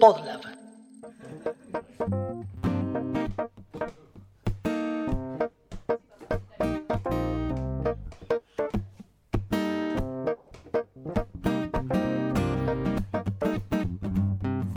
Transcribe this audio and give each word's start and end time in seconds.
Podlab. 0.00 0.40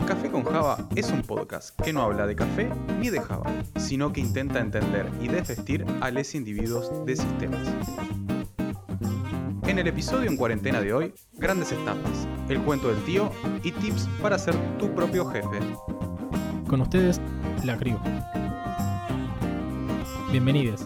Café 0.06 0.30
con 0.30 0.44
Java 0.44 0.88
es 0.94 1.10
un 1.10 1.22
podcast 1.22 1.80
que 1.80 1.92
no 1.92 2.02
habla 2.02 2.26
de 2.26 2.36
café 2.36 2.68
ni 3.00 3.10
de 3.10 3.20
Java, 3.20 3.50
sino 3.76 4.12
que 4.12 4.20
intenta 4.20 4.60
entender 4.60 5.10
y 5.20 5.26
desvestir 5.26 5.84
a 6.00 6.12
los 6.12 6.34
individuos 6.36 6.92
de 7.04 7.16
sistemas. 7.16 8.27
En 9.78 9.86
el 9.86 9.92
episodio 9.92 10.28
en 10.28 10.36
cuarentena 10.36 10.80
de 10.80 10.92
hoy, 10.92 11.14
grandes 11.34 11.70
estafas, 11.70 12.26
el 12.48 12.60
cuento 12.62 12.88
del 12.88 13.00
tío 13.04 13.30
y 13.62 13.70
tips 13.70 14.08
para 14.20 14.36
ser 14.36 14.56
tu 14.76 14.92
propio 14.92 15.24
jefe. 15.26 15.60
Con 16.68 16.80
ustedes, 16.80 17.20
la 17.62 17.78
CRIU. 17.78 17.96
Bienvenidos. 20.32 20.84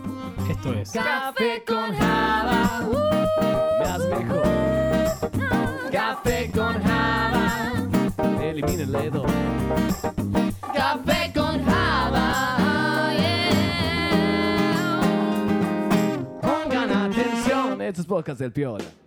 Esto 0.50 0.74
es 0.74 0.90
Café 0.90 1.64
con 1.66 1.90
Java, 1.94 2.86
uh, 2.86 3.82
das 3.82 4.06
mejor. 4.10 4.42
Café 5.90 6.50
con 6.54 6.74
Java, 6.82 7.72
elimina 8.42 8.82
el 8.82 8.92
dedo. 8.92 9.24
Podcasts 18.12 18.40
del 18.40 18.52
Piola. 18.52 19.01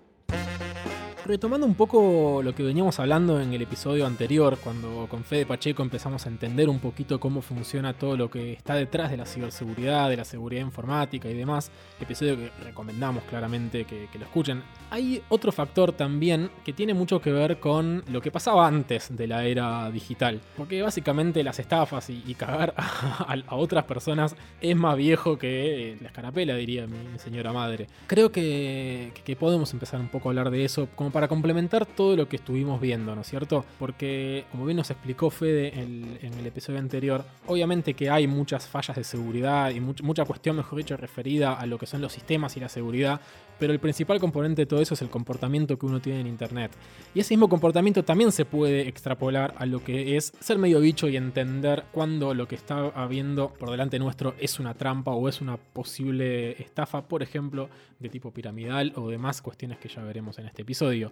Retomando 1.26 1.66
un 1.66 1.74
poco 1.74 2.42
lo 2.44 2.54
que 2.54 2.62
veníamos 2.62 3.00
hablando 3.00 3.42
en 3.42 3.52
el 3.52 3.60
episodio 3.64 4.06
anterior, 4.06 4.60
cuando 4.64 5.08
con 5.10 5.24
Fede 5.24 5.48
Pacheco 5.48 5.82
empezamos 5.82 6.24
a 6.28 6.30
entender 6.30 6.70
un 6.70 6.78
poquito 6.78 7.20
cómo 7.20 7.42
funciona 7.42 7.94
todo 7.94 8.16
lo 8.16 8.30
que 8.30 8.54
está 8.54 8.76
detrás 8.76 9.10
de 9.10 9.18
la 9.18 9.26
ciberseguridad, 9.26 10.08
de 10.12 10.18
la 10.18 10.24
seguridad 10.24 10.62
informática 10.62 11.28
y 11.28 11.34
demás, 11.34 11.72
episodio 12.00 12.38
que 12.38 12.52
recomendamos 12.64 13.24
claramente 13.24 13.86
que, 13.86 14.08
lo 14.20 14.24
escuchen. 14.24 14.62
Hay 14.92 15.24
otro 15.30 15.52
factor 15.52 15.94
también 15.94 16.52
que 16.64 16.74
tiene 16.74 16.94
mucho 16.94 17.20
que 17.20 17.32
ver 17.32 17.60
con 17.60 18.04
lo 18.12 18.22
que 18.22 18.30
pasaba 18.30 18.68
antes 18.68 19.08
de 19.10 19.26
la 19.26 19.46
era 19.46 19.90
digital, 19.90 20.40
porque 20.56 20.84
básicamente 20.84 21.44
las 21.44 21.58
estafas 21.58 22.08
y, 22.12 22.36
cagar 22.36 22.76
a, 22.78 23.56
otras 23.56 23.86
personas 23.86 24.36
es 24.62 24.76
más 24.76 24.96
viejo 24.96 25.40
que 25.40 25.98
la 26.02 26.10
escarapela, 26.10 26.56
diría 26.56 26.86
mi, 26.86 27.18
señora 27.18 27.52
madre. 27.52 27.88
Creo 28.06 28.32
que, 28.32 29.12
podemos 29.40 29.74
empezar 29.74 30.00
un 30.00 30.10
poco 30.10 30.30
a 30.30 30.32
hablar 30.32 30.52
de 30.52 30.64
eso, 30.64 30.88
para 31.16 31.30
complementar 31.30 31.86
todo 31.86 32.18
lo 32.18 32.28
que 32.28 32.36
estuvimos 32.36 32.82
viendo, 32.82 33.16
¿no 33.16 33.22
es 33.22 33.28
cierto? 33.28 33.64
Porque, 33.80 34.44
como 34.52 34.66
bien 34.66 34.76
nos 34.76 34.92
explicó 34.92 35.30
Fede 35.30 35.80
en, 35.80 36.20
el 36.22 36.46
episodio 36.46 36.78
anterior, 36.78 37.24
obviamente 37.48 37.94
que 37.94 38.10
hay 38.10 38.28
muchas 38.28 38.68
fallas 38.68 38.98
de 38.98 39.06
seguridad 39.06 39.70
y 39.70 39.80
much, 39.80 40.02
mucha 40.02 40.26
cuestión, 40.26 40.58
mejor 40.58 40.78
dicho, 40.78 40.98
referida 40.98 41.54
a 41.54 41.66
lo 41.68 41.78
que 41.78 41.86
son 41.86 42.02
los 42.02 42.12
sistemas 42.12 42.58
y 42.58 42.60
la 42.60 42.68
seguridad, 42.68 43.22
pero 43.58 43.72
el 43.72 43.80
principal 43.80 44.20
componente 44.20 44.64
de 44.64 44.66
todo 44.66 44.82
eso 44.82 44.94
es 44.94 45.02
el 45.02 45.10
comportamiento 45.10 45.80
que 45.80 45.86
uno 45.86 46.02
tiene 46.02 46.20
en 46.20 46.28
Internet. 46.28 46.72
Y 47.14 47.22
ese 47.22 47.34
mismo 47.34 47.48
comportamiento 47.48 48.04
también 48.04 48.34
se 48.34 48.44
puede 48.44 48.88
extrapolar 48.88 49.54
a 49.58 49.66
lo 49.66 49.84
que 49.84 50.18
es 50.18 50.34
ser 50.42 50.58
medio 50.58 50.82
bicho 50.82 51.08
y 51.08 51.16
entender 51.16 51.86
cuando 51.94 52.34
lo 52.34 52.48
que 52.50 52.56
está 52.56 52.88
habiendo 52.94 53.54
por 53.54 53.72
delante 53.72 54.00
nuestro 54.00 54.36
es 54.40 54.60
una 54.60 54.74
trampa 54.74 55.12
o 55.12 55.30
es 55.30 55.40
una 55.40 55.56
posible 55.56 56.62
estafa, 56.62 57.08
por 57.08 57.24
ejemplo, 57.24 57.70
de 58.00 58.10
tipo 58.10 58.32
piramidal 58.32 58.92
o 58.98 59.10
demás 59.10 59.42
cuestiones 59.42 59.78
que 59.78 59.88
ya 59.88 60.04
veremos 60.04 60.38
en 60.40 60.48
este 60.48 60.64
episodio. 60.64 61.05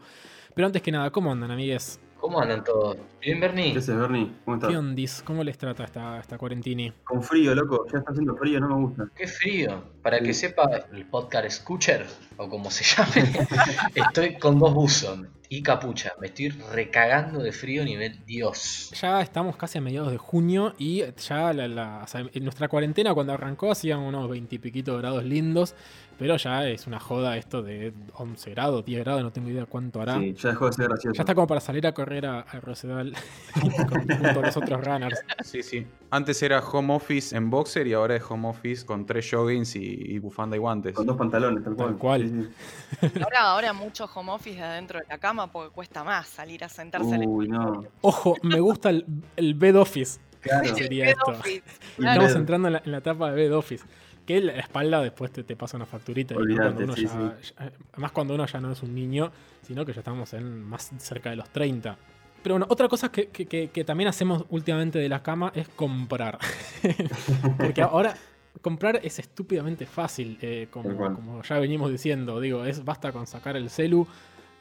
Pero 0.55 0.67
antes 0.67 0.81
que 0.81 0.91
nada, 0.91 1.09
¿cómo 1.11 1.31
andan, 1.31 1.51
amigues? 1.51 1.99
¿Cómo 2.19 2.39
andan 2.39 2.63
todos? 2.63 2.95
¿Bien, 3.19 3.37
Bernie? 3.41 3.73
¿Qué 3.73 3.79
haces, 3.79 3.97
Bernie? 3.97 4.31
¿Cómo 4.45 4.55
estás? 4.55 4.69
¿Qué 4.69 4.77
ondis? 4.77 5.21
¿Cómo 5.25 5.43
les 5.43 5.57
trata 5.57 5.83
esta, 5.83 6.19
esta 6.19 6.37
cuarentini? 6.37 6.89
Con 7.03 7.21
frío, 7.21 7.53
loco. 7.53 7.85
Ya 7.91 7.99
está 7.99 8.11
haciendo 8.11 8.37
frío, 8.37 8.61
no 8.61 8.69
me 8.69 8.75
gusta. 8.85 9.09
Qué 9.13 9.27
frío. 9.27 9.83
Para 10.01 10.19
Sí. 10.19 10.23
que 10.25 10.33
sepa 10.33 10.69
el 10.93 11.05
podcast 11.07 11.49
Scoocher, 11.49 12.05
o 12.37 12.47
como 12.47 12.71
se 12.71 12.83
llame, 12.95 13.29
estoy 13.95 14.37
con 14.37 14.57
dos 14.57 14.73
buzos 14.73 15.19
y 15.49 15.61
capucha. 15.61 16.13
Me 16.21 16.27
estoy 16.27 16.47
recagando 16.49 17.39
de 17.39 17.51
frío 17.51 17.83
nivel 17.83 18.23
Dios. 18.25 18.91
Ya 19.01 19.21
estamos 19.21 19.57
casi 19.57 19.79
a 19.79 19.81
mediados 19.81 20.11
de 20.11 20.17
junio 20.17 20.73
y 20.77 21.03
ya 21.27 21.51
la, 21.51 21.67
la- 21.67 22.01
o 22.05 22.07
sea, 22.07 22.25
en 22.33 22.43
nuestra 22.43 22.69
cuarentena 22.69 23.13
cuando 23.13 23.33
arrancó 23.33 23.71
hacían 23.71 23.99
unos 23.99 24.29
20 24.29 24.55
y 24.55 24.59
piquito 24.59 24.97
grados 24.97 25.25
lindos, 25.25 25.75
pero 26.23 26.37
ya 26.37 26.69
es 26.69 26.87
una 26.87 27.01
joda 27.01 27.35
esto 27.35 27.61
de 27.61 27.91
11 28.13 28.51
grados, 28.51 28.85
10 28.85 29.03
grados, 29.03 29.23
no 29.23 29.31
tengo 29.33 29.49
idea 29.49 29.65
cuánto 29.65 29.99
hará. 30.01 30.17
Sí, 30.19 30.33
ya 30.35 30.49
dejó 30.51 30.67
de 30.67 30.71
ser 30.71 30.87
gracioso. 30.87 31.13
Ya 31.15 31.21
está 31.23 31.35
como 31.35 31.47
para 31.47 31.59
salir 31.59 31.85
a 31.85 31.93
correr 31.93 32.25
a, 32.25 32.39
a 32.39 32.59
Rosedal 32.61 33.13
con- 33.53 34.07
junto 34.07 34.39
a 34.39 34.41
los 34.41 34.55
otros 34.55 34.85
runners. 34.85 35.19
Sí, 35.43 35.61
sí. 35.61 35.85
Antes 36.11 36.41
era 36.41 36.61
home 36.61 36.93
office 36.95 37.35
en 37.35 37.49
boxer 37.49 37.87
y 37.87 37.91
ahora 37.93 38.15
es 38.15 38.23
home 38.29 38.47
office 38.47 38.85
con 38.85 39.05
tres 39.05 39.29
joggings 39.29 39.75
y, 39.75 39.81
y 39.83 40.19
bufanda 40.19 40.55
y 40.55 40.59
guantes. 40.59 40.93
Con 40.95 41.05
dos 41.07 41.17
pantalones, 41.17 41.61
tal 41.61 41.75
cual. 41.75 41.89
Tal 41.89 41.97
cual. 41.97 42.21
Sí, 42.21 43.07
sí. 43.11 43.19
Ahora, 43.21 43.41
ahora 43.41 43.73
mucho 43.73 44.05
home 44.15 44.31
office 44.31 44.55
de 44.55 44.63
adentro 44.63 44.99
de 44.99 45.05
la 45.09 45.17
cama 45.17 45.51
porque 45.51 45.73
cuesta 45.73 46.05
más 46.05 46.25
salir 46.29 46.63
a 46.63 46.69
sentarse 46.69 47.17
Uy, 47.27 47.49
no. 47.49 47.83
Ojo, 47.99 48.37
me 48.43 48.61
gusta 48.61 48.91
el, 48.91 49.05
el 49.35 49.55
bed 49.55 49.75
office. 49.77 50.21
Claro. 50.39 50.73
Sería 50.73 51.03
Bed 51.05 51.11
esto. 51.17 51.31
office, 51.31 51.63
Y 51.97 52.01
claro. 52.01 52.21
Estamos 52.21 52.39
entrando 52.39 52.67
en 52.69 52.73
la, 52.75 52.81
en 52.85 52.91
la 52.93 52.97
etapa 52.99 53.29
de 53.29 53.35
bed 53.35 53.53
office. 53.57 53.83
Que 54.25 54.39
la 54.41 54.53
espalda 54.53 55.01
después 55.01 55.31
te, 55.31 55.43
te 55.43 55.55
pasa 55.55 55.75
una 55.77 55.85
facturita. 55.85 56.33
y 56.33 56.37
Olvídate, 56.37 56.63
cuando 56.75 56.83
uno 56.85 56.95
sí, 56.95 57.05
ya- 57.05 57.37
ya- 57.41 57.71
además 57.91 58.11
cuando 58.11 58.35
uno 58.35 58.45
ya 58.45 58.59
no 58.61 58.71
es 58.71 58.81
un 58.83 58.95
niño, 58.95 59.31
sino 59.61 59.85
que 59.85 59.93
ya 59.93 59.99
estamos 59.99 60.33
en 60.33 60.63
más 60.63 60.91
cerca 60.97 61.29
de 61.29 61.35
los 61.35 61.49
30. 61.49 61.97
Pero 62.41 62.55
bueno, 62.55 62.65
otra 62.69 62.87
cosa 62.89 63.11
que, 63.11 63.27
que- 63.27 63.45
que- 63.45 63.69
que 63.69 63.83
también 63.83 64.07
hacemos 64.09 64.45
últimamente 64.49 64.99
de 64.99 65.09
la 65.09 65.21
cama 65.23 65.51
es 65.55 65.67
comprar. 65.69 66.37
Porque 67.57 67.81
ahora 67.81 68.13
comprar 68.61 68.99
es 69.03 69.19
estúpidamente 69.19 69.85
fácil, 69.85 70.37
eh, 70.41 70.67
como, 70.69 70.89
como 71.15 71.41
ya 71.43 71.59
venimos 71.59 71.91
diciendo. 71.91 72.39
Digo, 72.39 72.63
es 72.65 72.83
basta 72.85 73.11
con 73.11 73.27
sacar 73.27 73.55
el 73.57 73.69
celu, 73.69 74.07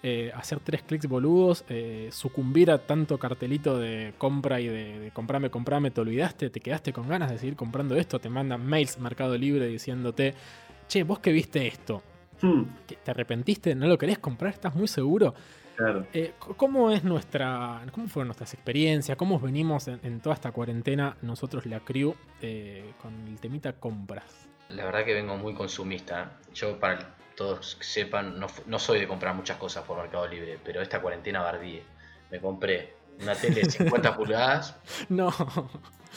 eh, 0.02 0.32
hacer 0.34 0.60
tres 0.60 0.82
clics 0.82 1.06
boludos, 1.06 1.64
eh, 1.68 2.08
sucumbir 2.10 2.70
a 2.70 2.78
tanto 2.78 3.18
cartelito 3.18 3.78
de 3.78 4.14
compra 4.18 4.60
y 4.60 4.68
de, 4.68 4.98
de 4.98 5.10
comprame, 5.10 5.50
comprame, 5.50 5.90
te 5.90 6.00
olvidaste, 6.00 6.50
te 6.50 6.60
quedaste 6.60 6.92
con 6.92 7.08
ganas 7.08 7.30
de 7.30 7.38
seguir 7.38 7.56
comprando 7.56 7.96
esto, 7.96 8.18
te 8.18 8.28
mandan 8.28 8.66
mails 8.66 8.98
Mercado 8.98 9.36
Libre 9.36 9.66
diciéndote, 9.66 10.34
che, 10.88 11.04
vos 11.04 11.20
que 11.20 11.32
viste 11.32 11.66
esto, 11.66 12.02
Hmm, 12.42 12.62
¿Qué, 12.88 12.96
¿te 12.96 13.10
arrepentiste? 13.12 13.74
¿No 13.76 13.86
lo 13.86 13.96
querés 13.96 14.18
comprar? 14.18 14.52
¿Estás 14.52 14.74
muy 14.74 14.88
seguro? 14.88 15.32
claro. 15.76 16.06
Eh, 16.12 16.32
¿Cómo 16.56 16.91
es 16.91 17.04
nuestra, 17.04 17.82
cómo 17.92 18.08
fueron 18.08 18.28
nuestras 18.28 18.52
experiencias? 18.52 19.16
¿Cómo 19.16 19.38
venimos 19.38 19.88
en, 19.88 20.00
en 20.02 20.20
toda 20.20 20.34
esta 20.34 20.50
cuarentena 20.50 21.16
nosotros, 21.22 21.66
la 21.66 21.80
crew, 21.80 22.14
eh, 22.41 22.92
con 23.00 23.28
el 23.28 23.38
temita 23.38 23.74
compras? 23.74 24.48
La 24.68 24.84
verdad 24.84 25.04
que 25.04 25.14
vengo 25.14 25.36
muy 25.36 25.54
consumista. 25.54 26.38
Yo, 26.52 26.78
para 26.80 27.14
todos 27.37 27.76
sepan, 27.81 28.38
no, 28.38 28.47
no 28.66 28.78
soy 28.78 29.00
de 29.00 29.09
comprar 29.09 29.34
muchas 29.34 29.56
cosas 29.56 29.84
por 29.84 29.98
Mercado 29.98 30.26
Libre, 30.28 30.59
pero 30.65 30.81
esta 30.82 31.00
cuarentena 31.00 31.41
bardíe. 31.43 31.82
Me 32.31 32.41
compré 32.41 32.94
una 33.22 33.34
tele 33.34 33.60
de 33.62 33.70
50 33.70 34.16
pulgadas 34.16 34.76
No, 35.10 35.31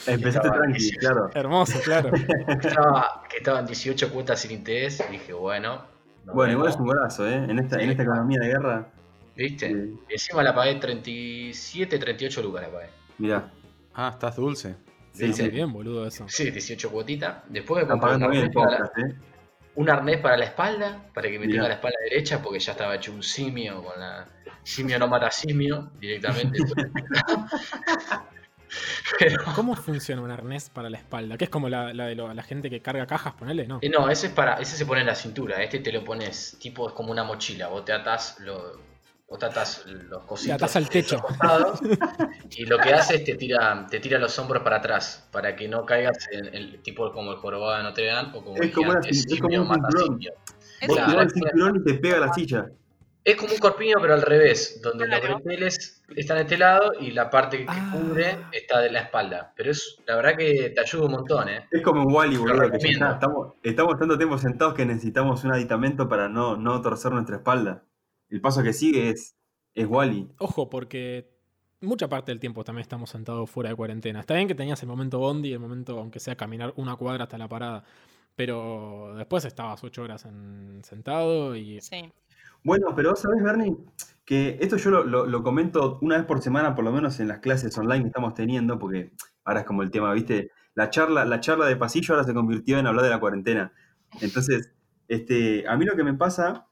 Empezaste 0.06 0.48
tranqui, 0.50 0.90
claro. 0.98 1.30
hermoso, 1.34 1.78
claro. 1.84 2.10
que 2.12 2.68
estaba, 2.68 3.22
que 3.30 3.36
estaba 3.38 3.60
en 3.60 3.66
18 3.66 4.10
cuotas 4.12 4.40
sin 4.40 4.50
interés. 4.52 5.02
y 5.08 5.12
dije, 5.12 5.32
bueno. 5.32 5.84
Bueno, 6.24 6.52
igual 6.52 6.68
es 6.70 6.76
un 6.76 6.86
golazo, 6.86 7.26
¿eh? 7.28 7.34
En 7.36 7.58
esta, 7.58 7.76
Sí, 7.76 7.84
en 7.84 7.90
esta 7.90 8.02
economía 8.02 8.40
de 8.40 8.46
guerra. 8.48 8.88
¿Viste? 9.36 9.68
Sí. 9.68 10.00
Encima 10.08 10.42
la 10.42 10.54
pagué 10.54 10.74
37, 10.76 11.98
38 11.98 12.42
lucas 12.42 12.62
la 12.62 12.68
pagué. 12.70 12.88
Mirá. 13.18 13.50
Ah, 13.94 14.10
estás 14.12 14.36
dulce. 14.36 14.76
Sí, 15.12 15.24
Muy 15.26 15.32
sí. 15.34 15.48
bien, 15.48 15.72
boludo, 15.72 16.06
eso. 16.06 16.26
Sí, 16.28 16.50
18 16.50 16.90
cuotitas. 16.90 17.36
Después 17.48 17.84
me 17.84 17.88
compré 17.90 18.14
un 18.14 18.20
pagando 18.20 18.28
bien 18.30 18.50
podcast, 18.50 18.98
¿eh? 18.98 19.14
Un 19.76 19.88
arnés 19.90 20.18
para 20.18 20.36
la 20.36 20.44
espalda, 20.46 21.06
para 21.14 21.28
que 21.30 21.38
me 21.38 21.46
tenga 21.48 21.68
la 21.68 21.74
espalda 21.74 21.98
derecha, 22.10 22.42
porque 22.42 22.58
ya 22.58 22.72
estaba 22.72 22.94
hecho 22.96 23.12
un 23.12 23.22
simio 23.22 23.82
con 23.82 23.98
la. 24.00 24.26
Simio 24.62 24.98
no 24.98 25.06
mata 25.06 25.30
simio 25.30 25.92
directamente. 26.00 26.58
Pero, 29.18 29.42
¿Cómo 29.54 29.76
funciona 29.76 30.20
un 30.20 30.30
arnés 30.30 30.68
para 30.70 30.90
la 30.90 30.98
espalda? 30.98 31.36
Que 31.38 31.44
es 31.44 31.50
como 31.50 31.68
la, 31.68 31.94
la 31.94 32.06
de 32.06 32.14
lo- 32.16 32.32
la 32.34 32.42
gente 32.42 32.68
que 32.68 32.82
carga 32.82 33.06
cajas, 33.06 33.34
ponele, 33.34 33.66
¿no? 33.66 33.78
eh, 33.80 33.88
no, 33.88 34.10
ese 34.10 34.26
es 34.26 34.32
para, 34.32 34.54
ese 34.54 34.76
se 34.76 34.84
pone 34.84 35.00
en 35.02 35.06
la 35.06 35.14
cintura, 35.14 35.62
este 35.62 35.78
te 35.78 35.92
lo 35.92 36.04
pones, 36.04 36.58
tipo 36.60 36.88
es 36.88 36.94
como 36.94 37.12
una 37.12 37.22
mochila, 37.24 37.68
vos 37.68 37.84
te 37.84 37.92
atás 37.92 38.38
lo, 38.40 38.72
vos 39.28 39.38
te 39.38 39.46
atás 39.46 39.84
los 39.86 40.24
cositos. 40.24 40.54
Atás 40.54 40.76
al 40.76 40.88
techo. 40.88 41.18
costados, 41.20 41.80
y 42.56 42.64
lo 42.66 42.78
que 42.78 42.92
hace 42.92 43.16
es 43.16 43.24
te 43.24 43.34
tira, 43.34 43.86
te 43.90 44.00
tira 44.00 44.18
los 44.18 44.38
hombros 44.38 44.62
para 44.62 44.76
atrás, 44.76 45.28
para 45.32 45.54
que 45.56 45.68
no 45.68 45.84
caigas 45.84 46.16
en 46.30 46.46
el 46.54 46.80
tipo 46.82 47.10
como 47.12 47.32
el 47.32 47.38
jorobado 47.38 47.76
de 47.78 47.82
Notre 47.82 48.06
Dame 48.06 48.30
o 48.36 48.42
como 48.44 48.56
Es 48.56 48.62
el 48.62 48.72
como 48.72 48.90
una 48.90 49.00
gigante 49.02 49.10
cin- 49.18 49.32
es 49.34 49.40
como 49.40 49.48
simio 49.50 49.62
un 49.62 49.68
mata 49.68 49.88
cinturón. 49.90 50.06
simio. 50.20 50.32
Es 50.80 50.88
Vos 50.88 50.96
Claro. 50.96 51.10
tirás 51.12 51.24
el 51.24 51.30
cinturón 51.32 51.76
y 51.76 51.84
te 51.84 51.94
pega 51.94 52.18
la 52.18 52.32
silla. 52.32 52.66
Es 53.24 53.34
como 53.34 53.52
un 53.54 53.58
corpiño, 53.58 53.96
pero 54.00 54.14
al 54.14 54.22
revés, 54.22 54.80
donde 54.84 55.04
Claro. 55.06 55.28
los 55.32 55.42
breteles 55.42 56.00
están 56.14 56.36
de 56.36 56.42
este 56.44 56.56
lado 56.58 56.92
y 57.00 57.10
la 57.10 57.28
parte 57.28 57.58
que 57.58 57.64
Ah. 57.66 57.90
cubre 57.92 58.36
está 58.52 58.78
de 58.80 58.92
la 58.92 59.00
espalda. 59.00 59.52
Pero 59.56 59.72
es 59.72 59.98
la 60.06 60.14
verdad 60.14 60.36
que 60.38 60.70
te 60.72 60.80
ayuda 60.80 61.06
un 61.06 61.10
montón, 61.10 61.48
¿eh? 61.48 61.66
Es 61.72 61.82
como 61.82 62.04
un 62.04 62.12
Wally, 62.14 62.36
boludo. 62.36 62.52
Que 62.54 62.58
ya 62.60 62.64
recomiendo. 62.70 63.04
está, 63.06 63.14
estamos, 63.16 63.54
estamos 63.64 63.98
tanto 63.98 64.16
tiempo 64.16 64.38
sentados 64.38 64.74
que 64.74 64.86
necesitamos 64.86 65.42
un 65.42 65.52
aditamento 65.52 66.08
para 66.08 66.28
no, 66.28 66.56
no 66.56 66.80
torcer 66.82 67.10
nuestra 67.10 67.38
espalda. 67.38 67.82
El 68.36 68.42
paso 68.42 68.62
que 68.62 68.74
sigue 68.74 69.08
es, 69.08 69.34
es 69.74 69.86
Wally. 69.86 70.28
Ojo, 70.40 70.68
porque 70.68 71.30
mucha 71.80 72.06
parte 72.06 72.32
del 72.32 72.38
tiempo 72.38 72.64
también 72.64 72.82
estamos 72.82 73.08
sentados 73.08 73.48
fuera 73.50 73.70
de 73.70 73.76
cuarentena. 73.76 74.20
Está 74.20 74.34
bien 74.34 74.46
que 74.46 74.54
tenías 74.54 74.82
el 74.82 74.88
momento 74.90 75.18
bondi, 75.18 75.54
el 75.54 75.58
momento, 75.58 75.98
aunque 75.98 76.20
sea 76.20 76.36
caminar 76.36 76.74
una 76.76 76.96
cuadra 76.96 77.24
hasta 77.24 77.38
la 77.38 77.48
parada, 77.48 77.82
pero 78.34 79.14
después 79.16 79.46
estabas 79.46 79.82
ocho 79.82 80.02
horas 80.02 80.26
en- 80.26 80.82
sentado 80.84 81.56
y 81.56 81.80
Sí. 81.80 82.12
Bueno, 82.62 82.88
pero 82.94 83.10
vos 83.10 83.20
sabés, 83.20 83.42
Bernie, 83.42 83.74
que 84.26 84.58
esto 84.60 84.76
yo 84.76 84.90
lo, 84.90 85.04
lo- 85.04 85.24
lo 85.24 85.42
comento 85.42 85.98
una 86.02 86.18
vez 86.18 86.26
por 86.26 86.42
semana, 86.42 86.74
por 86.74 86.84
lo 86.84 86.92
menos 86.92 87.18
en 87.20 87.28
las 87.28 87.38
clases 87.38 87.78
online 87.78 88.02
que 88.02 88.08
estamos 88.08 88.34
teniendo, 88.34 88.78
porque 88.78 89.12
ahora 89.44 89.60
es 89.60 89.66
como 89.66 89.82
el 89.82 89.90
tema, 89.90 90.12
¿viste? 90.12 90.50
La 90.74 90.90
charla, 90.90 91.24
la 91.24 91.40
charla 91.40 91.64
de 91.64 91.76
pasillo 91.76 92.12
ahora 92.14 92.26
se 92.26 92.34
convirtió 92.34 92.78
en 92.78 92.86
hablar 92.86 93.04
de 93.04 93.10
la 93.10 93.18
cuarentena. 93.20 93.72
Entonces, 94.20 94.74
este, 95.08 95.66
a 95.66 95.74
mí 95.78 95.86
lo 95.86 95.96
que 95.96 96.04
me 96.04 96.12
pasa 96.12 96.66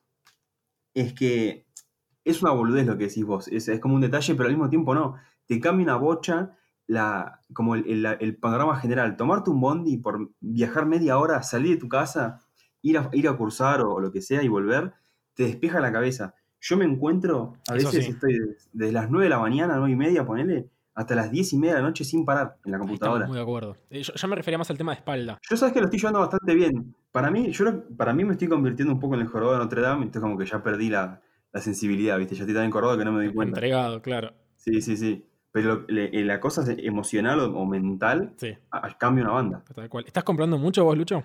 es 0.94 1.12
que 1.14 1.66
es 2.24 2.42
una 2.42 2.52
boludez 2.52 2.86
lo 2.86 2.96
que 2.98 3.06
decís 3.08 3.24
vos, 3.24 3.48
es, 3.48 3.68
es 3.68 3.80
como 3.80 3.94
un 3.96 4.00
detalle, 4.00 4.34
pero 4.34 4.48
al 4.48 4.54
mismo 4.54 4.70
tiempo 4.70 4.94
no. 4.94 5.16
Te 5.46 5.60
cambia 5.60 5.84
una 5.84 5.96
bocha 5.96 6.56
la, 6.86 7.42
como 7.52 7.74
el, 7.74 7.86
el- 7.90 8.16
el 8.20 8.36
panorama 8.38 8.76
general. 8.80 9.16
Tomarte 9.16 9.50
un 9.50 9.60
bondi 9.60 9.98
por 9.98 10.30
viajar 10.40 10.86
media 10.86 11.18
hora, 11.18 11.42
salir 11.42 11.72
de 11.74 11.80
tu 11.80 11.88
casa, 11.88 12.40
ir 12.82 12.98
a, 12.98 13.10
ir 13.12 13.28
a 13.28 13.36
cursar 13.36 13.82
o, 13.82 14.00
lo 14.00 14.10
que 14.12 14.22
sea 14.22 14.42
y 14.42 14.48
volver, 14.48 14.94
te 15.34 15.44
despeja 15.44 15.80
la 15.80 15.92
cabeza. 15.92 16.34
Yo 16.60 16.76
me 16.78 16.84
encuentro, 16.86 17.54
a 17.68 17.74
Eso 17.74 17.90
veces 17.90 18.06
sí. 18.06 18.08
estoy 18.08 18.38
des- 18.38 18.70
desde 18.72 18.92
las 18.92 19.10
9 19.10 19.24
de 19.26 19.30
la 19.30 19.38
mañana, 19.40 19.76
9 19.76 19.92
y 19.92 19.96
media, 19.96 20.24
ponele, 20.26 20.70
hasta 20.94 21.14
las 21.14 21.30
10 21.30 21.52
y 21.52 21.58
media 21.58 21.74
de 21.76 21.82
la 21.82 21.88
noche 21.88 22.04
sin 22.04 22.24
parar 22.24 22.56
en 22.64 22.72
la 22.72 22.78
ahí 22.78 22.82
estamos 22.82 22.86
computadora. 22.88 23.26
muy 23.26 23.36
de 23.36 23.42
acuerdo. 23.42 23.76
Eh, 23.90 24.02
Yo, 24.02 24.14
yo 24.14 24.28
me 24.28 24.36
refería 24.36 24.58
más 24.58 24.70
al 24.70 24.78
tema 24.78 24.92
de 24.92 24.98
espalda. 24.98 25.38
Yo 25.50 25.56
sabes 25.56 25.72
que 25.74 25.80
lo 25.80 25.86
estoy 25.86 25.98
llevando 26.00 26.20
bastante 26.20 26.54
bien. 26.54 26.94
Para 27.12 27.30
mí, 27.30 27.50
yo 27.52 27.64
para 27.96 28.12
mí 28.12 28.24
me 28.24 28.32
estoy 28.32 28.48
convirtiendo 28.48 28.94
un 28.94 29.00
poco 29.00 29.14
en 29.14 29.22
el 29.22 29.26
jorobado 29.28 29.58
de 29.58 29.64
Notre 29.64 29.80
Dame, 29.82 30.02
entonces 30.04 30.22
como 30.22 30.38
que 30.38 30.46
ya 30.46 30.62
perdí 30.62 30.90
la, 30.90 31.20
la 31.52 31.60
sensibilidad, 31.60 32.18
¿viste? 32.18 32.34
Ya 32.34 32.42
estoy 32.42 32.54
tan 32.54 32.64
encorvado 32.64 32.96
que 32.98 33.04
no 33.04 33.12
me 33.12 33.24
doy 33.24 33.34
cuenta. 33.34 33.56
Entregado, 33.58 34.00
claro. 34.02 34.32
Sí, 34.56 34.80
sí, 34.80 34.96
sí. 34.96 35.26
Pero 35.52 35.84
le- 35.88 36.10
eh, 36.18 36.24
la 36.24 36.40
cosa 36.40 36.62
es 36.62 36.78
emocional 36.78 37.38
o, 37.40 37.56
o 37.56 37.66
mental, 37.66 38.34
Sí, 38.36 38.56
a- 38.70 38.86
a- 38.88 38.98
cambia 38.98 39.24
una 39.24 39.32
banda. 39.34 39.64
tal 39.74 39.88
cual. 39.88 40.04
¿Estás 40.06 40.24
comprando 40.24 40.58
mucho 40.58 40.84
vos, 40.84 40.96
Lucho? 40.98 41.22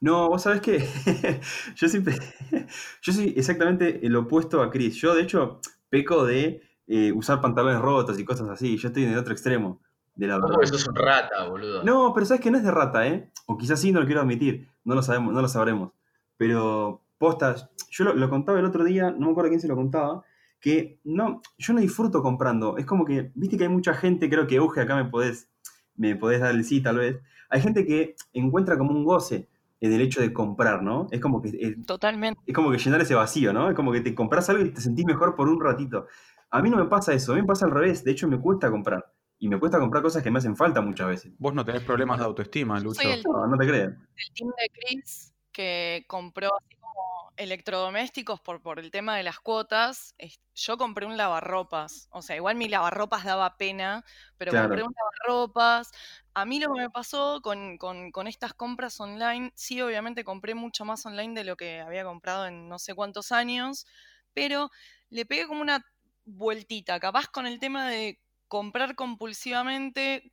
No, 0.00 0.28
vos 0.30 0.42
sabés 0.42 0.62
que 0.62 0.78
yo 1.76 1.88
siempre, 1.88 2.14
yo 3.02 3.12
soy 3.12 3.34
exactamente 3.36 4.04
el 4.06 4.16
opuesto 4.16 4.62
a 4.62 4.70
Chris. 4.70 4.96
Yo, 4.96 5.14
de 5.14 5.22
hecho, 5.22 5.60
peco 5.90 6.24
de 6.24 6.62
eh, 6.92 7.12
usar 7.12 7.40
pantalones 7.40 7.80
rotos 7.80 8.18
y 8.18 8.24
cosas 8.24 8.48
así. 8.48 8.76
Yo 8.76 8.88
estoy 8.88 9.04
en 9.04 9.10
el 9.10 9.18
otro 9.18 9.32
extremo 9.32 9.80
de 10.16 10.26
la 10.26 10.34
verdad. 10.34 10.48
porque 10.54 10.66
sos 10.66 10.88
un 10.88 10.96
rata, 10.96 11.46
boludo. 11.48 11.84
No, 11.84 12.12
pero 12.12 12.26
sabes 12.26 12.42
que 12.42 12.50
no 12.50 12.58
es 12.58 12.64
de 12.64 12.72
rata, 12.72 13.06
¿eh? 13.06 13.30
O 13.46 13.56
quizás 13.56 13.80
sí, 13.80 13.92
no 13.92 14.00
lo 14.00 14.06
quiero 14.06 14.22
admitir. 14.22 14.68
No 14.82 14.96
lo 14.96 15.02
sabemos, 15.02 15.32
no 15.32 15.40
lo 15.40 15.46
sabremos. 15.46 15.92
Pero, 16.36 17.00
postas, 17.16 17.70
yo 17.90 18.06
lo, 18.06 18.14
lo 18.14 18.28
contaba 18.28 18.58
el 18.58 18.64
otro 18.64 18.82
día, 18.82 19.12
no 19.12 19.26
me 19.26 19.30
acuerdo 19.30 19.50
quién 19.50 19.60
se 19.60 19.68
lo 19.68 19.76
contaba, 19.76 20.24
que 20.58 20.98
no, 21.04 21.42
yo 21.58 21.74
no 21.74 21.80
disfruto 21.80 22.22
comprando. 22.22 22.76
Es 22.76 22.86
como 22.86 23.04
que, 23.04 23.30
viste 23.36 23.56
que 23.56 23.64
hay 23.64 23.70
mucha 23.70 23.94
gente, 23.94 24.28
creo 24.28 24.48
que 24.48 24.56
Euge 24.56 24.80
acá 24.80 24.96
me 24.96 25.04
podés, 25.04 25.48
me 25.94 26.16
podés 26.16 26.40
dar 26.40 26.50
el 26.50 26.64
sí 26.64 26.80
tal 26.80 26.98
vez. 26.98 27.20
Hay 27.50 27.60
gente 27.60 27.86
que 27.86 28.16
encuentra 28.32 28.76
como 28.76 28.90
un 28.90 29.04
goce 29.04 29.48
en 29.80 29.92
el 29.92 30.00
hecho 30.00 30.20
de 30.20 30.32
comprar, 30.32 30.82
¿no? 30.82 31.06
Es 31.10 31.20
como 31.20 31.40
que 31.40 31.56
es, 31.58 31.86
Totalmente. 31.86 32.40
es 32.46 32.54
como 32.54 32.70
que 32.70 32.78
llenar 32.78 33.00
ese 33.00 33.14
vacío, 33.14 33.52
¿no? 33.52 33.70
Es 33.70 33.76
como 33.76 33.92
que 33.92 34.00
te 34.00 34.14
compras 34.14 34.50
algo 34.50 34.64
y 34.64 34.70
te 34.70 34.80
sentís 34.80 35.06
mejor 35.06 35.34
por 35.34 35.48
un 35.48 35.60
ratito. 35.60 36.06
A 36.50 36.62
mí 36.62 36.70
no 36.70 36.76
me 36.76 36.86
pasa 36.86 37.12
eso, 37.12 37.32
a 37.32 37.34
mí 37.36 37.42
me 37.42 37.46
pasa 37.46 37.66
al 37.66 37.70
revés. 37.72 38.04
De 38.04 38.10
hecho, 38.12 38.28
me 38.28 38.40
cuesta 38.40 38.70
comprar. 38.70 39.12
Y 39.38 39.48
me 39.48 39.58
cuesta 39.58 39.78
comprar 39.78 40.02
cosas 40.02 40.22
que 40.22 40.30
me 40.30 40.38
hacen 40.38 40.56
falta 40.56 40.80
muchas 40.80 41.06
veces. 41.08 41.32
Vos 41.38 41.54
no 41.54 41.64
tenés 41.64 41.82
problemas 41.82 42.18
de 42.18 42.24
autoestima, 42.26 42.78
Lucho. 42.80 43.00
soy 43.00 43.12
el, 43.12 43.22
No, 43.22 43.46
no 43.46 43.56
te 43.56 43.66
creas. 43.66 43.88
el 44.16 44.34
team 44.34 44.50
de 44.60 44.68
Chris 44.70 45.34
que 45.52 46.04
compró 46.06 46.48
así 46.56 46.76
como 46.76 47.32
electrodomésticos 47.36 48.40
por, 48.40 48.60
por 48.62 48.78
el 48.78 48.90
tema 48.90 49.16
de 49.16 49.22
las 49.22 49.40
cuotas. 49.40 50.14
Yo 50.54 50.76
compré 50.76 51.06
un 51.06 51.16
lavarropas. 51.16 52.08
O 52.10 52.20
sea, 52.22 52.36
igual 52.36 52.56
mi 52.56 52.68
lavarropas 52.68 53.24
daba 53.24 53.56
pena, 53.56 54.04
pero 54.36 54.52
Claro. 54.52 54.68
compré 54.68 54.82
un 54.84 54.92
lavarropas. 54.94 55.90
A 56.34 56.44
mí 56.44 56.60
lo 56.60 56.72
que 56.74 56.80
me 56.82 56.90
pasó 56.90 57.40
con, 57.42 57.78
con- 57.78 58.10
con 58.12 58.26
estas 58.26 58.52
compras 58.54 59.00
online, 59.00 59.52
sí, 59.54 59.80
obviamente 59.80 60.22
compré 60.24 60.54
mucho 60.54 60.84
más 60.84 61.04
online 61.06 61.34
de 61.34 61.44
lo 61.44 61.56
que 61.56 61.80
había 61.80 62.04
comprado 62.04 62.46
en 62.46 62.68
no 62.68 62.78
sé 62.78 62.94
cuántos 62.94 63.32
años, 63.32 63.86
pero 64.34 64.70
le 65.08 65.24
pegué 65.26 65.46
como 65.46 65.62
una 65.62 65.84
vueltita, 66.24 67.00
capaz 67.00 67.28
con 67.28 67.46
el 67.46 67.58
tema 67.58 67.88
de 67.88 68.20
comprar 68.48 68.94
compulsivamente, 68.94 70.32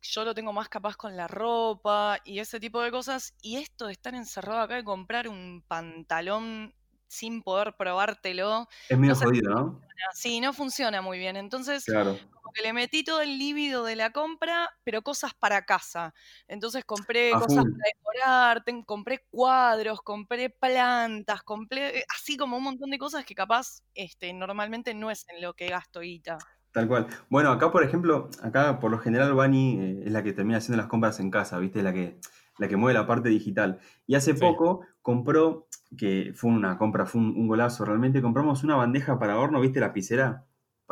yo 0.00 0.24
lo 0.24 0.34
tengo 0.34 0.52
más 0.52 0.68
capaz 0.68 0.96
con 0.96 1.16
la 1.16 1.28
ropa 1.28 2.18
y 2.24 2.38
ese 2.38 2.60
tipo 2.60 2.80
de 2.80 2.90
cosas, 2.90 3.34
y 3.42 3.56
esto 3.56 3.86
de 3.86 3.92
estar 3.92 4.14
encerrado 4.14 4.60
acá 4.60 4.78
y 4.78 4.84
comprar 4.84 5.28
un 5.28 5.64
pantalón 5.66 6.74
sin 7.08 7.42
poder 7.42 7.74
probártelo, 7.76 8.68
Es 8.88 8.98
medio 8.98 9.14
sé. 9.14 9.24
jodido, 9.24 9.50
¿no? 9.54 9.80
sí, 10.14 10.40
no 10.40 10.52
funciona 10.52 11.02
muy 11.02 11.18
bien. 11.18 11.36
Entonces, 11.36 11.86
Claro. 11.86 12.28
como 12.30 12.52
que 12.52 12.62
le 12.62 12.72
metí 12.72 13.04
todo 13.04 13.20
el 13.22 13.38
líbido 13.38 13.84
de 13.84 13.96
la 13.96 14.10
compra, 14.12 14.70
pero 14.84 15.02
cosas 15.02 15.34
para 15.34 15.64
casa. 15.64 16.14
Entonces 16.48 16.84
compré 16.84 17.36
cosas 17.36 17.64
para 17.66 17.88
decorar, 17.94 18.64
compré 18.86 19.26
cuadros, 19.30 20.00
compré 20.02 20.50
plantas, 20.50 21.42
compré 21.42 22.00
eh, 22.00 22.04
así 22.14 22.36
como 22.36 22.56
un 22.58 22.64
montón 22.64 22.90
de 22.90 22.98
cosas 22.98 23.24
que 23.24 23.34
capaz 23.34 23.80
este, 23.94 24.32
normalmente 24.32 24.94
no 24.94 25.10
es 25.10 25.24
en 25.28 25.42
lo 25.42 25.54
que 25.54 25.68
gasto 25.70 26.00
guita. 26.00 26.44
Tal 26.72 26.86
cual. 26.86 27.06
Bueno, 27.30 27.50
acá, 27.50 27.70
por 27.72 27.82
ejemplo, 27.82 28.28
acá 28.42 28.78
por 28.78 28.90
lo 28.90 28.98
general 28.98 29.34
Bani 29.34 29.78
eh, 29.80 30.02
es 30.06 30.12
la 30.12 30.22
que 30.22 30.32
termina 30.32 30.58
haciendo 30.58 30.76
las 30.76 30.86
compras 30.86 31.18
en 31.20 31.30
casa, 31.30 31.58
¿viste? 31.58 31.82
La 31.82 31.92
que, 31.92 32.20
la 32.58 32.68
que 32.68 32.76
mueve 32.76 32.98
la 32.98 33.06
parte 33.06 33.28
digital. 33.28 33.78
Y 34.06 34.14
hace 34.14 34.34
Sí. 34.34 34.40
poco 34.40 34.80
compró, 35.02 35.66
que 35.96 36.32
fue 36.34 36.50
una 36.50 36.76
compra, 36.76 37.06
fue 37.06 37.20
un, 37.20 37.28
un 37.36 37.48
golazo 37.48 37.84
realmente, 37.84 38.20
compramos 38.20 38.62
una 38.64 38.76
bandeja 38.76 39.18
para 39.18 39.38
horno, 39.38 39.60
¿viste? 39.60 39.80
La 39.80 39.92
piscera. 39.92 40.44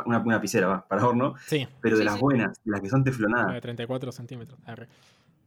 Una, 0.04 0.18
una 0.18 0.40
piscera, 0.40 0.66
va, 0.66 0.86
para 0.86 1.06
horno, 1.06 1.34
Sí, 1.46 1.66
pero 1.80 1.96
de 1.96 2.02
Sí, 2.02 2.04
las 2.04 2.14
sí. 2.16 2.20
buenas, 2.20 2.60
de 2.64 2.70
las 2.70 2.80
que 2.82 2.88
son 2.90 3.02
de 3.02 3.10
teflonadas. 3.10 3.60
34 3.62 4.12
centímetros. 4.12 4.58
Arre. 4.66 4.88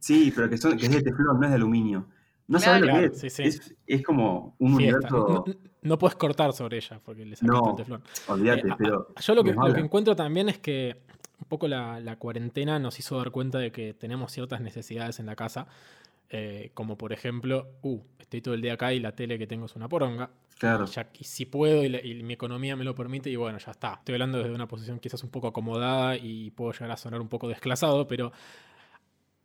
Sí, 0.00 0.32
pero 0.34 0.48
que, 0.50 0.56
son, 0.58 0.76
que 0.76 0.86
es 0.86 0.92
de 0.92 1.02
teflón, 1.02 1.38
no 1.38 1.44
es 1.44 1.50
de 1.50 1.56
aluminio. 1.56 2.06
No 2.48 2.58
sabes 2.58 2.80
lo 2.80 2.86
Claro, 2.88 3.00
que 3.00 3.06
es. 3.14 3.20
sí, 3.20 3.30
sí. 3.30 3.42
es. 3.44 3.74
Es 3.86 4.02
como 4.02 4.56
un 4.58 4.76
Fiesta. 4.76 5.08
No, 5.08 5.18
universo. 5.24 5.44
no- 5.46 5.70
no 5.82 5.98
puedes 5.98 6.16
cortar 6.16 6.52
sobre 6.52 6.78
ella 6.78 7.00
porque 7.04 7.24
le 7.24 7.36
sacaste 7.36 7.62
No. 7.62 7.70
el 7.70 7.76
teflón. 7.76 8.02
Olvídate, 8.26 8.68
Eh, 8.68 8.74
pero. 8.76 9.06
a- 9.14 9.20
yo 9.20 9.34
lo 9.36 9.44
que, 9.44 9.52
lo 9.52 9.76
encuentro 9.76 10.16
también 10.16 10.48
es 10.48 10.58
que 10.58 11.00
un 11.38 11.46
poco 11.48 11.68
la, 11.68 12.00
la 12.00 12.16
cuarentena 12.16 12.80
nos 12.80 12.98
hizo 12.98 13.16
dar 13.18 13.30
cuenta 13.30 13.58
de 13.58 13.70
que 13.70 13.94
tenemos 13.94 14.32
ciertas 14.32 14.60
necesidades 14.60 15.20
en 15.20 15.26
la 15.26 15.36
casa. 15.36 15.68
Eh, 16.30 16.70
como 16.74 16.96
por 16.96 17.12
ejemplo, 17.12 17.68
uh, 17.82 18.00
estoy 18.18 18.40
todo 18.40 18.54
el 18.54 18.62
día 18.62 18.74
acá 18.74 18.92
y 18.92 19.00
la 19.00 19.12
tele 19.12 19.38
que 19.38 19.46
tengo 19.46 19.66
es 19.66 19.76
una 19.76 19.88
poronga. 19.88 20.30
Claro. 20.58 20.84
Y, 20.84 20.88
ya, 20.88 21.10
y 21.18 21.24
si 21.24 21.46
puedo 21.46 21.82
y, 21.84 21.88
la- 21.88 22.04
y 22.04 22.22
mi 22.22 22.34
economía 22.34 22.76
me 22.76 22.84
lo 22.84 22.94
permite, 22.94 23.30
y 23.30 23.36
bueno, 23.36 23.58
ya 23.58 23.70
está. 23.70 23.94
Estoy 23.94 24.14
hablando 24.14 24.38
desde 24.38 24.52
una 24.52 24.68
posición 24.68 24.98
quizás 25.00 25.22
un 25.24 25.30
poco 25.30 25.48
acomodada 25.48 26.16
y 26.16 26.50
puedo 26.50 26.72
llegar 26.72 26.90
a 26.90 26.96
sonar 26.96 27.20
un 27.20 27.28
poco 27.28 27.48
desclasado, 27.48 28.06
pero 28.06 28.30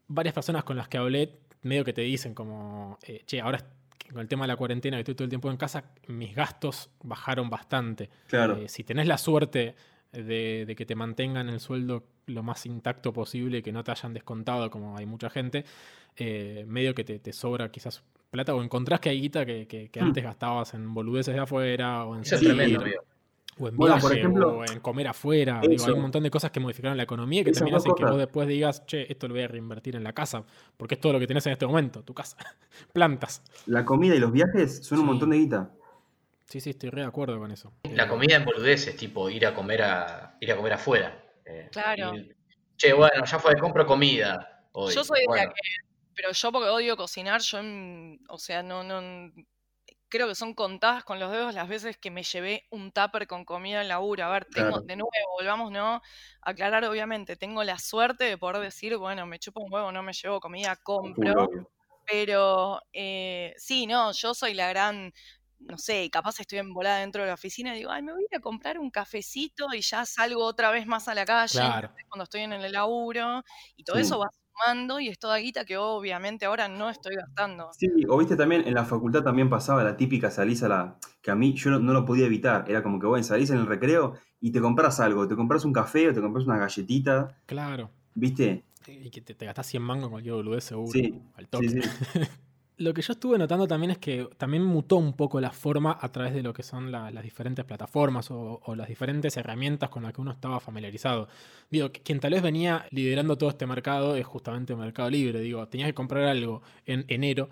varias 0.08 0.34
personas 0.34 0.64
con 0.64 0.78
las 0.78 0.88
que 0.88 0.98
hablé, 0.98 1.40
medio 1.64 1.84
que 1.84 1.94
te 1.94 2.02
dicen 2.02 2.34
como, 2.36 3.00
eh, 3.04 3.24
che, 3.26 3.42
ahora 3.42 3.66
con 4.12 4.20
el 4.22 4.28
tema 4.28 4.44
de 4.44 4.50
la 4.50 4.56
cuarentena, 4.56 4.98
que 4.98 5.02
estoy 5.02 5.16
todo 5.16 5.24
el 5.24 5.30
tiempo 5.30 5.50
en 5.50 5.58
casa, 5.58 5.86
mis 6.08 6.36
gastos 6.36 6.92
bajaron 7.02 7.50
bastante. 7.50 8.10
Claro. 8.28 8.58
Eh, 8.58 8.70
si 8.70 8.84
tenés 8.84 9.08
la 9.08 9.18
suerte 9.18 9.76
de, 10.12 10.66
de 10.68 10.76
que 10.76 10.86
te 10.86 10.94
mantengan 10.96 11.50
el 11.50 11.60
sueldo 11.60 12.04
lo 12.28 12.44
más 12.44 12.66
intacto 12.68 13.14
posible, 13.14 13.64
que 13.64 13.72
no 13.72 13.84
te 13.84 13.92
hayan 13.92 14.14
descontado, 14.14 14.70
como 14.70 14.96
hay 14.98 15.06
mucha 15.08 15.30
gente, 15.30 15.66
eh, 16.18 16.64
medio 16.68 16.94
que 16.96 17.04
te, 17.04 17.20
te 17.20 17.34
sobra 17.34 17.70
quizás 17.72 18.04
plata, 18.32 18.54
o 18.56 18.62
encontrás 18.64 19.00
que 19.00 19.10
hay 19.10 19.22
guita 19.22 19.46
que, 19.46 19.68
que- 19.68 19.90
que 19.90 20.00
Hmm. 20.02 20.08
antes 20.08 20.24
gastabas 20.24 20.74
en 20.74 20.94
boludeces 20.94 21.34
de 21.34 21.40
afuera, 21.42 22.06
o 22.06 22.16
en 22.16 22.26
salir, 22.26 22.50
tremendo, 22.50 22.80
o 23.58 23.68
en 23.70 23.78
Bueno, 23.78 23.96
viaje, 23.96 24.02
por 24.02 24.18
ejemplo, 24.18 24.58
o 24.58 24.66
en 24.66 24.80
comer 24.82 25.08
afuera. 25.08 25.62
Digo, 25.62 25.86
hay 25.86 25.94
un 25.94 26.02
montón 26.02 26.24
de 26.24 26.30
cosas 26.32 26.52
que 26.52 26.60
modificaron 26.60 26.98
la 26.98 27.04
economía 27.04 27.42
y 27.42 27.44
que 27.46 27.52
también 27.54 27.76
hacen 27.78 27.94
que 27.96 28.04
vos 28.04 28.18
después 28.18 28.48
digas, 28.48 28.86
che, 28.86 29.10
esto 29.12 29.28
lo 29.30 29.34
voy 29.36 29.44
a 29.44 29.48
reinvertir 29.48 29.96
en 29.96 30.04
la 30.04 30.12
casa, 30.14 30.44
porque 30.76 30.96
es 30.96 31.02
todo 31.02 31.14
lo 31.14 31.20
que 31.20 31.28
tenés 31.28 31.46
en 31.46 31.54
este 31.54 31.66
momento, 31.66 32.04
tu 32.04 32.14
casa. 32.14 32.36
Plantas. 32.94 33.42
La 33.68 33.86
comida 33.86 34.16
y 34.16 34.20
los 34.20 34.32
viajes 34.34 34.86
son 34.86 35.00
un 35.00 35.06
montón 35.06 35.30
de 35.30 35.38
guita. 35.38 35.72
Sí, 36.48 36.60
sí, 36.62 36.72
estoy 36.72 36.90
re 36.92 37.02
de 37.02 37.08
acuerdo 37.08 37.40
con 37.40 37.52
eso. 37.52 37.72
La 37.84 38.08
comida 38.08 38.36
en 38.36 38.46
boludeces, 38.46 38.96
tipo 38.98 39.30
ir 39.30 39.46
a 39.48 39.56
comer 39.56 39.82
a 39.82 40.38
ir 40.42 40.52
a 40.52 40.56
comer 40.58 40.74
afuera. 40.74 41.24
Eh, 41.46 41.70
Claro. 41.72 42.14
ir- 42.16 42.36
che, 42.78 42.94
bueno, 42.94 43.24
ya 43.26 43.40
fue, 43.40 43.54
compro 43.56 43.86
comida. 43.86 44.68
hoy. 44.74 44.94
Yo 44.94 45.04
soy 45.06 45.22
de 45.22 45.36
la 45.38 45.46
que, 45.48 45.54
pero 46.16 46.32
yo 46.32 46.52
porque 46.52 46.70
odio 46.70 46.98
cocinar, 46.98 47.42
yo, 47.42 47.60
o 48.30 48.38
sea, 48.40 48.64
no, 48.64 48.84
no, 48.84 49.32
creo 50.10 50.28
que 50.28 50.36
son 50.36 50.54
contadas 50.54 51.04
con 51.04 51.20
los 51.20 51.32
dedos 51.32 51.54
las 51.54 51.68
veces 51.68 51.98
que 51.98 52.12
me 52.12 52.24
llevé 52.24 52.66
un 52.72 52.92
tupper 52.92 53.28
con 53.28 53.46
comida 53.46 53.82
en 53.82 53.88
laburo. 53.90 54.26
A 54.26 54.30
ver, 54.32 54.46
tengo, 54.54 54.80
Claro. 54.80 54.86
de 54.86 54.96
nuevo, 54.98 55.10
volvamos, 55.38 55.72
¿no? 55.72 56.02
Aclarar, 56.42 56.86
obviamente, 56.86 57.36
tengo 57.36 57.64
la 57.64 57.80
suerte 57.80 58.26
de 58.26 58.38
poder 58.38 58.62
decir, 58.62 58.98
bueno, 58.98 59.26
me 59.26 59.40
chupo 59.40 59.62
un 59.62 59.74
huevo, 59.74 59.92
no 59.92 60.04
me 60.04 60.14
llevo 60.14 60.40
comida, 60.40 60.76
compro. 60.78 61.50
Pero 62.06 62.82
eh, 62.94 63.54
sí, 63.58 63.88
no, 63.88 64.12
yo 64.14 64.34
soy 64.36 64.54
la 64.54 64.70
gran, 64.70 65.14
no 65.60 65.78
sé, 65.78 66.10
capaz 66.12 66.40
estoy 66.40 66.60
envolada 66.60 67.00
dentro 67.00 67.22
de 67.24 67.30
la 67.30 67.34
oficina 67.36 67.74
y 67.76 67.80
digo, 67.80 67.92
ay, 67.92 68.04
me 68.04 68.14
voy 68.14 68.24
a 68.24 68.26
ir 68.32 68.38
a 68.38 68.42
comprar 68.42 68.78
un 68.80 68.92
cafecito 68.92 69.68
y 69.74 69.82
ya 69.82 70.06
salgo 70.06 70.44
otra 70.46 70.72
vez 70.72 70.86
más 70.88 71.08
a 71.08 71.16
la 71.16 71.26
calle 71.26 71.72
Claro. 71.72 71.96
cuando 72.10 72.24
estoy 72.26 72.42
en 72.42 72.54
el 72.54 72.72
laburo. 72.72 73.44
Y 73.76 73.84
todo 73.84 73.98
Sí. 73.98 74.00
eso 74.00 74.20
va 74.20 74.28
sumando 74.64 75.00
y 75.00 75.10
es 75.10 75.20
toda 75.20 75.38
guita 75.38 75.66
que 75.66 75.78
obviamente 75.78 76.46
ahora 76.46 76.68
no 76.68 76.90
estoy 76.90 77.16
gastando. 77.16 77.70
Sí, 77.74 77.88
o 78.08 78.18
viste 78.18 78.36
también, 78.36 78.68
en 78.68 78.74
la 78.74 78.86
facultad 78.86 79.24
también 79.24 79.50
pasaba 79.50 79.84
la 79.84 79.98
típica 79.98 80.32
salís 80.32 80.64
a 80.64 80.68
la. 80.70 80.98
que 81.22 81.32
a 81.32 81.36
mí 81.36 81.54
yo 81.54 81.72
no, 81.72 81.80
no 81.80 81.94
lo 81.94 82.06
podía 82.06 82.26
evitar. 82.26 82.66
Era 82.70 82.82
como 82.84 83.00
que, 83.00 83.08
bueno, 83.08 83.24
salís 83.24 83.50
en 83.50 83.58
el 83.58 83.66
recreo 83.68 84.14
y 84.40 84.52
te 84.52 84.62
compras 84.62 85.00
algo. 85.00 85.28
Te 85.28 85.36
compras 85.36 85.66
un 85.66 85.74
café 85.74 86.10
o 86.10 86.14
te 86.14 86.22
compras 86.22 86.46
una 86.46 86.58
galletita, 86.58 87.36
Claro. 87.46 87.92
¿viste? 88.14 88.64
Y 88.88 89.10
que 89.10 89.22
te, 89.22 89.34
te 89.34 89.46
gastás 89.46 89.66
100 89.68 89.82
mangos 89.84 90.06
en 90.06 90.12
cualquier 90.12 90.36
boludez 90.36 90.64
seguro. 90.64 90.92
Sí, 90.92 91.20
Al 91.36 91.48
toque. 91.48 91.70
sí, 91.70 91.82
sí. 91.82 91.90
Lo 92.78 92.94
que 92.94 93.02
yo 93.02 93.14
estuve 93.14 93.38
notando 93.38 93.68
también 93.68 93.92
es 93.92 93.98
que 94.00 94.28
también 94.38 94.64
mutó 94.64 94.98
un 94.98 95.14
poco 95.14 95.40
la 95.40 95.52
forma 95.52 95.98
a 96.02 96.12
través 96.12 96.34
de 96.34 96.44
lo 96.44 96.52
que 96.54 96.62
son 96.62 96.92
la- 96.92 97.10
las 97.10 97.24
diferentes 97.24 97.64
plataformas 97.64 98.30
o, 98.32 98.62
las 98.76 98.90
diferentes 98.90 99.38
herramientas 99.38 99.90
con 99.90 100.04
las 100.04 100.12
que 100.14 100.20
uno 100.20 100.32
estaba 100.32 100.60
familiarizado. 100.60 101.30
Digo, 101.72 101.90
quien 102.04 102.20
tal 102.20 102.32
vez 102.34 102.42
venía 102.42 102.86
liderando 102.92 103.38
todo 103.38 103.50
este 103.50 103.66
mercado 103.66 104.18
es 104.18 104.26
justamente 104.26 104.76
Mercado 104.76 105.10
Libre. 105.10 105.40
Digo, 105.40 105.66
tenías 105.68 105.88
que 105.88 105.94
comprar 105.94 106.24
algo 106.26 106.62
en 106.86 107.06
enero, 107.08 107.50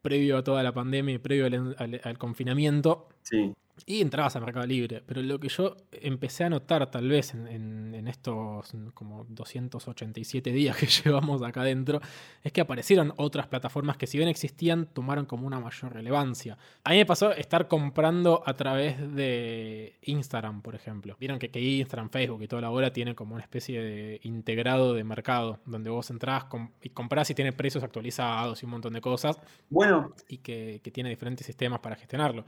previo 0.00 0.38
a 0.38 0.42
toda 0.44 0.62
la 0.62 0.72
pandemia 0.72 1.14
y 1.14 1.18
previo 1.18 1.46
al 1.76 2.18
confinamiento, 2.18 3.08
Sí. 3.22 3.52
y 3.86 4.00
entrabas 4.02 4.36
a 4.36 4.40
Mercado 4.40 4.66
Libre. 4.66 5.02
Pero 5.06 5.22
lo 5.22 5.40
que 5.40 5.48
yo 5.48 5.76
empecé 5.92 6.44
a 6.44 6.50
notar 6.50 6.90
tal 6.90 7.08
vez 7.08 7.34
en, 7.34 7.46
en- 7.48 7.94
en 7.94 8.06
estos 8.08 8.72
como 8.94 9.24
287 9.28 10.52
días 10.52 10.76
que 10.78 10.86
llevamos 10.86 11.42
acá 11.42 11.62
adentro, 11.62 12.00
es 12.42 12.52
que 12.52 12.60
aparecieron 12.60 13.12
otras 13.16 13.46
plataformas 13.46 13.96
que 13.96 14.06
si 14.06 14.18
bien 14.18 14.28
existían, 14.28 14.86
tomaron 14.92 15.24
como 15.26 15.46
una 15.46 15.58
mayor 15.60 15.92
relevancia. 15.92 16.58
A 16.84 16.90
mí 16.90 16.96
me 16.96 17.06
pasó 17.06 17.32
estar 17.32 17.68
comprando 17.68 18.42
a 18.44 18.54
través 18.54 18.98
de 19.14 19.96
Instagram, 20.02 20.62
por 20.62 20.74
ejemplo. 20.74 21.16
Vieron 21.18 21.38
que, 21.38 21.50
que 21.50 21.60
Instagram, 21.60 22.10
Facebook 22.10 22.42
y 22.42 22.48
toda 22.48 22.62
la 22.62 22.68
bola 22.68 22.92
tiene 22.92 23.14
como 23.14 23.34
una 23.34 23.42
especie 23.42 23.82
de 23.82 24.20
integrado 24.24 24.94
de 24.94 25.04
mercado, 25.04 25.60
donde 25.66 25.90
vos 25.90 26.10
entrás 26.10 26.44
y 26.82 26.88
comprás 26.90 27.30
y 27.30 27.34
tiene 27.34 27.52
precios 27.52 27.82
actualizados 27.84 28.62
y 28.62 28.66
un 28.66 28.72
montón 28.72 28.92
de 28.92 29.00
cosas, 29.00 29.38
Bueno, 29.70 30.12
y 30.28 30.38
que, 30.38 30.80
que 30.82 30.90
tiene 30.90 31.08
diferentes 31.10 31.46
sistemas 31.46 31.80
para 31.80 31.96
gestionarlo. 31.96 32.44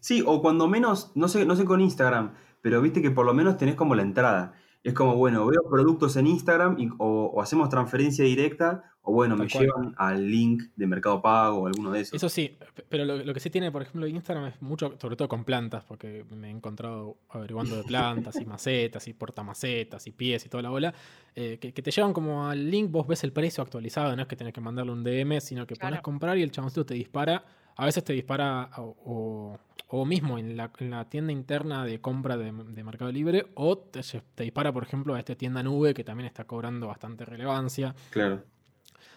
Sí, 0.00 0.22
o 0.26 0.40
cuando 0.42 0.68
menos, 0.68 1.12
no 1.14 1.28
sé, 1.28 1.44
no 1.46 1.56
sé 1.56 1.64
con 1.64 1.80
Instagram, 1.80 2.32
pero 2.60 2.80
viste 2.82 3.02
que 3.02 3.10
por 3.10 3.26
lo 3.26 3.34
menos 3.34 3.56
tenés 3.56 3.74
como 3.74 3.94
la 3.94 4.02
entrada. 4.02 4.54
Es 4.84 4.94
como, 4.94 5.16
bueno, 5.16 5.44
veo 5.46 5.60
productos 5.68 6.16
en 6.16 6.26
Instagram 6.28 6.76
y, 6.78 6.88
o, 6.98 7.26
o 7.34 7.42
hacemos 7.42 7.68
transferencia 7.68 8.24
directa, 8.24 8.94
o 9.02 9.12
bueno, 9.12 9.36
me 9.36 9.48
cual. 9.48 9.64
llevan 9.64 9.94
al 9.98 10.30
link 10.30 10.62
de 10.76 10.86
Mercado 10.86 11.20
Pago 11.20 11.58
o 11.62 11.66
alguno 11.66 11.90
de 11.90 12.00
esos. 12.00 12.14
Eso 12.14 12.28
sí, 12.28 12.56
pero 12.88 13.04
lo, 13.04 13.16
lo 13.16 13.34
que 13.34 13.40
sí 13.40 13.50
tiene, 13.50 13.72
por 13.72 13.82
ejemplo, 13.82 14.06
Instagram 14.06 14.46
es 14.46 14.62
mucho, 14.62 14.94
sobre 15.00 15.16
todo 15.16 15.28
con 15.28 15.44
plantas, 15.44 15.82
porque 15.84 16.24
me 16.30 16.48
he 16.48 16.50
encontrado 16.50 17.16
averiguando 17.30 17.76
de 17.76 17.82
plantas 17.84 18.36
y 18.40 18.44
macetas 18.46 19.08
y 19.08 19.14
portamacetas 19.14 20.06
y 20.06 20.12
pies 20.12 20.46
y 20.46 20.48
toda 20.48 20.62
la 20.62 20.70
bola, 20.70 20.94
eh, 21.34 21.58
que, 21.60 21.72
que 21.72 21.82
te 21.82 21.90
llevan 21.90 22.12
como 22.12 22.46
al 22.48 22.70
link, 22.70 22.90
vos 22.90 23.06
ves 23.06 23.24
el 23.24 23.32
precio 23.32 23.62
actualizado, 23.62 24.14
no 24.14 24.22
es 24.22 24.28
que 24.28 24.36
tenés 24.36 24.52
que 24.52 24.60
mandarle 24.60 24.92
un 24.92 25.02
DM, 25.02 25.40
sino 25.40 25.66
que 25.66 25.74
pones 25.74 25.88
Claro. 25.90 26.02
comprar 26.02 26.38
y 26.38 26.42
el 26.42 26.50
chaboncito 26.52 26.86
te 26.86 26.94
dispara, 26.94 27.44
a 27.78 27.86
veces 27.86 28.04
te 28.04 28.12
dispara 28.12 28.68
o, 28.76 28.94
o- 29.06 29.58
o 29.90 30.04
mismo 30.04 30.38
en 30.38 30.54
la, 30.54 30.70
en 30.80 30.90
la 30.90 31.08
tienda 31.08 31.32
interna 31.32 31.86
de 31.86 31.98
compra 31.98 32.36
de, 32.36 32.52
de 32.52 32.84
Mercado 32.84 33.10
Libre, 33.10 33.46
o 33.54 33.78
te, 33.78 34.02
dispara, 34.42 34.70
por 34.70 34.82
ejemplo, 34.82 35.14
a 35.14 35.18
esta 35.18 35.34
tienda 35.34 35.62
nube 35.62 35.94
que 35.94 36.04
también 36.04 36.26
está 36.26 36.44
cobrando 36.44 36.88
bastante 36.88 37.24
relevancia. 37.24 37.94
Claro. 38.10 38.42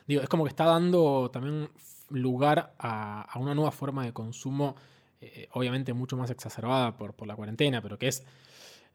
Digo, 0.07 0.21
es 0.21 0.29
como 0.29 0.45
que 0.45 0.49
está 0.49 0.63
dando 0.65 1.29
también 1.29 1.67
lugar 2.09 2.73
a, 2.79 3.23
a 3.23 3.39
una 3.39 3.53
nueva 3.53 3.71
forma 3.71 4.05
de 4.05 4.13
consumo, 4.13 4.77
eh, 5.19 5.49
obviamente 5.51 5.91
mucho 5.93 6.15
más 6.15 6.29
exacerbada 6.29 6.95
por, 6.95 7.13
por 7.15 7.27
la 7.27 7.35
cuarentena, 7.35 7.81
pero 7.81 7.97
que 7.99 8.07
es 8.07 8.23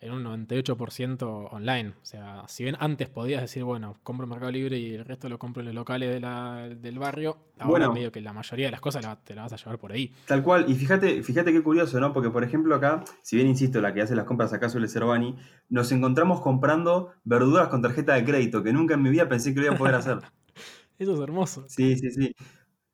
en 0.00 0.12
un 0.12 0.22
98% 0.22 1.46
online. 1.50 1.90
O 2.02 2.04
sea, 2.04 2.44
si 2.48 2.64
bien 2.64 2.76
antes 2.78 3.08
podías 3.08 3.40
decir, 3.40 3.64
bueno, 3.64 3.96
compro 4.02 4.24
en 4.24 4.30
Mercado 4.30 4.52
Libre 4.52 4.78
y 4.78 4.94
el 4.94 5.04
resto 5.04 5.28
lo 5.28 5.38
compro 5.38 5.60
en 5.62 5.66
los 5.66 5.74
locales 5.74 6.10
de 6.12 6.20
la- 6.20 6.68
del 6.68 6.98
barrio, 6.98 7.38
ahora 7.58 7.70
Bueno. 7.88 7.92
medio 7.94 8.12
que 8.12 8.20
la 8.20 8.32
mayoría 8.32 8.66
de 8.66 8.72
las 8.72 8.80
cosas 8.80 9.04
la- 9.04 9.16
te 9.16 9.34
las 9.34 9.44
vas 9.50 9.52
a 9.54 9.56
llevar 9.56 9.78
por 9.78 9.92
ahí. 9.92 10.12
Tal 10.26 10.42
cual, 10.42 10.66
y 10.68 10.74
fíjate, 10.74 11.22
fíjate 11.22 11.52
qué 11.52 11.62
curioso, 11.62 11.98
¿no? 12.00 12.12
Porque, 12.12 12.30
por 12.30 12.44
ejemplo, 12.44 12.74
acá, 12.74 13.04
si 13.22 13.36
bien 13.36 13.48
insisto, 13.48 13.80
la 13.80 13.94
que 13.94 14.02
hace 14.02 14.14
las 14.14 14.26
compras 14.26 14.52
acá 14.52 14.68
suele 14.68 14.88
ser 14.88 15.04
Bani, 15.04 15.36
nos 15.70 15.90
encontramos 15.92 16.40
comprando 16.40 17.12
verduras 17.24 17.68
con 17.68 17.82
tarjeta 17.82 18.14
de 18.14 18.24
crédito, 18.24 18.62
que 18.62 18.72
nunca 18.72 18.94
en 18.94 19.02
mi 19.02 19.10
vida 19.10 19.28
pensé 19.28 19.54
que 19.54 19.60
lo 19.60 19.66
iba 19.66 19.74
a 19.74 19.78
poder 19.78 19.94
hacer. 19.94 20.18
Eso 20.98 21.14
es 21.14 21.20
hermoso. 21.20 21.64
Sí, 21.68 21.96
sí, 21.96 22.10
sí. 22.10 22.34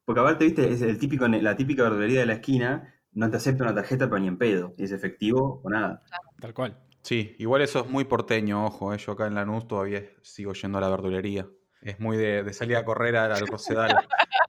Porque 0.04 0.20
aparte, 0.20 0.44
viste, 0.44 0.72
es 0.72 0.82
el 0.82 0.98
típico, 0.98 1.26
la 1.28 1.56
típica 1.56 1.84
verdulería 1.84 2.20
de 2.20 2.26
la 2.26 2.34
esquina, 2.34 2.94
no 3.12 3.30
te 3.30 3.36
acepta 3.36 3.64
una 3.64 3.74
tarjeta, 3.74 4.08
pero 4.08 4.20
ni 4.20 4.28
en 4.28 4.38
pedo. 4.38 4.72
Es 4.78 4.92
efectivo 4.92 5.60
o 5.62 5.70
nada. 5.70 6.02
Tal 6.40 6.54
cual. 6.54 6.76
Sí, 7.02 7.34
igual 7.38 7.62
eso 7.62 7.80
es 7.80 7.86
muy 7.88 8.04
porteño, 8.04 8.64
ojo, 8.64 8.94
eh, 8.94 8.98
yo 8.98 9.12
acá 9.12 9.26
en 9.26 9.34
Lanús 9.34 9.66
todavía 9.66 10.02
sigo 10.22 10.52
yendo 10.52 10.78
a 10.78 10.80
la 10.80 10.88
verdulería. 10.88 11.46
Es 11.80 11.98
muy 11.98 12.16
de, 12.16 12.44
de 12.44 12.52
salir 12.52 12.76
a 12.76 12.84
correr 12.84 13.16
al, 13.16 13.32
al 13.32 13.46
Rosedal. 13.46 13.96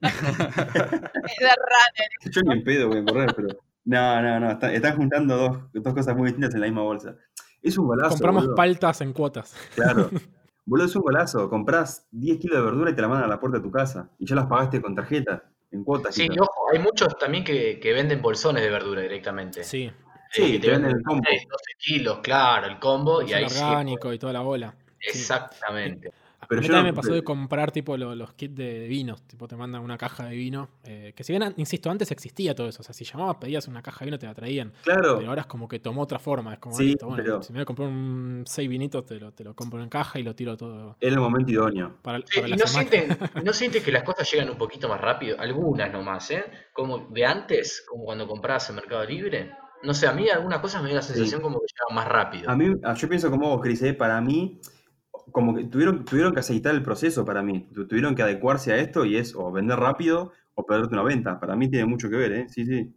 Es 0.02 0.20
de 0.20 1.48
runner. 1.48 2.30
Yo 2.30 2.40
ni 2.42 2.52
en 2.54 2.64
pedo 2.64 2.88
voy 2.88 2.98
a 2.98 3.04
correr, 3.04 3.32
pero. 3.34 3.48
No, 3.84 4.22
no, 4.22 4.40
no. 4.40 4.50
está- 4.52 4.72
están 4.72 4.96
juntando 4.96 5.36
dos, 5.36 5.58
dos 5.72 5.94
cosas 5.94 6.16
muy 6.16 6.26
distintas 6.26 6.54
en 6.54 6.60
la 6.60 6.66
misma 6.66 6.82
bolsa. 6.82 7.16
Es 7.62 7.76
un 7.78 7.86
golazo. 7.86 8.10
Compramos 8.10 8.42
boludo. 8.44 8.54
paltas 8.56 9.00
en 9.00 9.12
cuotas. 9.12 9.56
Claro. 9.74 10.10
Boludo, 10.66 10.86
es 10.86 10.96
un 10.96 11.02
golazo. 11.02 11.50
Comprás 11.50 12.06
10 12.10 12.38
kilos 12.38 12.56
de 12.56 12.64
verdura 12.64 12.90
y 12.90 12.94
te 12.94 13.02
la 13.02 13.08
mandan 13.08 13.26
a 13.26 13.34
la 13.34 13.38
puerta 13.38 13.58
de 13.58 13.62
tu 13.64 13.70
casa. 13.70 14.10
Y 14.18 14.26
ya 14.26 14.34
las 14.34 14.46
pagaste 14.46 14.80
con 14.80 14.94
tarjeta, 14.94 15.44
en 15.70 15.84
cuotas. 15.84 16.14
Sí, 16.14 16.26
y 16.30 16.38
ojo, 16.38 16.70
hay 16.72 16.78
muchos 16.78 17.18
también 17.18 17.44
que, 17.44 17.78
que 17.78 17.92
venden 17.92 18.22
bolsones 18.22 18.62
de 18.62 18.70
verdura 18.70 19.02
directamente. 19.02 19.62
Sí. 19.62 19.92
Sí, 20.34 20.52
que 20.52 20.58
te 20.58 20.70
venden 20.70 20.90
el 20.96 21.02
combo. 21.02 21.22
6, 21.28 21.42
12 21.48 21.64
kilos, 21.78 22.18
claro, 22.22 22.66
el 22.66 22.78
combo, 22.78 23.22
y 23.22 23.32
ahí 23.32 23.48
sí. 23.48 23.58
orgánico 23.62 24.12
y 24.12 24.18
toda 24.18 24.32
la 24.32 24.40
bola. 24.40 24.74
Sí. 25.00 25.18
Exactamente. 25.18 26.12
Pero 26.46 26.58
a 26.58 26.60
mí 26.60 26.66
yo 26.68 26.74
también 26.74 26.94
no- 26.94 27.00
me 27.00 27.02
pasó 27.02 27.14
de 27.14 27.24
comprar 27.24 27.72
tipo 27.72 27.96
lo- 27.96 28.14
los 28.14 28.34
kits 28.34 28.54
de 28.54 28.86
vinos, 28.86 29.22
tipo 29.22 29.48
te 29.48 29.56
mandan 29.56 29.80
una 29.80 29.96
caja 29.96 30.26
de 30.26 30.36
vino, 30.36 30.68
eh, 30.84 31.14
que 31.16 31.24
si 31.24 31.32
bien, 31.32 31.54
insisto, 31.56 31.90
antes 31.90 32.10
existía 32.10 32.54
todo 32.54 32.68
eso, 32.68 32.82
o 32.82 32.84
sea, 32.84 32.92
si 32.92 33.02
llamabas, 33.02 33.36
pedías 33.36 33.66
una 33.66 33.80
caja 33.80 34.00
de 34.00 34.04
vino, 34.06 34.18
te 34.18 34.26
la 34.26 34.34
traían, 34.34 34.70
Claro. 34.82 35.16
pero 35.16 35.30
ahora 35.30 35.40
es 35.40 35.46
como 35.46 35.66
que 35.66 35.78
tomó 35.78 36.02
otra 36.02 36.18
forma, 36.18 36.52
es 36.52 36.58
como, 36.58 36.74
Sí, 36.76 36.84
listo, 36.88 37.06
bueno, 37.06 37.22
pero- 37.22 37.42
si 37.42 37.50
me 37.54 37.60
voy 37.60 37.62
a 37.62 37.64
comprar 37.64 37.88
un 37.88 38.44
6 38.46 38.68
vinitos, 38.68 39.06
te 39.06 39.18
lo, 39.18 39.32
te 39.32 39.42
lo 39.42 39.54
compro 39.54 39.82
en 39.82 39.88
caja 39.88 40.18
y 40.18 40.22
lo 40.22 40.34
tiro 40.34 40.54
todo 40.54 40.96
Era 41.00 41.14
el 41.14 41.20
momento 41.20 41.50
idóneo. 41.50 41.96
para, 42.02 42.18
Sí, 42.18 42.40
para 42.40 42.48
y 42.48 42.56
no 42.58 42.66
sienten, 42.66 43.08
no 43.46 43.52
sienten 43.54 43.82
que 43.82 43.92
las 43.92 44.02
cosas 44.02 44.30
llegan 44.30 44.50
un 44.50 44.58
poquito 44.58 44.86
más 44.86 45.00
rápido, 45.00 45.40
algunas 45.40 45.90
nomás, 45.90 46.30
¿eh? 46.30 46.44
Como 46.74 47.06
de 47.08 47.24
antes, 47.24 47.86
como 47.88 48.04
cuando 48.04 48.26
comprabas 48.28 48.68
en 48.68 48.76
Mercado 48.76 49.04
Libre. 49.06 49.50
No 49.84 49.94
sé, 49.94 50.06
a 50.06 50.12
mí 50.12 50.28
algunas 50.28 50.60
cosas 50.60 50.82
me 50.82 50.88
dio 50.88 50.96
la 50.96 51.02
sensación 51.02 51.40
como 51.42 51.60
que 51.60 51.66
llegaban 51.72 51.94
más 51.94 52.08
rápido. 52.08 52.50
A 52.50 52.56
mí, 52.56 52.66
a- 52.82 52.94
yo 52.94 53.08
pienso 53.08 53.30
como 53.30 53.48
vos, 53.50 53.60
Cris, 53.62 53.82
¿eh? 53.82 53.94
para 53.94 54.20
mí, 54.20 54.60
como 55.32 55.54
que 55.54 55.64
tuvieron, 55.64 56.04
tuvieron 56.04 56.34
que 56.34 56.40
aceitar 56.40 56.74
el 56.74 56.82
proceso 56.82 57.24
para 57.24 57.42
mí. 57.42 57.68
Tu- 57.74 57.86
Tuvieron 57.88 58.14
que 58.14 58.22
adecuarse 58.22 58.72
a 58.72 58.78
esto 58.78 59.04
y 59.04 59.16
es 59.16 59.34
o 59.34 59.52
vender 59.52 59.78
rápido 59.78 60.32
o 60.54 60.66
perderte 60.66 60.94
una 60.94 61.02
venta. 61.04 61.40
Para 61.40 61.56
mí 61.56 61.70
tiene 61.70 61.86
mucho 61.86 62.10
que 62.10 62.16
ver, 62.16 62.32
¿eh? 62.32 62.46
Sí, 62.48 62.66
sí. 62.66 62.94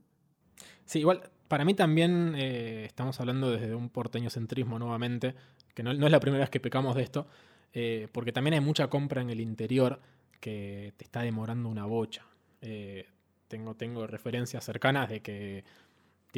Sí, 0.86 1.00
igual, 1.00 1.30
para 1.48 1.66
mí 1.66 1.74
también 1.74 2.34
eh, 2.36 2.86
estamos 2.86 3.20
hablando 3.20 3.52
desde 3.52 3.76
un 3.76 3.90
porteñocentrismo 3.90 4.80
nuevamente, 4.80 5.36
que 5.74 5.84
no, 5.84 5.94
no 5.94 6.06
es 6.06 6.12
la 6.12 6.20
primera 6.20 6.42
vez 6.44 6.50
que 6.50 6.60
pecamos 6.60 6.96
de 6.96 7.04
esto, 7.04 7.28
eh, 7.74 8.08
porque 8.12 8.32
también 8.32 8.54
hay 8.56 8.60
mucha 8.62 8.88
compra 8.90 9.22
en 9.22 9.30
el 9.30 9.42
interior 9.42 10.00
que 10.40 10.94
te 10.98 11.04
está 11.04 11.22
demorando 11.22 11.70
una 11.70 11.86
bocha. 11.86 12.26
Eh, 12.62 13.08
tengo, 13.48 13.76
tengo 13.76 14.08
referencias 14.08 14.64
cercanas 14.64 15.10
de 15.10 15.22
que, 15.22 15.64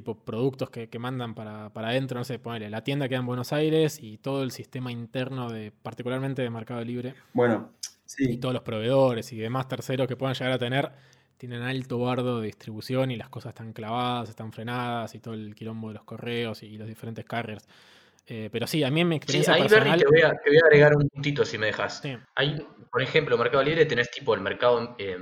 tipo, 0.02 0.16
productos 0.24 0.70
que, 0.70 0.90
que 0.90 1.00
mandan 1.00 1.36
para, 1.36 1.70
para 1.72 1.90
adentro, 1.90 2.18
no 2.20 2.24
sé, 2.24 2.40
ponele, 2.40 2.70
la 2.70 2.84
tienda 2.84 3.08
queda 3.10 3.20
en 3.20 3.26
Buenos 3.26 3.54
Aires 3.54 4.00
y 4.02 4.18
todo 4.18 4.44
el 4.44 4.52
sistema 4.52 4.92
interno, 4.92 5.50
de 5.52 5.72
particularmente 5.72 6.42
de 6.42 6.50
Mercado 6.50 6.84
Libre, 6.84 7.16
Bueno, 7.34 7.72
y 7.82 7.88
sí. 8.06 8.38
todos 8.38 8.54
los 8.54 8.64
proveedores 8.64 9.32
y 9.34 9.38
demás 9.38 9.68
terceros 9.68 10.08
que 10.08 10.16
puedan 10.16 10.36
llegar 10.36 10.52
a 10.54 10.58
tener 10.60 10.92
tienen 11.38 11.62
alto 11.62 12.00
bardo 12.00 12.40
de 12.42 12.48
distribución 12.48 13.12
y 13.12 13.16
las 13.16 13.30
cosas 13.30 13.52
están 13.52 13.72
clavadas, 13.72 14.30
están 14.30 14.52
frenadas 14.52 15.16
y 15.16 15.20
todo 15.20 15.34
el 15.36 15.56
quilombo 15.56 15.88
de 15.88 15.94
los 15.94 16.04
correos 16.04 16.64
y 16.64 16.78
los 16.78 16.88
diferentes 16.88 17.24
carriers. 17.24 17.66
Eh, 18.28 18.50
pero 18.52 18.68
sí, 18.68 18.84
a 18.84 18.92
mí 18.92 19.02
en 19.02 19.08
mi 19.08 19.16
Sí, 19.16 19.18
experiencia 19.18 19.54
ahí 19.54 19.62
personal... 19.62 19.88
Bernie 19.88 20.04
te 20.04 20.10
voy, 20.10 20.22
a, 20.22 20.30
te 20.38 20.50
voy 20.50 20.58
a 20.58 20.66
agregar 20.66 20.96
un 20.96 21.08
puntito 21.10 21.46
si 21.46 21.58
me 21.58 21.68
dejas. 21.68 22.00
Sí, 22.02 22.16
Hay, 22.36 22.58
por 22.92 23.02
ejemplo, 23.02 23.38
Mercado 23.38 23.64
Libre 23.64 23.86
tenés 23.86 24.12
tipo 24.12 24.36
el 24.36 24.42
mercado 24.42 24.96
eh, 25.00 25.18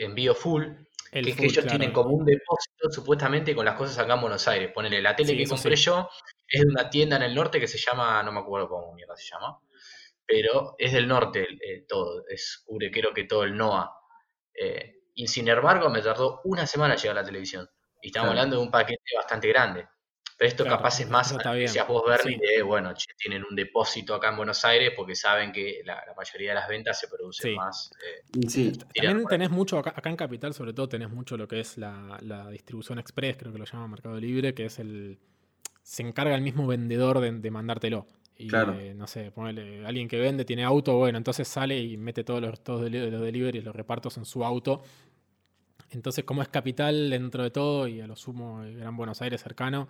envío 0.00 0.34
full, 0.34 0.64
el 1.12 1.24
que 1.24 1.30
es 1.30 1.36
que 1.36 1.44
full, 1.44 1.50
ellos 1.50 1.64
claro. 1.64 1.78
tienen 1.78 1.92
como 1.92 2.10
un 2.14 2.24
depósito 2.24 2.90
supuestamente 2.90 3.54
con 3.54 3.64
las 3.64 3.74
cosas 3.76 3.98
acá 3.98 4.14
en 4.14 4.20
Buenos 4.20 4.46
Aires. 4.48 4.70
Ponele, 4.74 5.00
la 5.02 5.16
tele 5.16 5.34
Sí, 5.34 5.36
que 5.36 5.46
compré 5.46 5.76
sí. 5.76 5.84
yo 5.84 6.08
es 6.48 6.60
de 6.62 6.66
una 6.68 6.90
tienda 6.90 7.16
en 7.16 7.22
el 7.22 7.34
norte 7.34 7.60
que 7.60 7.68
se 7.68 7.78
llama, 7.78 8.22
no 8.22 8.32
me 8.32 8.40
acuerdo 8.40 8.68
cómo 8.68 8.92
mierda 8.94 9.16
se 9.16 9.28
llama, 9.30 9.58
pero 10.26 10.74
es 10.78 10.92
del 10.92 11.08
norte 11.08 11.46
eh, 11.62 11.84
todo, 11.88 12.24
es 12.28 12.62
cubre 12.66 12.90
creo 12.90 13.12
que 13.14 13.24
todo 13.24 13.44
el 13.44 13.56
NOA. 13.56 13.92
Eh, 14.54 14.94
y 15.14 15.26
sin 15.28 15.48
embargo 15.48 15.90
me 15.90 16.02
tardó 16.02 16.40
una 16.44 16.66
semana 16.66 16.96
llegar 16.96 17.18
a 17.18 17.22
la 17.22 17.26
televisión. 17.26 17.68
Y 18.02 18.08
estamos 18.08 18.28
Claro. 18.28 18.40
hablando 18.40 18.56
de 18.56 18.62
un 18.62 18.70
paquete 18.70 19.02
bastante 19.16 19.48
grande. 19.48 19.88
Pero 20.38 20.48
esto 20.48 20.62
Claro, 20.62 20.78
capaz 20.78 21.00
es 21.00 21.10
más, 21.10 21.36
decías 21.36 21.88
vos, 21.88 22.04
Bernie, 22.06 22.38
Sí. 22.38 22.56
de, 22.56 22.62
bueno, 22.62 22.94
che, 22.94 23.12
tienen 23.18 23.44
un 23.44 23.56
depósito 23.56 24.14
acá 24.14 24.30
en 24.30 24.36
Buenos 24.36 24.64
Aires 24.64 24.92
porque 24.96 25.16
saben 25.16 25.50
que 25.50 25.82
la, 25.84 25.94
la 26.06 26.14
mayoría 26.16 26.50
de 26.50 26.54
las 26.54 26.68
ventas 26.68 27.00
se 27.00 27.08
producen 27.08 27.50
Sí. 27.50 27.56
más. 27.56 27.90
eh, 28.06 28.48
sí. 28.48 28.72
También 28.94 29.26
tenés 29.26 29.50
mucho, 29.50 29.78
acá, 29.78 29.92
acá 29.96 30.08
en 30.08 30.16
Capital 30.16 30.54
sobre 30.54 30.72
todo 30.72 30.88
tenés 30.88 31.10
mucho 31.10 31.36
lo 31.36 31.48
que 31.48 31.58
es 31.58 31.76
la, 31.76 32.16
la 32.22 32.48
distribución 32.50 33.00
express, 33.00 33.36
creo 33.36 33.52
que 33.52 33.58
lo 33.58 33.64
llama 33.64 33.88
Mercado 33.88 34.18
Libre, 34.20 34.54
que 34.54 34.66
es 34.66 34.78
el... 34.78 35.18
Se 35.82 36.02
encarga 36.02 36.36
el 36.36 36.42
mismo 36.42 36.66
vendedor 36.68 37.18
de, 37.18 37.32
de 37.32 37.50
mandártelo. 37.50 38.06
Y 38.36 38.46
Claro. 38.46 38.78
eh, 38.78 38.94
no 38.94 39.08
sé, 39.08 39.32
ponele, 39.32 39.84
alguien 39.84 40.06
que 40.06 40.20
vende 40.20 40.44
tiene 40.44 40.62
auto, 40.62 40.96
bueno, 40.98 41.18
entonces 41.18 41.48
sale 41.48 41.76
y 41.80 41.96
mete 41.96 42.22
todos 42.22 42.40
los, 42.40 42.62
todos 42.62 42.82
los 42.88 43.20
deliveries, 43.22 43.64
los 43.64 43.74
repartos 43.74 44.16
en 44.18 44.24
su 44.24 44.44
auto. 44.44 44.84
Entonces, 45.90 46.24
como 46.24 46.42
es 46.42 46.48
capital 46.48 47.10
dentro 47.10 47.42
de 47.42 47.50
todo 47.50 47.88
y 47.88 48.00
a 48.00 48.06
lo 48.06 48.14
sumo 48.14 48.62
el 48.62 48.76
Gran 48.78 48.96
Buenos 48.96 49.20
Aires 49.22 49.42
cercano, 49.42 49.88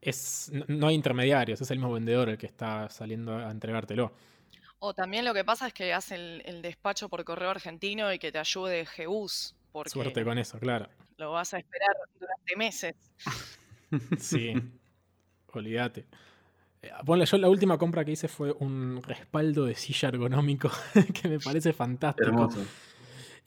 es, 0.00 0.50
no, 0.68 0.88
hay 0.88 0.94
intermediarios, 0.94 1.60
es 1.60 1.70
el 1.70 1.78
mismo 1.78 1.92
vendedor 1.92 2.28
el 2.28 2.38
que 2.38 2.46
está 2.46 2.88
saliendo 2.88 3.36
a 3.36 3.50
entregártelo. 3.50 4.12
O 4.78 4.94
también 4.94 5.24
lo 5.24 5.34
que 5.34 5.44
pasa 5.44 5.66
es 5.66 5.74
que 5.74 5.92
hace 5.92 6.14
el, 6.14 6.42
el 6.46 6.62
despacho 6.62 7.08
por 7.08 7.22
correo 7.24 7.50
argentino 7.50 8.12
y 8.12 8.18
que 8.18 8.32
te 8.32 8.38
ayude 8.38 8.86
GUS, 9.06 9.54
porque 9.72 9.90
Suerte 9.90 10.24
con 10.24 10.38
eso, 10.38 10.58
claro. 10.58 10.88
lo 11.18 11.32
vas 11.32 11.52
a 11.54 11.58
esperar 11.58 11.94
durante 12.18 12.56
meses. 12.56 12.94
Sí, 14.20 14.54
olvídate. 15.52 16.06
Eh, 16.80 16.90
Ponle, 17.04 17.26
yo 17.26 17.38
la 17.38 17.48
última 17.48 17.76
compra 17.76 18.04
que 18.04 18.12
hice 18.12 18.28
fue 18.28 18.52
un 18.52 19.02
respaldo 19.02 19.64
de 19.64 19.74
silla 19.74 20.10
ergonómico 20.10 20.70
que 21.20 21.28
me 21.28 21.40
parece 21.40 21.72
fantástico. 21.72 22.28
Hermoso. 22.28 22.64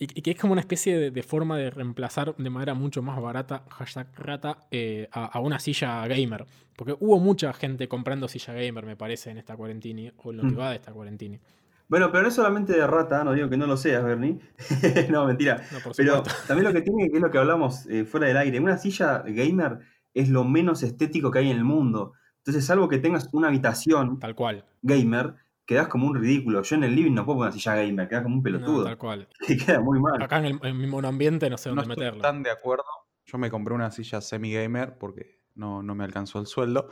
Y, 0.03 0.22
que 0.22 0.31
es 0.31 0.38
como 0.39 0.53
una 0.53 0.62
especie 0.62 0.98
de, 0.98 1.12
de 1.12 1.24
forma 1.24 1.57
de 1.57 1.69
reemplazar 1.69 2.36
de 2.36 2.50
manera 2.50 2.74
mucho 2.74 3.01
más 3.01 3.22
barata, 3.22 3.63
hashtag 3.69 4.07
rata, 4.17 4.57
eh, 4.72 5.07
a, 5.12 5.25
a 5.25 5.39
una 5.39 5.60
silla 5.60 6.05
gamer. 6.07 6.45
Porque 6.75 6.95
hubo 7.00 7.19
mucha 7.19 7.53
gente 7.53 7.88
comprando 7.88 8.27
silla 8.27 8.53
gamer, 8.53 8.86
me 8.86 8.95
parece, 8.95 9.29
en 9.31 9.38
esta 9.38 9.55
cuarentini, 9.55 10.12
o 10.24 10.31
en 10.31 10.38
lo 10.38 10.43
que 10.43 10.50
Mm. 10.55 10.60
va 10.60 10.69
de 10.72 10.75
esta 10.77 10.91
cuarentini. 10.91 11.39
Bueno, 11.88 12.12
pero 12.12 12.24
no 12.24 12.29
es 12.29 12.33
solamente 12.36 12.74
de 12.74 12.88
rata, 12.88 13.24
no 13.24 13.33
digo 13.33 13.50
que 13.50 13.57
no 13.57 13.67
lo 13.67 13.77
seas, 13.77 14.03
Bernie. 14.03 14.39
no, 15.12 15.25
mentira. 15.25 15.62
No, 15.72 15.79
por 15.79 15.95
Pero 15.95 16.24
también 16.48 16.65
lo 16.65 16.74
que 16.74 16.81
tiene, 16.81 17.05
es 17.13 17.22
lo 17.22 17.29
que 17.29 17.38
hablamos 17.38 17.86
eh, 17.88 18.05
fuera 18.05 18.27
del 18.27 18.38
aire, 18.38 18.60
una 18.60 18.77
silla 18.77 19.24
gamer 19.25 19.79
es 20.13 20.29
lo 20.29 20.43
menos 20.43 20.81
estético 20.83 21.29
que 21.31 21.39
hay 21.39 21.51
en 21.51 21.57
el 21.57 21.63
mundo. 21.63 22.13
Entonces, 22.38 22.65
salvo 22.65 22.88
que 22.89 22.98
tengas 23.00 23.29
una 23.33 23.48
habitación 23.50 24.19
Tal 24.19 24.36
cual. 24.36 24.65
gamer, 24.81 25.36
quedas 25.65 25.88
como 25.88 26.08
un 26.08 26.15
ridículo. 26.15 26.62
Yo 26.62 26.75
en 26.75 26.84
el 26.84 26.96
living 26.96 27.13
no 27.13 27.25
puedo 27.25 27.39
poner 27.39 27.51
una 27.53 27.60
silla 27.60 27.75
gamer, 27.75 28.08
quedas 28.08 28.24
como 28.24 28.36
un 28.36 28.39
No, 28.39 28.43
pelotudo. 28.43 28.84
tal 28.86 28.98
cual. 28.98 29.27
Y 29.48 29.58
queda 29.58 29.79
muy 29.82 30.00
mal. 30.00 30.22
Acá 30.22 30.39
en, 30.39 30.46
el, 30.46 30.60
en 30.63 30.77
mi 30.77 30.88
monoambiente 30.88 31.50
no 31.50 31.58
sé 31.58 31.70
No 31.70 31.75
dónde 31.75 31.93
estoy 31.93 32.05
meterlo. 32.05 32.22
tan 32.22 32.43
de 32.43 32.51
acuerdo. 32.51 32.84
Yo 33.25 33.38
me 33.38 33.50
compré 33.50 33.74
una 33.74 33.89
silla 33.91 34.20
semi-gamer 34.22 34.98
porque 34.98 35.39
no, 35.55 35.82
no 35.84 35.96
me 35.96 36.03
alcanzó 36.03 36.39
el 36.39 36.48
sueldo. 36.48 36.89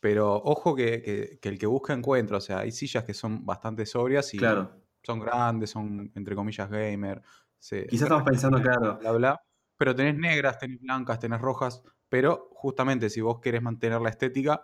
Pero 0.00 0.34
ojo 0.34 0.74
que, 0.74 1.02
que- 1.02 1.38
que 1.40 1.48
el 1.48 1.58
que 1.58 1.66
busca 1.66 1.92
encuentra. 1.92 2.38
O 2.38 2.40
sea, 2.40 2.58
hay 2.60 2.72
sillas 2.72 3.04
que 3.04 3.14
son 3.14 3.44
bastante 3.44 3.86
sobrias 3.86 4.32
y 4.34 4.38
Claro. 4.38 4.80
son 5.02 5.20
grandes, 5.20 5.70
son 5.70 6.10
entre 6.14 6.34
comillas 6.34 6.68
gamer. 6.70 7.22
se- 7.58 7.86
Quizás 7.86 8.02
estamos 8.06 8.24
pensando, 8.24 8.60
claro. 8.62 8.98
bla, 8.98 9.12
bla. 9.12 9.40
Pero 9.76 9.94
tenés 9.94 10.16
negras, 10.16 10.58
tenés 10.58 10.80
blancas, 10.80 11.18
tenés 11.20 11.40
rojas. 11.40 11.82
Pero 12.08 12.48
justamente 12.52 13.08
si 13.10 13.20
vos 13.20 13.40
querés 13.40 13.62
mantener 13.62 14.00
la 14.00 14.10
estética, 14.10 14.62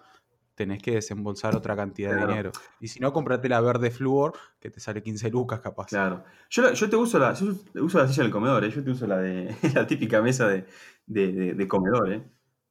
tenés 0.58 0.82
que 0.82 0.90
desembolsar 0.92 1.54
otra 1.56 1.74
cantidad 1.76 2.10
de 2.14 2.26
dinero. 2.26 2.52
Y 2.80 2.88
si 2.88 2.98
no, 3.00 3.12
comprate 3.12 3.48
la 3.48 3.60
verde 3.60 3.90
flúor, 3.90 4.32
que 4.60 4.68
te 4.70 4.80
sale 4.80 5.02
15 5.02 5.30
lucas 5.30 5.60
capaz. 5.60 5.86
Claro. 5.86 6.24
Yo, 6.50 6.72
yo 6.72 6.90
te 6.90 6.96
uso 6.96 7.18
la, 7.18 7.32
yo 7.32 7.46
uso 7.76 7.98
la 7.98 8.08
silla 8.08 8.24
del 8.24 8.32
comedor, 8.32 8.64
¿eh? 8.64 8.70
yo 8.70 8.82
te 8.84 8.90
uso 8.90 9.06
la 9.06 9.18
de 9.18 9.54
la 9.74 9.86
típica 9.86 10.20
mesa 10.20 10.48
de, 10.48 10.66
de- 11.06 11.32
de- 11.32 11.54
de 11.54 11.68
comedor, 11.68 12.12
¿eh? 12.12 12.22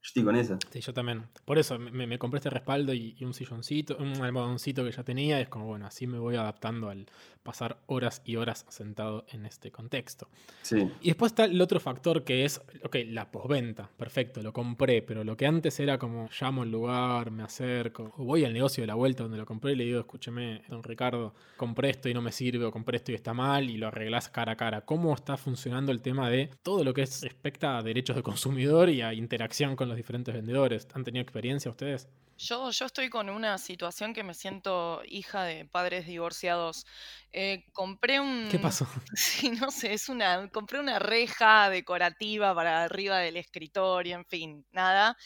Yo 0.07 0.11
estoy 0.11 0.23
con 0.23 0.37
esa. 0.37 0.57
Sí, 0.71 0.79
yo 0.79 0.93
también. 0.93 1.25
Por 1.43 1.57
eso 1.57 1.77
me, 1.77 2.07
me 2.07 2.17
compré 2.17 2.37
este 2.37 2.49
respaldo 2.49 2.93
y, 2.93 3.17
y 3.19 3.25
un 3.25 3.33
silloncito, 3.33 3.97
un 3.97 4.21
almohadoncito 4.21 4.85
que 4.85 4.91
ya 4.91 5.03
tenía. 5.03 5.37
y 5.39 5.41
es 5.41 5.49
como, 5.49 5.65
bueno, 5.65 5.85
así 5.85 6.07
me 6.07 6.17
voy 6.17 6.37
adaptando 6.37 6.89
al 6.89 7.07
pasar 7.43 7.77
horas 7.87 8.21
y 8.25 8.35
horas 8.35 8.65
sentado 8.69 9.25
en 9.31 9.45
este 9.45 9.71
contexto. 9.71 10.29
Sí. 10.61 10.89
Y 11.01 11.07
después 11.07 11.31
está 11.31 11.45
el 11.45 11.61
otro 11.61 11.79
factor 11.79 12.23
que 12.23 12.45
es, 12.45 12.61
ok, 12.83 12.97
la 13.07 13.31
posventa. 13.31 13.89
Perfecto, 13.97 14.41
lo 14.41 14.53
compré, 14.53 15.01
pero 15.01 15.25
lo 15.25 15.35
que 15.35 15.45
antes 15.45 15.77
era 15.79 15.97
como 15.97 16.29
llamo 16.39 16.63
al 16.63 16.71
lugar, 16.71 17.31
me 17.31 17.43
acerco, 17.43 18.13
o 18.17 18.23
voy 18.23 18.45
al 18.45 18.53
negocio 18.53 18.83
de 18.83 18.87
la 18.87 18.95
vuelta 18.95 19.23
donde 19.23 19.37
lo 19.37 19.45
compré 19.45 19.73
y 19.73 19.75
le 19.75 19.85
digo, 19.85 19.99
escúcheme, 19.99 20.61
don 20.69 20.83
Ricardo, 20.83 21.35
compré 21.57 21.89
esto 21.89 22.07
y 22.07 22.13
no 22.13 22.21
me 22.21 22.31
sirve, 22.31 22.65
o 22.65 22.71
compré 22.71 22.97
esto 22.97 23.11
y 23.11 23.15
está 23.15 23.33
mal, 23.33 23.69
y 23.69 23.77
lo 23.77 23.87
arreglás 23.87 24.29
cara 24.29 24.53
a 24.53 24.57
cara. 24.57 24.81
¿Cómo 24.81 25.13
está 25.13 25.35
funcionando 25.35 25.91
el 25.91 26.01
tema 26.01 26.29
de 26.29 26.49
todo 26.63 26.83
lo 26.83 26.93
que 26.93 27.03
es 27.03 27.23
respecta 27.23 27.77
a 27.77 27.81
derechos 27.81 28.15
de 28.15 28.23
consumidor 28.23 28.89
y 28.89 29.01
a 29.01 29.13
interacción 29.13 29.75
con 29.75 29.89
los 29.89 29.96
diferentes 29.97 30.33
vendedores? 30.33 30.87
¿Han 30.93 31.03
tenido 31.03 31.21
experiencia 31.21 31.69
ustedes? 31.69 32.07
Yo, 32.37 32.69
yo 32.69 32.85
estoy 32.85 33.09
con 33.09 33.29
una 33.29 33.57
situación 33.57 34.13
que 34.13 34.23
me 34.23 34.35
siento 34.35 35.01
hija 35.07 35.43
de 35.43 35.65
padres 35.65 36.05
divorciados. 36.05 36.85
Eh, 37.33 37.65
compré 37.73 38.19
un... 38.19 38.47
¿Qué 38.49 38.59
pasó? 38.59 38.87
Sí, 39.15 39.49
no 39.49 39.71
sé, 39.71 39.93
es 39.93 40.07
una, 40.07 40.49
compré 40.51 40.79
una 40.79 40.99
reja 40.99 41.69
decorativa 41.69 42.53
para 42.53 42.83
arriba 42.83 43.17
del 43.17 43.37
escritorio, 43.37 44.15
en 44.15 44.25
fin, 44.25 44.65
nada. 44.71 45.17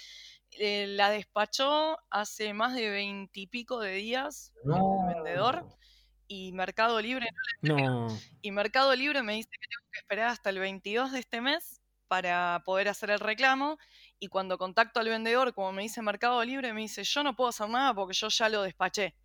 Eh, 0.51 0.87
la 0.87 1.09
despachó 1.09 1.97
hace 2.09 2.53
más 2.53 2.75
de 2.75 2.89
veintipico 2.89 3.79
de 3.79 3.93
días 3.93 4.51
el 4.65 5.13
vendedor 5.13 5.65
y 6.27 6.51
Mercado 6.51 7.01
Libre 7.01 7.27
No, 7.61 8.07
y 8.41 8.51
Mercado 8.51 8.95
Libre 8.95 9.23
me 9.23 9.33
dice 9.33 9.49
que 9.49 9.67
tengo 9.67 9.91
que 9.91 9.99
esperar 9.99 10.27
hasta 10.29 10.49
el 10.49 10.59
22 10.59 11.11
de 11.11 11.19
este 11.19 11.41
mes 11.41 11.81
para 12.07 12.61
poder 12.65 12.89
hacer 12.89 13.09
el 13.11 13.19
reclamo. 13.19 13.77
Y 14.23 14.27
cuando 14.27 14.59
contacto 14.59 14.99
al 14.99 15.09
vendedor, 15.09 15.51
como 15.51 15.71
me 15.71 15.81
dice 15.81 16.03
Mercado 16.03 16.43
Libre, 16.43 16.73
me 16.73 16.81
dice, 16.81 17.03
yo 17.03 17.23
no 17.23 17.35
puedo 17.35 17.49
hacer 17.49 17.67
nada 17.69 17.95
porque 17.95 18.13
yo 18.13 18.27
ya 18.27 18.49
lo 18.49 18.61
despaché. 18.61 19.15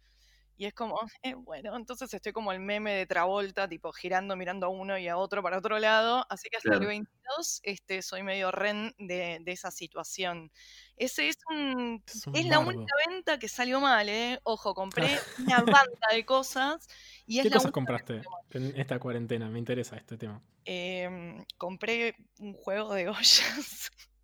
Y 0.56 0.64
es 0.64 0.72
como, 0.72 0.98
eh, 1.22 1.35
bueno, 1.35 1.76
entonces 1.76 2.12
estoy 2.14 2.32
como 2.32 2.50
el 2.50 2.61
meme 2.61 2.94
de 2.94 3.06
Travolta, 3.06 3.68
tipo 3.68 3.92
girando, 3.92 4.37
mirando 4.37 4.66
a 4.66 4.68
uno 4.70 4.96
y 4.98 5.06
a 5.06 5.18
otro 5.18 5.42
para 5.42 5.59
otro 5.59 5.78
lado. 5.78 6.24
Así 6.30 6.48
que 6.48 6.56
hasta 6.56 6.72
el 6.74 6.80
Claro. 6.80 6.88
22 6.88 7.61
este, 7.62 8.00
soy 8.00 8.22
medio 8.22 8.50
ren 8.52 8.94
de, 8.98 9.38
de 9.42 9.52
esa 9.52 9.70
situación. 9.70 10.50
Ese 10.96 11.28
es 11.28 11.37
un 11.50 12.02
es 12.06 12.26
un 12.26 12.35
es 12.35 12.46
la 12.46 12.59
única 12.61 12.94
venta 13.06 13.38
que 13.38 13.48
salió 13.48 13.80
mal, 13.82 14.09
¿eh? 14.09 14.40
Ojo, 14.44 14.74
compré 14.74 15.09
una 15.38 15.62
banda 15.62 16.09
de 16.11 16.24
cosas 16.24 16.88
y 17.26 17.40
es 17.40 17.42
¿Qué 17.44 17.50
la 17.50 17.56
cosas 17.56 17.72
compraste 17.72 18.22
en 18.50 18.78
esta 18.80 18.98
cuarentena? 18.98 19.50
Me 19.50 19.59
interesa 19.59 19.96
este 19.98 20.16
tema. 20.16 20.42
Em, 20.64 21.44
compré 21.59 22.16
un 22.38 22.52
juego 22.54 22.92
de 22.94 23.09
ollas. 23.09 23.90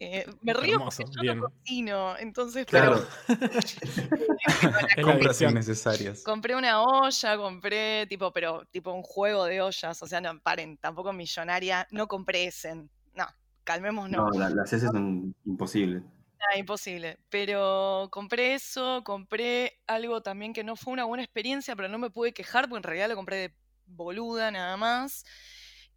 Eh, 0.00 0.26
me 0.42 0.54
río 0.54 0.74
Hermoso, 0.76 1.02
porque 1.04 1.16
yo 1.16 1.22
bien. 1.22 1.38
no 1.38 1.50
cocino, 1.50 2.18
entonces, 2.18 2.66
Claro. 2.66 3.06
La 4.96 5.02
Compras 5.02 5.40
innecesarias. 5.42 6.22
pero 6.24 6.34
compré 6.34 6.56
una 6.56 6.82
olla, 6.82 7.36
compré 7.36 8.06
tipo, 8.06 8.32
pero 8.32 8.64
tipo 8.70 8.92
un 8.92 9.02
juego 9.02 9.44
de 9.44 9.60
ollas, 9.60 10.02
o 10.02 10.06
sea, 10.06 10.20
no, 10.20 10.38
paren, 10.40 10.76
tampoco 10.78 11.12
millonaria, 11.12 11.86
no 11.90 12.08
compré 12.08 12.44
ese, 12.46 12.74
no, 12.74 13.26
calmémonos, 13.64 14.10
No, 14.32 14.38
la- 14.38 14.50
las 14.50 14.72
heces 14.72 14.90
son 14.90 15.34
imposibles. 15.44 16.02
nada, 16.38 16.58
imposible, 16.58 17.18
pero 17.28 18.08
compré 18.10 18.54
eso, 18.54 19.02
compré 19.04 19.80
algo 19.86 20.22
también 20.22 20.52
que 20.54 20.64
no 20.64 20.76
fue 20.76 20.92
una 20.94 21.04
buena 21.04 21.22
experiencia, 21.22 21.76
pero 21.76 21.88
no 21.88 21.98
me 21.98 22.10
pude 22.10 22.32
quejar 22.32 22.64
porque 22.68 22.78
en 22.78 22.82
realidad 22.84 23.08
lo 23.10 23.16
compré 23.16 23.36
de 23.36 23.54
boluda 23.86 24.50
nada 24.50 24.76
más. 24.78 25.24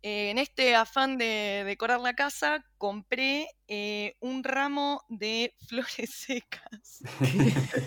Eh, 0.02 0.32
en 0.32 0.38
este 0.38 0.76
afán 0.76 1.18
de 1.18 1.64
decorar 1.66 2.02
la 2.02 2.14
casa, 2.14 2.66
compré 2.78 3.48
eh, 3.68 4.16
un 4.20 4.44
ramo 4.44 5.02
de 5.10 5.56
flores 5.68 6.12
secas. 6.14 7.02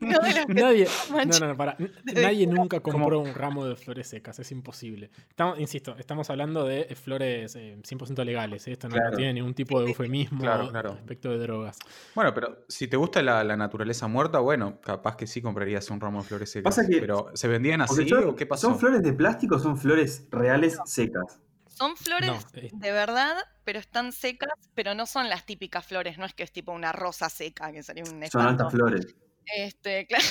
No 0.00 0.18
de 0.20 0.32
las 0.32 0.46
que 0.46 0.54
Nadie, 0.54 0.86
no, 1.10 1.24
no, 1.40 1.46
no, 1.48 1.56
para. 1.56 1.76
de 1.78 2.22
Nadie 2.22 2.46
nunca 2.46 2.80
compró 2.80 3.20
un 3.20 3.34
ramo 3.34 3.66
de 3.66 3.76
flores 3.76 4.08
secas, 4.08 4.38
es 4.38 4.50
imposible. 4.52 5.10
Estamos, 5.28 5.58
insisto, 5.60 5.96
estamos 5.98 6.30
hablando 6.30 6.64
de 6.64 6.82
eh, 6.88 6.94
flores 6.94 7.54
eh, 7.56 7.76
100% 7.82 8.24
legales. 8.24 8.66
¿eh? 8.68 8.72
Esto 8.72 8.88
no, 8.88 8.94
Claro. 8.96 9.16
tiene 9.16 9.34
ningún 9.34 9.54
tipo 9.54 9.80
de 9.80 9.88
eufemismo 9.88 10.40
Claro, 10.40 10.68
claro. 10.70 10.94
respecto 10.94 11.30
de 11.30 11.38
drogas. 11.38 11.78
Bueno, 12.14 12.32
pero 12.34 12.64
si 12.68 12.88
te 12.88 12.96
gusta 12.96 13.22
la, 13.22 13.44
la 13.44 13.56
naturaleza 13.56 14.08
muerta, 14.08 14.38
bueno, 14.40 14.80
capaz 14.80 15.16
que 15.16 15.26
sí 15.26 15.42
comprarías 15.42 15.88
un 15.90 16.00
ramo 16.00 16.22
de 16.22 16.28
flores 16.28 16.50
secas. 16.50 16.74
Pasa 16.76 16.88
que- 16.88 17.00
pero 17.00 17.30
¿se 17.34 17.48
vendían 17.48 17.80
así 17.82 18.08
son, 18.08 18.28
o 18.28 18.36
qué 18.36 18.46
pasó? 18.46 18.68
¿Son 18.68 18.78
flores 18.78 19.02
de 19.02 19.12
plástico 19.12 19.56
o 19.56 19.58
son 19.58 19.76
flores 19.78 20.26
reales 20.30 20.78
secas? 20.86 21.40
Son 21.78 21.96
flores 21.96 22.28
No, 22.28 22.38
eh, 22.60 22.70
de 22.72 22.90
verdad, 22.92 23.36
pero 23.64 23.78
están 23.78 24.10
secas, 24.12 24.50
pero 24.74 24.94
no 24.96 25.06
son 25.06 25.28
las 25.28 25.46
típicas 25.46 25.86
flores, 25.86 26.18
no 26.18 26.26
es 26.26 26.34
que 26.34 26.42
es 26.42 26.50
tipo 26.50 26.72
una 26.72 26.90
rosa 26.90 27.28
seca, 27.28 27.70
que 27.70 27.82
sería 27.84 28.02
un 28.02 28.26
Son 28.26 28.42
altas 28.46 28.72
flores. 28.72 29.14
Este, 29.46 30.06
claro, 30.08 30.24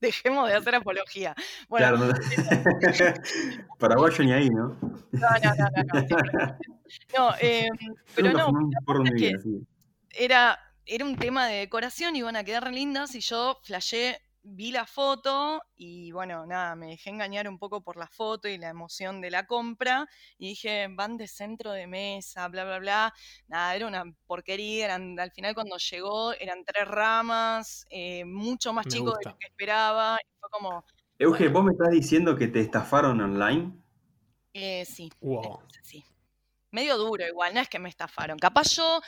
dejemos 0.00 0.48
de 0.48 0.54
hacer 0.56 0.74
apología. 0.74 1.34
Bueno, 1.68 1.96
Claro, 1.96 2.12
no- 2.12 2.14
Paraguayo 3.78 4.24
ni 4.24 4.32
ahí, 4.32 4.50
¿no? 4.50 4.76
no, 5.12 5.28
no, 5.42 5.54
no, 5.54 5.66
no, 5.76 7.32
no, 7.32 7.34
pero 8.14 8.32
no, 9.04 9.04
que- 9.04 9.14
vida, 9.14 9.38
sí. 9.42 9.66
era, 10.10 10.58
era 10.86 11.04
un 11.04 11.16
tema 11.16 11.46
de 11.46 11.56
decoración, 11.60 12.16
iban 12.16 12.36
a 12.36 12.44
quedar 12.44 12.70
lindas 12.72 13.14
y 13.14 13.20
yo 13.20 13.58
flashé, 13.62 14.20
vi 14.50 14.72
la 14.72 14.86
foto 14.86 15.62
y 15.76 16.12
bueno, 16.12 16.46
nada, 16.46 16.74
me 16.76 16.88
dejé 16.88 17.10
engañar 17.10 17.48
un 17.48 17.58
poco 17.58 17.82
por 17.82 17.96
la 17.96 18.08
foto 18.08 18.48
y 18.48 18.58
la 18.58 18.68
emoción 18.68 19.20
de 19.20 19.30
la 19.30 19.46
compra 19.46 20.06
y 20.38 20.48
dije, 20.48 20.88
van 20.90 21.16
de 21.16 21.28
centro 21.28 21.72
de 21.72 21.86
mesa, 21.86 22.48
bla, 22.48 22.64
bla, 22.64 22.78
bla. 22.78 23.14
Nada, 23.48 23.76
era 23.76 23.86
una 23.86 24.04
porquería, 24.26 24.86
eran, 24.86 25.18
al 25.18 25.30
final 25.32 25.54
cuando 25.54 25.76
llegó 25.78 26.32
eran 26.34 26.64
tres 26.64 26.86
ramas, 26.88 27.86
eh, 27.90 28.24
mucho 28.24 28.72
más 28.72 28.86
Me 28.86 28.90
chico 28.90 29.12
de 29.16 29.24
lo 29.24 29.36
que 29.38 29.46
esperaba. 29.48 30.18
y 30.20 30.28
fue 30.40 30.48
como, 30.50 30.84
Euge, 31.20 31.46
¿vos 31.48 31.62
me 31.64 31.70
estás 31.72 31.90
diciendo 31.90 32.36
que 32.36 32.48
te 32.48 32.60
estafaron 32.60 33.20
online? 33.20 33.72
eh, 34.52 34.84
sí, 34.84 35.10
wow. 35.20 35.60
Sí. 35.82 36.04
Medio 36.72 36.98
duro 36.98 37.26
igual, 37.26 37.54
no 37.54 37.60
es 37.60 37.68
que 37.68 37.78
me 37.78 37.88
estafaron. 37.88 38.38
Capaz 38.38 38.74
yo 38.76 39.00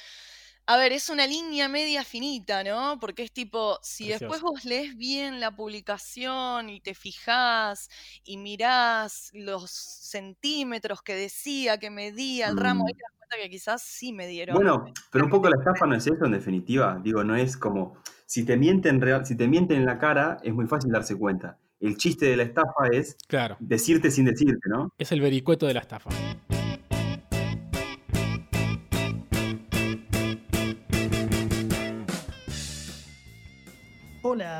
A 0.66 0.76
ver, 0.76 0.92
es 0.92 1.10
una 1.10 1.26
línea 1.26 1.68
media 1.68 2.04
finita, 2.04 2.62
¿no? 2.62 2.98
Porque 3.00 3.24
es 3.24 3.32
tipo, 3.32 3.78
si 3.82 4.08
después 4.08 4.40
vos 4.42 4.64
lees 4.64 4.96
bien 4.96 5.40
la 5.40 5.50
publicación 5.50 6.68
y 6.70 6.80
te 6.80 6.94
fijás 6.94 7.88
y 8.24 8.36
mirás 8.36 9.30
los 9.32 9.70
centímetros 9.70 11.02
que 11.02 11.14
decía, 11.14 11.78
que 11.78 11.90
medía 11.90 12.48
el 12.48 12.56
ramo, 12.56 12.84
ahí 12.86 12.92
Mm. 12.92 12.96
te 12.96 13.02
das 13.02 13.12
cuenta 13.18 13.36
que 13.42 13.50
quizás 13.50 13.82
sí 13.82 14.12
me 14.12 14.26
dieron. 14.28 14.54
Bueno, 14.54 14.84
pero 15.10 15.24
un 15.24 15.30
poco 15.30 15.48
la 15.48 15.56
estafa 15.60 15.86
no 15.86 15.96
es 15.96 16.06
eso 16.06 16.24
en 16.24 16.32
definitiva. 16.32 17.00
Digo, 17.02 17.24
no 17.24 17.34
es 17.36 17.56
como. 17.56 17.96
Si 18.26 18.44
te 18.44 18.56
mienten 18.56 19.00
real, 19.00 19.26
si 19.26 19.36
te 19.36 19.48
mienten 19.48 19.78
en 19.78 19.86
la 19.86 19.98
cara, 19.98 20.38
es 20.44 20.54
muy 20.54 20.66
fácil 20.66 20.90
darse 20.92 21.16
cuenta. 21.18 21.58
El 21.80 21.96
chiste 21.96 22.26
de 22.26 22.36
la 22.36 22.44
estafa 22.44 22.86
es 22.92 23.16
Claro, 23.26 23.56
decirte 23.58 24.10
sin 24.12 24.24
decirte, 24.26 24.68
¿no? 24.68 24.90
es 24.96 25.10
el 25.10 25.20
vericueto 25.20 25.66
de 25.66 25.74
la 25.74 25.80
estafa. 25.80 26.08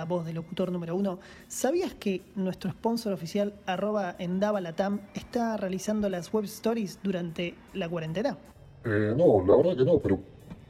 Voz 0.07 0.25
de 0.25 0.33
locutor 0.33 0.71
número 0.71 0.95
uno. 0.95 1.19
¿Sabías 1.49 1.95
que 1.95 2.23
nuestro 2.37 2.71
sponsor 2.71 3.13
oficial, 3.13 3.55
arroba 3.67 4.15
Endavalatam, 4.19 5.01
está 5.15 5.57
realizando 5.57 6.09
las 6.09 6.33
web 6.33 6.45
stories 6.45 7.01
durante 7.03 7.55
la 7.75 7.89
cuarentena? 7.89 8.39
Eh, 8.85 9.15
no, 9.17 9.45
la 9.45 9.57
verdad 9.57 9.77
que 9.77 9.85
no, 9.85 9.99
pero. 9.99 10.19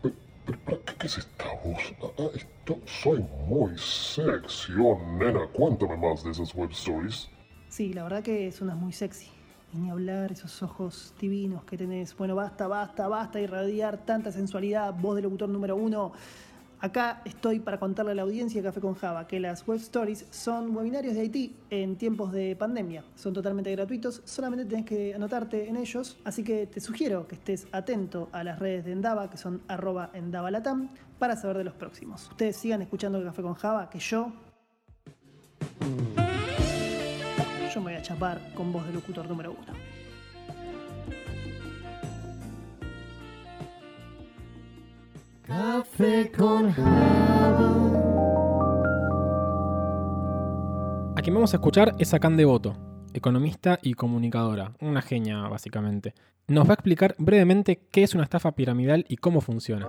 pero, 0.02 0.14
pero 0.46 0.58
¿para 0.60 0.76
qué, 0.78 0.94
qué 0.98 1.06
es 1.06 1.18
esta 1.18 1.44
voz? 1.64 1.94
Ah, 2.02 2.06
ah, 2.18 2.30
esto, 2.34 2.78
soy 2.86 3.24
muy 3.48 3.76
sexy, 3.76 4.72
oh 4.80 4.98
nena, 5.18 5.46
cuéntame 5.52 5.96
más 5.96 6.24
de 6.24 6.30
esas 6.30 6.54
web 6.54 6.70
stories. 6.70 7.28
Sí, 7.68 7.92
la 7.92 8.02
verdad 8.04 8.22
que 8.22 8.50
suenas 8.52 8.76
muy 8.76 8.92
sexy. 8.92 9.28
Y 9.74 9.78
ni 9.78 9.90
hablar, 9.90 10.32
esos 10.32 10.62
ojos 10.62 11.14
divinos 11.18 11.64
que 11.64 11.78
tenés. 11.78 12.14
Bueno, 12.16 12.34
basta, 12.34 12.66
basta, 12.66 13.08
basta 13.08 13.40
irradiar 13.40 14.04
tanta 14.04 14.30
sensualidad, 14.30 14.92
voz 14.92 15.16
de 15.16 15.22
locutor 15.22 15.48
número 15.48 15.76
uno. 15.76 16.12
Acá 16.82 17.22
estoy 17.24 17.60
para 17.60 17.78
contarle 17.78 18.10
a 18.10 18.14
la 18.16 18.22
audiencia 18.22 18.60
de 18.60 18.66
Café 18.66 18.80
con 18.80 18.96
Java 18.96 19.28
que 19.28 19.38
las 19.38 19.64
web 19.68 19.78
stories 19.78 20.26
son 20.30 20.76
webinarios 20.76 21.14
de 21.14 21.20
Haití 21.20 21.54
en 21.70 21.94
tiempos 21.94 22.32
de 22.32 22.56
pandemia. 22.56 23.04
Son 23.14 23.32
totalmente 23.32 23.70
gratuitos, 23.70 24.20
solamente 24.24 24.64
tenés 24.64 24.84
que 24.84 25.14
anotarte 25.14 25.68
en 25.68 25.76
ellos. 25.76 26.16
Así 26.24 26.42
que 26.42 26.66
te 26.66 26.80
sugiero 26.80 27.28
que 27.28 27.36
estés 27.36 27.68
atento 27.70 28.28
a 28.32 28.42
las 28.42 28.58
redes 28.58 28.84
de 28.84 28.90
Endava, 28.90 29.30
que 29.30 29.36
son 29.36 29.62
arroba 29.68 30.10
endavalatam, 30.12 30.88
para 31.20 31.36
saber 31.36 31.58
de 31.58 31.64
los 31.64 31.74
próximos. 31.74 32.28
Ustedes 32.30 32.56
sigan 32.56 32.82
escuchando 32.82 33.22
Café 33.22 33.42
con 33.42 33.54
Java, 33.54 33.88
que 33.88 34.00
yo... 34.00 34.32
Yo 37.72 37.80
me 37.80 37.92
voy 37.92 37.94
a 37.94 38.02
chapar 38.02 38.40
con 38.56 38.72
voz 38.72 38.84
de 38.88 38.92
locutor 38.92 39.28
número 39.28 39.52
uno. 39.52 39.91
Café 45.52 46.32
A 51.14 51.22
quien 51.22 51.34
vamos 51.34 51.52
a 51.52 51.56
escuchar 51.56 51.94
es 51.98 52.14
a 52.14 52.18
Can 52.18 52.38
Devoto, 52.38 52.74
economista 53.12 53.78
y 53.82 53.92
comunicadora, 53.92 54.72
una 54.80 55.02
genia 55.02 55.42
básicamente. 55.48 56.14
Nos 56.48 56.66
va 56.66 56.70
a 56.70 56.74
explicar 56.74 57.14
brevemente 57.18 57.82
qué 57.90 58.02
es 58.02 58.14
una 58.14 58.24
estafa 58.24 58.52
piramidal 58.52 59.04
y 59.08 59.16
cómo 59.16 59.42
funciona. 59.42 59.88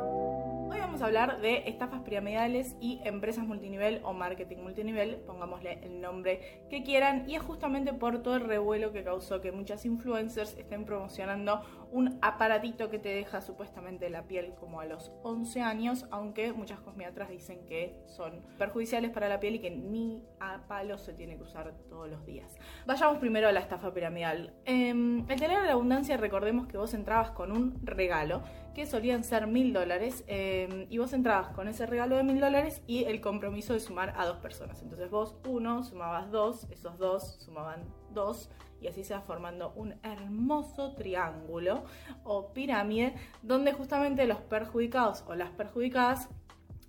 Hablar 1.04 1.42
de 1.42 1.68
estafas 1.68 2.00
piramidales 2.04 2.78
y 2.80 3.02
empresas 3.04 3.46
multinivel 3.46 4.00
o 4.06 4.14
marketing 4.14 4.60
multinivel, 4.60 5.18
pongámosle 5.28 5.80
el 5.84 6.00
nombre 6.00 6.64
que 6.70 6.82
quieran, 6.82 7.30
y 7.30 7.36
es 7.36 7.42
justamente 7.42 7.92
por 7.92 8.24
todo 8.24 8.38
el 8.38 8.48
revuelo 8.48 8.94
que 8.94 9.04
causó 9.04 9.42
que 9.42 9.52
muchas 9.52 9.84
influencers 9.84 10.58
estén 10.58 10.86
promocionando 10.86 11.62
un 11.92 12.18
aparatito 12.22 12.90
que 12.90 13.00
te 13.00 13.10
deja 13.10 13.42
supuestamente 13.42 14.10
la 14.10 14.24
piel 14.24 14.54
como 14.58 14.80
a 14.80 14.86
los 14.86 15.12
11 15.24 15.62
años, 15.62 16.06
aunque 16.10 16.54
muchas 16.54 16.80
cosmiatras 16.80 17.30
dicen 17.30 17.66
que 17.66 18.02
son 18.08 18.42
perjudiciales 18.58 19.12
para 19.12 19.28
la 19.28 19.42
piel 19.42 19.56
y 19.56 19.60
que 19.60 19.72
ni 19.72 20.24
a 20.40 20.66
palo 20.70 20.98
se 20.98 21.14
tiene 21.14 21.36
que 21.36 21.44
usar 21.44 21.74
todos 21.90 22.10
los 22.10 22.26
días. 22.26 22.58
Vayamos 22.86 23.18
primero 23.18 23.50
a 23.50 23.52
la 23.52 23.60
estafa 23.60 23.94
piramidal. 23.94 24.54
Em, 24.64 25.30
el 25.30 25.40
tener 25.40 25.62
la 25.64 25.74
abundancia, 25.74 26.16
recordemos 26.16 26.66
que 26.68 26.78
vos 26.78 26.94
entrabas 26.94 27.32
con 27.32 27.52
un 27.52 27.86
regalo 27.86 28.42
que 28.74 28.86
solían 28.86 29.24
ser 29.24 29.48
mil 29.48 29.74
dólares 29.74 30.24
em, 30.28 30.88
y 30.90 30.98
vos 30.98 31.14
entrabas 31.14 31.50
con 31.50 31.68
ese 31.68 31.86
regalo 31.86 32.18
de 32.18 32.24
mil 32.24 32.40
dólares 32.40 32.82
y 32.88 33.04
el 33.06 33.22
compromiso 33.22 33.74
de 33.74 33.80
sumar 33.80 34.14
a 34.18 34.26
dos 34.26 34.38
personas. 34.38 34.82
Entonces 34.82 35.10
vos 35.10 35.36
uno 35.48 35.84
sumabas 35.84 36.32
dos, 36.32 36.68
esos 36.72 36.98
dos 36.98 37.38
sumaban 37.40 37.84
dos 38.12 38.50
y 38.82 38.88
así 38.88 39.04
se 39.04 39.14
va 39.14 39.22
formando 39.22 39.72
un 39.76 39.96
hermoso 40.04 40.94
triángulo 40.94 41.84
o 42.24 42.52
pirámide 42.52 43.16
donde 43.42 43.74
justamente 43.74 44.26
los 44.28 44.40
perjudicados 44.40 45.24
o 45.28 45.36
las 45.36 45.52
perjudicadas 45.52 46.30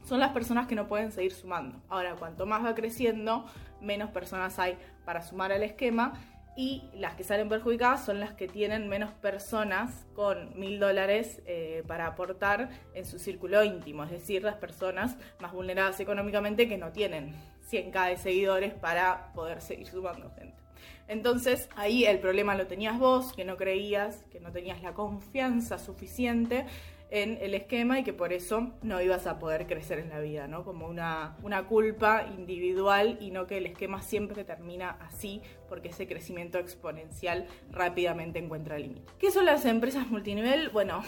son 0.05 0.21
las 0.21 0.33
personas 0.33 0.67
que 0.67 0.75
no 0.75 0.87
pueden 0.87 1.13
seguir 1.13 1.33
sumando. 1.33 1.81
Ahora, 1.89 2.17
cuanto 2.17 2.45
más 2.47 2.65
va 2.65 2.75
creciendo, 2.75 3.47
menos 3.81 4.11
personas 4.11 4.59
hay 4.59 4.77
para 5.05 5.23
sumar 5.23 5.53
al 5.53 5.63
esquema 5.63 6.15
y 6.57 6.85
las 6.95 7.15
que 7.15 7.25
salen 7.25 7.49
perjudicadas 7.49 8.05
son 8.05 8.21
las 8.21 8.33
que 8.35 8.47
tienen 8.47 8.89
menos 8.89 9.13
personas 9.13 10.07
con 10.15 10.59
mil 10.59 10.79
dólares 10.79 11.43
eh, 11.47 11.83
para 11.87 12.07
aportar 12.07 12.71
en 12.95 13.05
su 13.05 13.19
círculo 13.19 13.65
íntimo, 13.65 14.05
es 14.05 14.11
decir, 14.11 14.43
las 14.43 14.57
personas 14.57 15.17
más 15.41 15.53
vulneradas 15.53 15.99
económicamente 16.01 16.69
que 16.69 16.79
no 16.79 16.93
tienen 16.93 17.35
100k 17.71 18.11
de 18.11 18.17
seguidores 18.17 18.75
para 18.75 19.33
poder 19.35 19.61
seguir 19.61 19.89
sumando 19.89 20.31
gente. 20.31 20.63
Entonces 21.09 21.69
ahí 21.77 22.05
el 22.05 22.19
problema 22.19 22.55
lo 22.55 22.67
tenías 22.67 22.99
vos, 22.99 23.33
que 23.33 23.45
no 23.45 23.57
creías, 23.57 24.25
que 24.31 24.41
no 24.41 24.53
tenías 24.53 24.81
la 24.83 24.95
confianza 24.95 25.79
suficiente 25.79 26.67
en 27.15 27.39
el 27.41 27.55
esquema 27.55 28.01
y 28.01 28.03
que 28.03 28.13
por 28.13 28.33
eso 28.33 28.73
no 28.83 29.01
ibas 29.01 29.29
a 29.29 29.39
poder 29.39 29.69
crecer 29.69 30.01
en 30.01 30.09
la 30.09 30.19
vida, 30.19 30.49
¿no? 30.49 30.65
Como 30.65 30.89
una, 30.89 31.37
una 31.45 31.69
culpa 31.69 32.27
individual 32.37 33.19
y 33.21 33.31
no 33.31 33.47
que 33.47 33.59
el 33.59 33.67
esquema 33.67 34.03
siempre 34.03 34.43
termina 34.43 34.99
así 35.01 35.41
porque 35.69 35.91
ese 35.91 36.09
crecimiento 36.09 36.59
exponencial 36.59 37.47
rápidamente 37.71 38.41
encuentra 38.41 38.81
límite. 38.81 39.13
¿Qué 39.21 39.31
son 39.31 39.45
las 39.45 39.65
empresas 39.65 40.09
multinivel? 40.09 40.71
Bueno, 40.71 41.05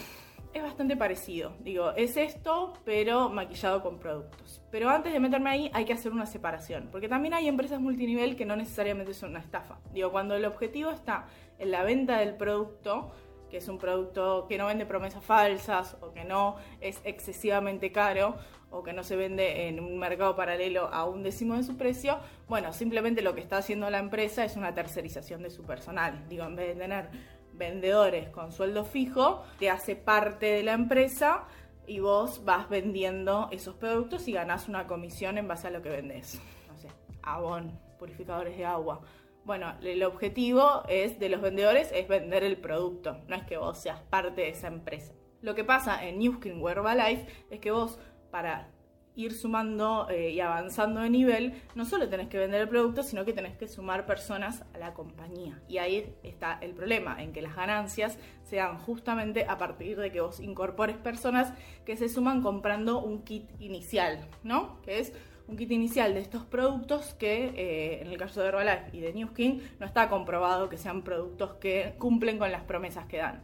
es 0.53 0.63
bastante 0.63 0.95
parecido. 0.95 1.51
Digo, 1.59 1.91
es 1.97 2.15
esto, 2.15 2.71
pero 2.85 3.27
maquillado 3.27 3.83
con 3.83 3.99
productos. 3.99 4.61
Pero 4.71 4.89
antes 4.89 5.11
de 5.11 5.19
meterme 5.19 5.49
ahí 5.49 5.71
hay 5.73 5.83
que 5.83 5.91
hacer 5.91 6.13
una 6.13 6.25
separación, 6.25 6.87
porque 6.89 7.09
también 7.09 7.33
hay 7.33 7.49
empresas 7.49 7.81
multinivel 7.81 8.37
que 8.37 8.45
no 8.45 8.55
necesariamente 8.55 9.13
son 9.13 9.31
una 9.31 9.39
estafa. 9.39 9.79
Digo, 9.93 10.11
cuando 10.13 10.35
el 10.35 10.45
objetivo 10.45 10.89
está 10.91 11.25
en 11.59 11.71
la 11.71 11.83
venta 11.83 12.19
del 12.19 12.35
producto, 12.35 13.11
que 13.49 13.57
es 13.57 13.67
un 13.67 13.77
producto 13.77 14.45
que 14.47 14.57
no 14.57 14.67
vende 14.67 14.85
promesas 14.85 15.23
falsas 15.23 15.97
o 16.01 16.11
que 16.11 16.23
no 16.23 16.57
es 16.81 17.01
excesivamente 17.03 17.91
caro 17.91 18.35
o 18.69 18.83
que 18.83 18.93
no 18.93 19.03
se 19.03 19.15
vende 19.15 19.67
en 19.67 19.79
un 19.79 19.97
mercado 19.97 20.35
paralelo 20.35 20.89
a 20.91 21.05
un 21.05 21.23
décimo 21.23 21.55
de 21.55 21.63
su 21.63 21.77
precio, 21.77 22.19
bueno, 22.47 22.73
simplemente 22.73 23.21
lo 23.21 23.33
que 23.33 23.41
está 23.41 23.57
haciendo 23.57 23.89
la 23.89 23.99
empresa 23.99 24.43
es 24.43 24.57
una 24.57 24.73
tercerización 24.73 25.41
de 25.41 25.49
su 25.49 25.63
personal. 25.63 26.27
Digo, 26.27 26.43
en 26.43 26.55
vez 26.55 26.75
de 26.75 26.81
tener 26.81 27.09
vendedores 27.53 28.29
con 28.29 28.51
sueldo 28.51 28.83
fijo, 28.83 29.43
te 29.59 29.69
hace 29.69 29.95
parte 29.95 30.47
de 30.47 30.63
la 30.63 30.73
empresa 30.73 31.45
y 31.87 31.99
vos 31.99 32.43
vas 32.43 32.69
vendiendo 32.69 33.47
esos 33.51 33.75
productos 33.75 34.27
y 34.27 34.33
ganás 34.33 34.67
una 34.67 34.85
comisión 34.87 35.37
en 35.37 35.47
base 35.47 35.67
a 35.67 35.71
lo 35.71 35.81
que 35.81 35.89
vendes. 35.89 36.41
No 36.67 36.77
sé, 36.77 36.89
abón, 37.23 37.79
purificadores 37.97 38.57
de 38.57 38.65
agua. 38.65 39.01
Bueno, 39.47 39.75
el 39.81 40.03
objetivo 40.03 40.83
es 40.89 41.19
de 41.19 41.29
los 41.29 41.39
vendedores 41.39 41.89
es 41.93 42.05
vender 42.09 42.43
el 42.43 42.57
producto, 42.57 43.21
no 43.29 43.37
es 43.37 43.43
que 43.43 43.55
vos 43.55 43.77
seas 43.77 44.01
parte 44.01 44.41
de 44.41 44.49
esa 44.49 44.67
empresa. 44.67 45.13
Lo 45.41 45.55
que 45.55 45.63
pasa 45.63 46.05
en 46.05 46.19
Newskin 46.19 46.61
o 46.61 46.69
Herbalife 46.69 47.25
es 47.49 47.61
que 47.61 47.71
vos 47.71 47.97
para 48.29 48.69
ir 49.15 49.33
sumando 49.33 50.09
eh, 50.09 50.31
y 50.31 50.41
avanzando 50.41 50.99
de 50.99 51.09
nivel, 51.09 51.63
no 51.75 51.85
solo 51.85 52.09
tenés 52.09 52.27
que 52.27 52.37
vender 52.37 52.59
el 52.59 52.67
producto, 52.67 53.03
sino 53.03 53.23
que 53.23 53.31
tenés 53.31 53.55
que 53.55 53.69
sumar 53.69 54.05
personas 54.05 54.65
a 54.73 54.79
la 54.79 54.93
compañía. 54.93 55.61
Y 55.69 55.77
ahí 55.77 56.13
está 56.23 56.59
el 56.59 56.73
problema, 56.73 57.23
en 57.23 57.31
que 57.31 57.41
las 57.41 57.55
ganancias 57.55 58.19
sean 58.43 58.77
justamente 58.77 59.45
a 59.47 59.57
partir 59.57 59.97
de 59.97 60.11
que 60.11 60.19
vos 60.19 60.41
incorpores 60.41 60.97
personas 60.97 61.53
que 61.85 61.95
se 61.95 62.09
suman 62.09 62.41
comprando 62.41 63.01
un 63.01 63.23
kit 63.23 63.49
inicial, 63.59 64.27
¿no? 64.43 64.81
Que 64.81 64.99
es 64.99 65.13
un 65.47 65.55
kit 65.55 65.71
inicial 65.71 66.13
de 66.13 66.19
estos 66.19 66.43
productos 66.43 67.13
que 67.13 67.45
eh, 67.55 68.01
en 68.01 68.07
el 68.07 68.17
caso 68.17 68.41
de 68.41 68.49
Herbalife 68.49 68.89
y 68.91 68.99
de 68.99 69.13
New 69.13 69.29
Skin 69.29 69.61
no 69.79 69.85
está 69.85 70.09
comprobado 70.09 70.69
que 70.69 70.77
sean 70.77 71.03
productos 71.03 71.53
que 71.55 71.95
cumplen 71.97 72.37
con 72.37 72.51
las 72.51 72.63
promesas 72.63 73.05
que 73.05 73.17
dan. 73.17 73.41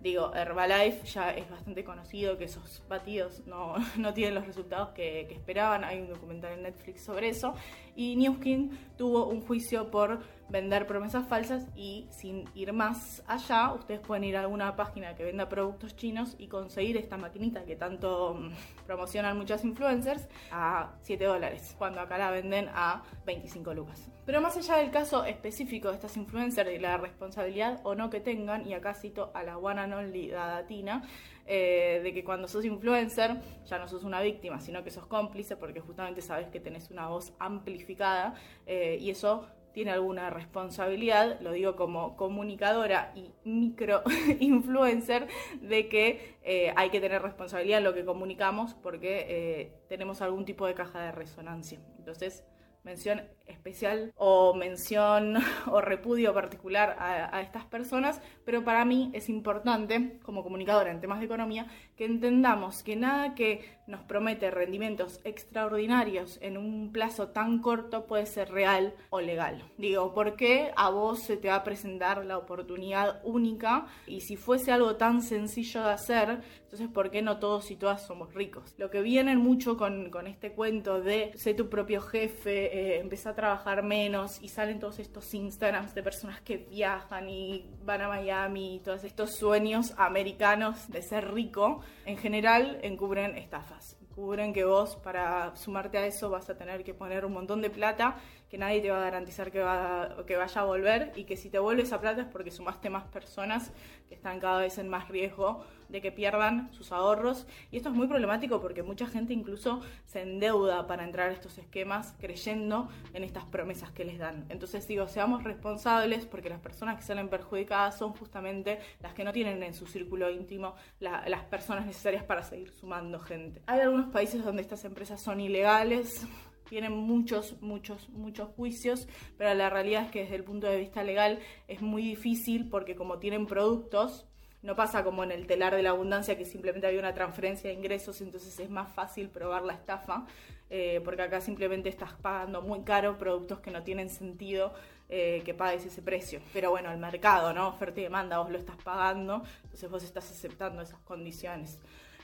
Digo, 0.00 0.34
Herbalife 0.34 1.06
ya 1.06 1.30
es 1.30 1.50
bastante 1.50 1.84
conocido 1.84 2.38
que 2.38 2.44
esos 2.44 2.82
batidos 2.88 3.42
no, 3.46 3.74
no 3.98 4.14
tienen 4.14 4.34
los 4.34 4.46
resultados 4.46 4.90
que, 4.90 5.22
esperaban. 5.30 5.84
Hay 5.84 6.00
un 6.00 6.08
documental 6.08 6.52
en 6.54 6.62
Netflix 6.62 7.02
sobre 7.02 7.28
eso. 7.28 7.54
Y 7.96 8.16
New 8.16 8.36
Skin 8.36 8.70
tuvo 8.96 9.26
un 9.26 9.42
juicio 9.42 9.90
por 9.90 10.20
vender 10.50 10.86
promesas 10.86 11.26
falsas 11.26 11.66
y 11.76 12.06
sin 12.10 12.44
ir 12.54 12.72
más 12.72 13.22
allá, 13.26 13.72
ustedes 13.72 14.00
pueden 14.00 14.24
ir 14.24 14.36
a 14.36 14.40
alguna 14.40 14.76
página 14.76 15.14
que 15.14 15.24
venda 15.24 15.48
productos 15.48 15.96
chinos 15.96 16.34
y 16.38 16.48
conseguir 16.48 16.96
esta 16.96 17.16
maquinita 17.16 17.64
que 17.64 17.76
tanto 17.76 18.34
mm, 18.34 18.84
promocionan 18.86 19.38
muchas 19.38 19.64
influencers 19.64 20.26
a 20.50 20.90
7 21.02 21.24
dólares, 21.24 21.74
cuando 21.78 22.00
acá 22.00 22.18
la 22.18 22.30
venden 22.30 22.68
a 22.74 23.02
25 23.26 23.74
lucas. 23.74 24.10
Pero 24.26 24.40
más 24.40 24.56
allá 24.56 24.76
del 24.76 24.90
caso 24.90 25.24
específico 25.24 25.88
de 25.88 25.94
estas 25.94 26.16
influencers 26.16 26.70
y 26.70 26.78
la 26.78 26.96
responsabilidad 26.96 27.80
o 27.84 27.94
no 27.94 28.10
que 28.10 28.20
tengan, 28.20 28.66
y 28.66 28.74
acá 28.74 28.94
cito 28.94 29.30
a 29.34 29.42
la 29.42 29.56
one 29.58 29.80
and 29.80 29.94
only 29.94 30.28
dadatina, 30.28 31.02
eh, 31.46 32.00
de 32.04 32.14
que 32.14 32.22
cuando 32.22 32.46
sos 32.46 32.64
influencer 32.64 33.36
ya 33.66 33.78
no 33.78 33.88
sos 33.88 34.04
una 34.04 34.20
víctima, 34.20 34.60
sino 34.60 34.84
que 34.84 34.90
sos 34.90 35.06
cómplice 35.06 35.56
porque 35.56 35.80
justamente 35.80 36.22
sabes 36.22 36.48
que 36.48 36.60
tenés 36.60 36.90
una 36.90 37.08
voz 37.08 37.32
amplificada 37.40 38.34
eh, 38.66 38.98
y 39.00 39.10
eso 39.10 39.48
tiene 39.72 39.90
alguna 39.90 40.30
responsabilidad, 40.30 41.40
lo 41.40 41.52
digo 41.52 41.76
como 41.76 42.16
comunicadora 42.16 43.12
y 43.14 43.32
micro 43.44 44.02
influencer, 44.40 45.28
de 45.60 45.88
que 45.88 46.36
eh, 46.42 46.72
hay 46.76 46.90
que 46.90 47.00
tener 47.00 47.22
responsabilidad 47.22 47.78
en 47.78 47.84
lo 47.84 47.94
que 47.94 48.04
comunicamos 48.04 48.74
porque 48.74 49.26
eh, 49.28 49.72
tenemos 49.88 50.22
algún 50.22 50.44
tipo 50.44 50.66
de 50.66 50.74
caja 50.74 51.00
de 51.00 51.12
resonancia. 51.12 51.80
Entonces, 51.98 52.44
mención 52.82 53.22
especial 53.46 54.12
o 54.16 54.54
mención 54.54 55.36
o 55.66 55.80
repudio 55.80 56.32
particular 56.32 56.96
a, 56.98 57.36
a, 57.36 57.40
estas 57.42 57.64
personas, 57.64 58.20
pero 58.44 58.64
para 58.64 58.84
mí 58.84 59.10
es 59.12 59.28
importante, 59.28 60.18
como 60.22 60.42
comunicadora 60.42 60.90
en 60.90 61.00
temas 61.00 61.20
de 61.20 61.26
economía, 61.26 61.66
que 62.00 62.06
entendamos 62.06 62.82
que 62.82 62.96
nada 62.96 63.34
que 63.34 63.60
nos 63.86 64.00
promete 64.02 64.50
rendimientos 64.50 65.20
extraordinarios 65.24 66.38
en 66.40 66.56
un 66.56 66.92
plazo 66.92 67.28
tan 67.28 67.60
corto 67.60 68.06
puede 68.06 68.24
ser 68.24 68.50
real 68.50 68.94
o 69.10 69.20
legal. 69.20 69.62
Digo, 69.76 70.14
¿por 70.14 70.36
qué 70.36 70.70
a 70.76 70.88
vos 70.90 71.22
se 71.24 71.36
te 71.36 71.48
va 71.48 71.56
a 71.56 71.64
presentar 71.64 72.24
la 72.24 72.38
oportunidad 72.38 73.20
única? 73.24 73.86
Y 74.06 74.20
si 74.20 74.36
fuese 74.36 74.72
algo 74.72 74.96
tan 74.96 75.20
sencillo 75.20 75.82
de 75.82 75.90
hacer, 75.90 76.40
entonces 76.62 76.88
¿por 76.88 77.10
qué 77.10 77.20
no 77.20 77.38
todos 77.38 77.70
y 77.70 77.76
todas 77.76 78.06
somos 78.06 78.32
ricos? 78.32 78.74
Lo 78.78 78.90
que 78.90 79.02
vienen 79.02 79.38
mucho 79.38 79.76
con, 79.76 80.08
con 80.10 80.26
este 80.26 80.52
cuento 80.52 81.00
de 81.00 81.32
ser 81.36 81.56
tu 81.56 81.68
propio 81.68 82.00
jefe, 82.00 83.00
eh, 83.00 83.10
a 83.24 83.34
trabajar 83.34 83.82
menos 83.82 84.40
y 84.40 84.48
salen 84.48 84.78
todos 84.78 84.98
estos 85.00 85.34
Instagrams 85.34 85.94
de 85.94 86.02
personas 86.02 86.40
que 86.40 86.56
viajan 86.56 87.28
y 87.28 87.68
van 87.84 88.00
a 88.00 88.08
Miami 88.08 88.76
y 88.76 88.78
todos 88.78 89.04
estos 89.04 89.36
sueños 89.36 89.92
americanos 89.98 90.88
de 90.88 91.02
ser 91.02 91.34
rico, 91.34 91.82
en 92.06 92.16
general 92.16 92.78
encubren 92.82 93.36
estafas. 93.36 93.96
Cubren 94.14 94.52
que 94.52 94.64
vos 94.64 94.96
para 94.96 95.54
sumarte 95.56 95.98
a 95.98 96.06
eso 96.06 96.30
vas 96.30 96.50
a 96.50 96.56
tener 96.56 96.84
que 96.84 96.94
poner 96.94 97.24
un 97.24 97.32
montón 97.32 97.62
de 97.62 97.70
plata 97.70 98.16
que 98.50 98.58
nadie 98.58 98.80
te 98.80 98.90
va 98.90 98.98
a 98.98 99.04
garantizar 99.04 99.50
que, 99.52 99.60
va, 99.60 100.24
que 100.26 100.36
vaya 100.36 100.60
a 100.60 100.64
volver 100.64 101.12
y 101.14 101.24
que 101.24 101.36
si 101.36 101.48
te 101.48 101.58
vuelve 101.58 101.82
esa 101.82 102.00
plata 102.00 102.22
es 102.22 102.26
porque 102.26 102.50
sumaste 102.50 102.90
más 102.90 103.04
personas 103.04 103.72
que 104.08 104.14
están 104.14 104.40
cada 104.40 104.60
vez 104.60 104.78
en 104.78 104.88
más 104.88 105.08
riesgo 105.08 105.64
de 105.90 106.00
que 106.00 106.12
pierdan 106.12 106.72
sus 106.72 106.92
ahorros. 106.92 107.46
Y 107.70 107.76
esto 107.76 107.88
es 107.88 107.94
muy 107.94 108.06
problemático 108.06 108.60
porque 108.60 108.82
mucha 108.82 109.06
gente 109.06 109.32
incluso 109.32 109.80
se 110.04 110.22
endeuda 110.22 110.86
para 110.86 111.04
entrar 111.04 111.30
a 111.30 111.32
estos 111.32 111.58
esquemas 111.58 112.14
creyendo 112.18 112.88
en 113.12 113.24
estas 113.24 113.44
promesas 113.44 113.90
que 113.90 114.04
les 114.04 114.18
dan. 114.18 114.46
Entonces 114.48 114.86
digo, 114.86 115.08
seamos 115.08 115.44
responsables 115.44 116.26
porque 116.26 116.48
las 116.48 116.60
personas 116.60 116.96
que 116.96 117.02
salen 117.02 117.28
perjudicadas 117.28 117.98
son 117.98 118.12
justamente 118.12 118.78
las 119.00 119.14
que 119.14 119.24
no 119.24 119.32
tienen 119.32 119.62
en 119.62 119.74
su 119.74 119.86
círculo 119.86 120.30
íntimo 120.30 120.74
la, 120.98 121.28
las 121.28 121.44
personas 121.44 121.86
necesarias 121.86 122.24
para 122.24 122.42
seguir 122.42 122.70
sumando 122.70 123.18
gente. 123.18 123.62
Hay 123.66 123.80
algunos 123.80 124.10
países 124.10 124.44
donde 124.44 124.62
estas 124.62 124.84
empresas 124.84 125.20
son 125.20 125.40
ilegales, 125.40 126.26
tienen 126.68 126.92
muchos, 126.92 127.60
muchos, 127.60 128.08
muchos 128.10 128.48
juicios, 128.50 129.08
pero 129.36 129.52
la 129.54 129.70
realidad 129.70 130.04
es 130.04 130.10
que 130.12 130.20
desde 130.20 130.36
el 130.36 130.44
punto 130.44 130.68
de 130.68 130.78
vista 130.78 131.02
legal 131.02 131.40
es 131.66 131.82
muy 131.82 132.02
difícil 132.02 132.68
porque 132.68 132.94
como 132.94 133.18
tienen 133.18 133.46
productos, 133.46 134.29
no 134.62 134.76
pasa 134.76 135.02
como 135.02 135.24
en 135.24 135.32
el 135.32 135.46
telar 135.46 135.74
de 135.74 135.82
la 135.82 135.90
abundancia 135.90 136.36
que 136.36 136.44
simplemente 136.44 136.86
había 136.86 137.00
una 137.00 137.14
transferencia 137.14 137.70
de 137.70 137.76
ingresos, 137.76 138.20
entonces 138.20 138.58
es 138.58 138.70
más 138.70 138.92
fácil 138.92 139.28
probar 139.28 139.62
la 139.62 139.72
estafa, 139.72 140.26
eh, 140.68 141.00
porque 141.04 141.22
acá 141.22 141.40
simplemente 141.40 141.88
estás 141.88 142.12
pagando 142.12 142.62
muy 142.62 142.82
caro 142.82 143.18
productos 143.18 143.60
que 143.60 143.70
no 143.70 143.82
tienen 143.82 144.10
sentido 144.10 144.72
eh, 145.08 145.42
que 145.44 145.54
pagues 145.54 145.86
ese 145.86 146.02
precio. 146.02 146.40
Pero 146.52 146.70
bueno, 146.70 146.92
el 146.92 146.98
mercado, 146.98 147.52
¿no? 147.52 147.68
Oferta 147.68 148.00
y 148.00 148.04
demanda, 148.04 148.38
vos 148.38 148.50
lo 148.50 148.58
estás 148.58 148.76
pagando, 148.84 149.42
entonces 149.64 149.90
vos 149.90 150.04
estás 150.04 150.30
aceptando 150.30 150.82
esas 150.82 151.00
condiciones. 151.00 151.80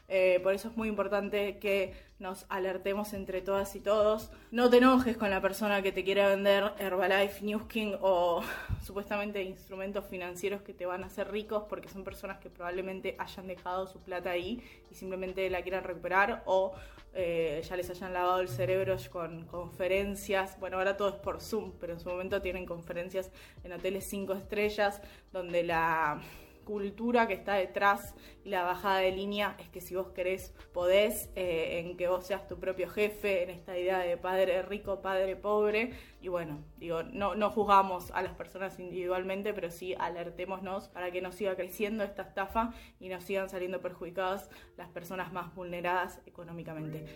Eh, 0.08 0.40
por 0.42 0.54
eso 0.54 0.68
es 0.68 0.76
muy 0.76 0.88
importante 0.88 1.58
que 1.58 1.94
nos 2.18 2.46
alertemos 2.48 3.12
entre 3.12 3.42
todas 3.42 3.74
y 3.76 3.80
todos. 3.80 4.30
No 4.50 4.70
te 4.70 4.78
enojes 4.78 5.16
con 5.16 5.30
la 5.30 5.40
persona 5.40 5.82
que 5.82 5.92
te 5.92 6.04
quiere 6.04 6.26
vender 6.26 6.72
Herbalife, 6.78 7.44
Newskin 7.44 7.96
o 8.00 8.42
supuestamente 8.82 9.42
instrumentos 9.42 10.06
financieros 10.06 10.62
que 10.62 10.72
te 10.72 10.86
van 10.86 11.02
a 11.02 11.06
hacer 11.06 11.30
ricos 11.30 11.64
porque 11.68 11.88
son 11.88 12.04
personas 12.04 12.38
que 12.38 12.48
probablemente 12.48 13.16
hayan 13.18 13.46
dejado 13.46 13.86
su 13.86 14.00
plata 14.00 14.30
ahí 14.30 14.62
y 14.90 14.94
simplemente 14.94 15.50
la 15.50 15.62
quieran 15.62 15.84
recuperar 15.84 16.42
o 16.46 16.74
eh, 17.18 17.62
ya 17.66 17.76
les 17.76 17.88
hayan 17.90 18.12
lavado 18.12 18.40
el 18.40 18.48
cerebro 18.48 18.96
con 19.10 19.46
conferencias. 19.46 20.58
Bueno, 20.60 20.78
ahora 20.78 20.96
todo 20.96 21.08
es 21.08 21.14
por 21.16 21.40
Zoom, 21.40 21.72
pero 21.80 21.94
en 21.94 22.00
su 22.00 22.08
momento 22.08 22.42
tienen 22.42 22.66
conferencias 22.66 23.30
en 23.64 23.72
hoteles 23.72 24.06
5 24.08 24.34
estrellas 24.34 25.00
donde 25.32 25.62
la 25.62 26.20
cultura 26.66 27.26
que 27.26 27.32
está 27.32 27.54
detrás 27.54 28.14
y 28.44 28.50
la 28.50 28.64
bajada 28.64 28.98
de 28.98 29.12
línea 29.12 29.56
es 29.58 29.70
que 29.70 29.80
si 29.80 29.94
vos 29.94 30.08
querés, 30.08 30.52
podés, 30.74 31.30
eh, 31.36 31.78
en 31.78 31.96
que 31.96 32.08
vos 32.08 32.26
seas 32.26 32.46
tu 32.46 32.58
propio 32.58 32.90
jefe, 32.90 33.44
en 33.44 33.50
esta 33.50 33.78
idea 33.78 34.00
de 34.00 34.18
padre 34.18 34.60
rico, 34.62 35.00
padre 35.00 35.36
pobre. 35.36 35.94
Y 36.20 36.28
bueno, 36.28 36.64
digo, 36.76 37.02
no, 37.04 37.34
no 37.34 37.50
juzgamos 37.50 38.10
a 38.10 38.20
las 38.20 38.34
personas 38.34 38.78
individualmente, 38.78 39.54
pero 39.54 39.70
sí 39.70 39.94
alertémonos 39.98 40.88
para 40.88 41.10
que 41.10 41.22
no 41.22 41.32
siga 41.32 41.54
creciendo 41.54 42.04
esta 42.04 42.22
estafa 42.22 42.74
y 43.00 43.08
no 43.08 43.20
sigan 43.20 43.48
saliendo 43.48 43.80
perjudicadas 43.80 44.50
las 44.76 44.88
personas 44.88 45.32
más 45.32 45.54
vulneradas 45.54 46.20
económicamente. 46.26 47.06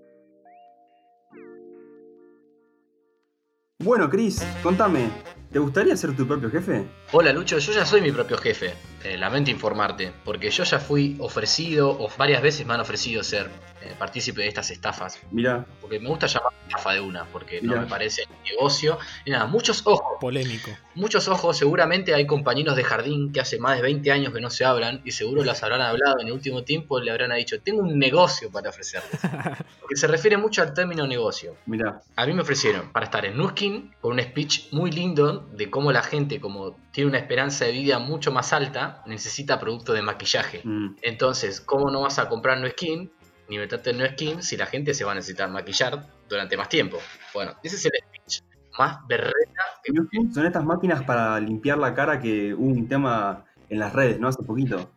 Bueno, 3.82 4.08
Cris, 4.10 4.46
contame, 4.62 5.10
¿te 5.50 5.58
gustaría 5.58 5.96
ser 5.96 6.14
tu 6.14 6.26
propio 6.26 6.50
jefe? 6.50 6.86
Hola 7.12 7.32
Lucho, 7.32 7.58
yo 7.58 7.72
ya 7.72 7.84
soy 7.84 8.02
mi 8.02 8.12
propio 8.12 8.36
jefe. 8.36 8.74
Eh, 9.02 9.16
lamento 9.16 9.50
informarte, 9.50 10.12
porque 10.24 10.50
yo 10.50 10.64
ya 10.64 10.78
fui 10.78 11.16
ofrecido, 11.20 11.90
o 11.90 12.10
varias 12.18 12.42
veces 12.42 12.66
me 12.66 12.74
han 12.74 12.80
ofrecido 12.80 13.22
ser 13.22 13.50
eh, 13.82 13.94
partícipe 13.98 14.42
de 14.42 14.48
estas 14.48 14.70
estafas. 14.70 15.18
Mira. 15.30 15.64
Porque 15.80 15.98
me 15.98 16.08
gusta 16.08 16.26
llamar 16.26 16.52
estafa 16.68 16.92
de 16.92 17.00
una, 17.00 17.24
porque 17.26 17.60
no 17.62 17.80
me 17.80 17.86
parece 17.86 18.24
negocio. 18.44 18.98
Y 19.24 19.30
nada, 19.30 19.46
muchos 19.46 19.82
ojos. 19.86 20.18
Polémico. 20.20 20.70
Muchos 20.94 21.28
ojos, 21.28 21.56
seguramente 21.56 22.14
hay 22.14 22.26
compañeros 22.26 22.76
de 22.76 22.84
jardín 22.84 23.32
que 23.32 23.40
hace 23.40 23.58
más 23.58 23.76
de 23.76 23.82
20 23.82 24.10
años 24.12 24.32
que 24.32 24.40
no 24.40 24.50
se 24.50 24.64
hablan 24.64 25.00
y 25.04 25.12
seguro 25.12 25.44
las 25.44 25.62
habrán 25.62 25.80
hablado 25.80 26.20
en 26.20 26.28
el 26.28 26.32
último 26.32 26.62
tiempo, 26.62 27.00
le 27.00 27.10
habrán 27.10 27.34
dicho, 27.36 27.60
tengo 27.60 27.82
un 27.82 27.98
negocio 27.98 28.50
para 28.50 28.70
ofrecerles. 28.70 29.20
porque 29.80 29.96
se 29.96 30.06
refiere 30.06 30.36
mucho 30.36 30.62
al 30.62 30.74
término 30.74 31.06
negocio. 31.06 31.56
Mira. 31.66 32.02
A 32.16 32.26
mí 32.26 32.32
me 32.32 32.42
ofrecieron 32.42 32.92
para 32.92 33.06
estar 33.06 33.24
en 33.24 33.36
Nuskin 33.36 33.94
con 34.00 34.12
un 34.12 34.20
speech 34.20 34.72
muy 34.72 34.90
lindo 34.90 35.48
de 35.52 35.70
cómo 35.70 35.90
la 35.90 36.02
gente, 36.02 36.40
como 36.40 36.76
tiene 36.92 37.08
una 37.08 37.18
esperanza 37.18 37.64
de 37.64 37.72
vida 37.72 37.98
mucho 37.98 38.30
más 38.30 38.52
alta, 38.52 38.89
necesita 39.06 39.58
productos 39.58 39.94
de 39.94 40.02
maquillaje. 40.02 40.60
Mm. 40.64 40.96
Entonces, 41.02 41.60
¿cómo 41.60 41.90
no 41.90 42.02
vas 42.02 42.18
a 42.18 42.28
comprar 42.28 42.58
no 42.58 42.68
skin 42.68 43.10
ni 43.48 43.58
meterte 43.58 43.90
en 43.90 43.98
no 43.98 44.06
skin 44.06 44.42
si 44.42 44.56
la 44.56 44.66
gente 44.66 44.94
se 44.94 45.04
va 45.04 45.12
a 45.12 45.14
necesitar 45.14 45.50
maquillar 45.50 46.06
durante 46.28 46.56
más 46.56 46.68
tiempo? 46.68 46.98
Bueno, 47.34 47.54
ese 47.62 47.76
es 47.76 47.84
el 47.86 47.92
speech 47.92 48.42
más 48.78 48.98
berreta 49.06 49.62
que 49.82 49.92
Son 50.32 50.46
estas 50.46 50.64
máquinas 50.64 51.02
para 51.02 51.38
limpiar 51.40 51.78
la 51.78 51.94
cara 51.94 52.20
que 52.20 52.54
hubo 52.54 52.66
un 52.66 52.88
tema 52.88 53.44
en 53.68 53.78
las 53.78 53.92
redes, 53.92 54.18
¿no? 54.20 54.28
Hace 54.28 54.42
poquito. 54.42 54.90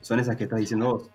Son 0.00 0.18
esas 0.18 0.36
que 0.36 0.44
estás 0.44 0.58
diciendo 0.58 0.86
vos. 0.86 1.10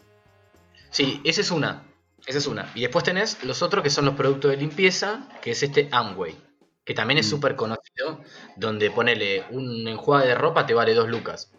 Sí, 0.91 1.21
esa 1.23 1.41
es 1.41 1.51
una. 1.51 1.83
Esa 2.25 2.37
es 2.37 2.47
una. 2.47 2.71
Y 2.75 2.81
después 2.81 3.03
tenés 3.03 3.43
los 3.43 3.61
otros 3.61 3.83
que 3.83 3.89
son 3.89 4.05
los 4.05 4.15
productos 4.15 4.51
de 4.51 4.57
limpieza, 4.57 5.27
que 5.41 5.51
es 5.51 5.61
este 5.61 5.89
Amway, 5.91 6.35
que 6.83 6.93
también 6.93 7.17
es 7.19 7.27
Mm. 7.27 7.29
súper 7.29 7.55
conocido, 7.55 8.21
donde 8.55 8.89
ponele 8.91 9.43
un 9.51 9.87
enjuague 9.87 10.27
de 10.27 10.35
ropa 10.35 10.65
te 10.65 10.73
vale 10.73 10.93
dos 10.93 11.09
lucas. 11.09 11.51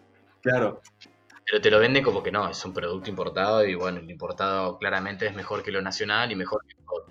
Claro. 0.51 0.81
Pero 1.45 1.61
te 1.61 1.71
lo 1.71 1.79
venden 1.79 2.03
como 2.03 2.23
que 2.23 2.31
no, 2.33 2.49
es 2.49 2.65
un 2.65 2.73
producto 2.73 3.11
importado 3.11 3.65
y 3.67 3.75
bueno, 3.75 3.99
el 3.99 4.11
importado 4.11 4.79
claramente 4.79 5.27
es 5.27 5.35
mejor 5.35 5.63
que 5.63 5.71
lo 5.71 5.81
nacional 5.83 6.31
y 6.33 6.37
mejor 6.37 6.61
que 6.67 6.75
todo. 6.85 7.07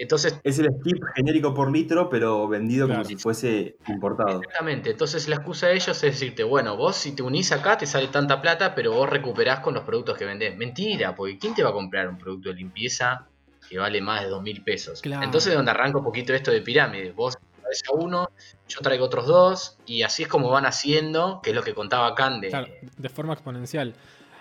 Entonces, 0.00 0.38
Es 0.44 0.58
el 0.60 0.66
skip 0.80 1.02
genérico 1.16 1.52
por 1.54 1.72
litro, 1.72 2.08
pero 2.08 2.46
vendido 2.46 2.86
Claro. 2.86 3.02
como 3.02 3.08
si 3.08 3.16
fuese 3.16 3.76
importado. 3.88 4.40
exactamente, 4.40 4.90
entonces 4.90 5.28
la 5.28 5.36
excusa 5.36 5.66
de 5.68 5.74
ellos 5.74 5.88
es 5.88 6.02
decirte, 6.02 6.44
bueno, 6.44 6.76
vos 6.76 6.94
si 6.96 7.16
te 7.16 7.22
unís 7.22 7.50
acá 7.50 7.76
te 7.78 7.86
sale 7.86 8.06
tanta 8.08 8.40
plata, 8.40 8.74
pero 8.76 8.92
vos 8.92 9.08
recuperás 9.10 9.58
con 9.60 9.74
los 9.74 9.82
productos 9.82 10.16
que 10.16 10.24
vendés. 10.24 10.56
Mentira, 10.56 11.14
porque 11.16 11.36
¿quién 11.38 11.54
te 11.54 11.64
va 11.64 11.70
a 11.70 11.72
comprar 11.72 12.08
un 12.08 12.16
producto 12.16 12.50
de 12.50 12.54
limpieza 12.56 13.26
que 13.68 13.76
vale 13.78 14.00
más 14.00 14.22
de 14.22 14.28
dos 14.28 14.40
mil 14.42 14.62
pesos? 14.62 15.02
Claro. 15.02 15.24
Entonces 15.24 15.52
donde 15.52 15.70
arranca 15.72 15.98
un 15.98 16.04
poquito 16.04 16.32
esto 16.32 16.52
de 16.52 16.62
pirámide, 16.62 17.10
vos 17.10 17.36
traes 17.68 17.82
a 17.88 17.92
uno, 17.92 18.30
yo 18.68 18.80
traigo 18.80 19.04
otros 19.04 19.26
dos, 19.26 19.78
y 19.86 20.02
así 20.02 20.22
es 20.22 20.28
como 20.28 20.48
van 20.50 20.66
haciendo, 20.66 21.40
que 21.42 21.50
es 21.50 21.56
lo 21.56 21.62
que 21.62 21.74
contaba 21.74 22.14
Can 22.14 22.40
de... 22.40 22.48
Claro, 22.48 22.68
de 22.96 23.08
forma 23.08 23.34
exponencial. 23.34 23.94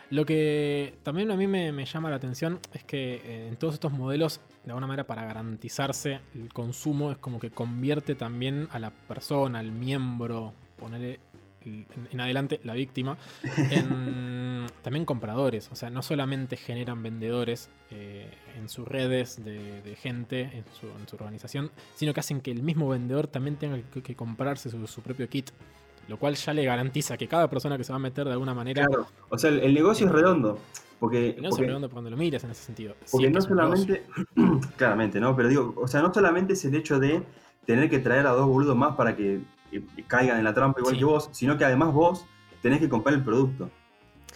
Lo 0.10 0.26
que 0.26 0.96
también 1.04 1.32
a 1.32 1.36
mí 1.36 1.48
me, 1.48 1.74
me 1.74 1.86
llama 1.86 2.10
la 2.10 2.16
atención 2.16 2.60
es 2.74 2.84
que 2.86 3.16
eh, 3.16 3.48
en 3.50 3.58
todos 3.58 3.74
estos 3.74 3.92
modelos, 3.92 4.40
de 4.64 4.72
alguna 4.72 4.88
manera 4.88 5.06
para 5.06 5.26
garantizarse 5.26 6.22
el 6.34 6.54
consumo, 6.54 7.12
es 7.12 7.18
como 7.18 7.40
que 7.40 7.52
convierte 7.52 8.16
también 8.16 8.70
a 8.72 8.80
la 8.80 8.92
persona, 8.92 9.60
al 9.60 9.74
miembro, 9.74 10.54
ponerle 10.80 11.20
en, 11.66 11.86
en 12.10 12.22
adelante 12.22 12.62
la 12.64 12.74
víctima, 12.74 13.18
en 13.72 14.68
también 14.82 15.04
compradores. 15.04 15.70
O 15.74 15.76
sea, 15.76 15.90
no 15.90 16.02
solamente 16.02 16.56
generan 16.56 17.04
vendedores 17.04 17.70
eh, 17.92 18.32
en 18.58 18.70
sus 18.70 18.88
redes 18.88 19.44
de, 19.44 19.82
de 19.82 19.96
gente, 19.96 20.42
en 20.42 20.64
su, 20.80 20.88
en 20.88 21.08
su 21.08 21.16
organización, 21.16 21.72
sino 21.96 22.14
que 22.14 22.20
hacen 22.20 22.42
que 22.42 22.52
el 22.52 22.64
mismo 22.64 22.90
vendedor 22.90 23.28
también 23.28 23.56
tenga 23.56 23.80
que, 23.94 24.02
que 24.02 24.16
comprarse 24.16 24.70
su, 24.70 24.86
su 24.88 25.02
propio 25.02 25.30
kit 25.30 25.52
Lo 26.08 26.18
cual 26.18 26.36
ya 26.36 26.54
le 26.54 26.64
garantiza 26.66 27.18
que 27.18 27.28
cada 27.28 27.50
persona 27.50 27.78
que 27.78 27.84
se 27.84 27.92
va 27.92 27.98
a 27.98 28.00
meter 28.00 28.26
de 28.26 28.32
alguna 28.32 28.54
manera. 28.54 28.86
Claro. 28.86 29.08
O 29.30 29.38
sea, 29.38 29.50
el, 29.50 29.60
el 29.60 29.74
negocio 29.74 30.06
es 30.08 30.12
redondo. 30.12 30.60
Porque, 31.00 31.36
No 31.40 31.50
porque- 31.50 31.66
redondo 31.68 31.88
por 31.90 31.96
donde 31.98 32.12
lo 32.12 32.18
mires 32.18 32.44
en 32.44 32.52
ese 32.52 32.64
sentido. 32.64 32.96
Porque 33.12 33.28
es 33.28 33.30
que 33.30 33.34
no 33.34 33.40
es 33.40 33.46
solamente, 33.46 34.04
claramente, 34.78 35.20
¿no? 35.20 35.36
Pero 35.36 35.50
digo, 35.50 35.74
o 35.78 35.88
sea, 35.88 36.02
no 36.02 36.14
solamente 36.14 36.54
es 36.54 36.66
el 36.66 36.76
hecho 36.76 37.00
de 37.00 37.24
tener 37.66 37.90
que 37.90 38.00
traer 38.00 38.26
a 38.28 38.32
dos 38.32 38.48
boludos 38.48 38.76
más 38.76 38.96
para 38.96 39.16
que 39.16 39.42
eh, 39.72 39.84
caigan 40.08 40.38
en 40.38 40.44
la 40.44 40.54
trampa 40.54 40.80
igual 40.80 40.96
Sí. 40.96 41.00
que 41.00 41.06
vos, 41.06 41.30
sino 41.34 41.58
que 41.58 41.66
además 41.66 41.94
vos 41.94 42.26
tenés 42.62 42.80
que 42.80 42.90
comprar 42.90 43.14
el 43.16 43.24
producto. 43.24 43.70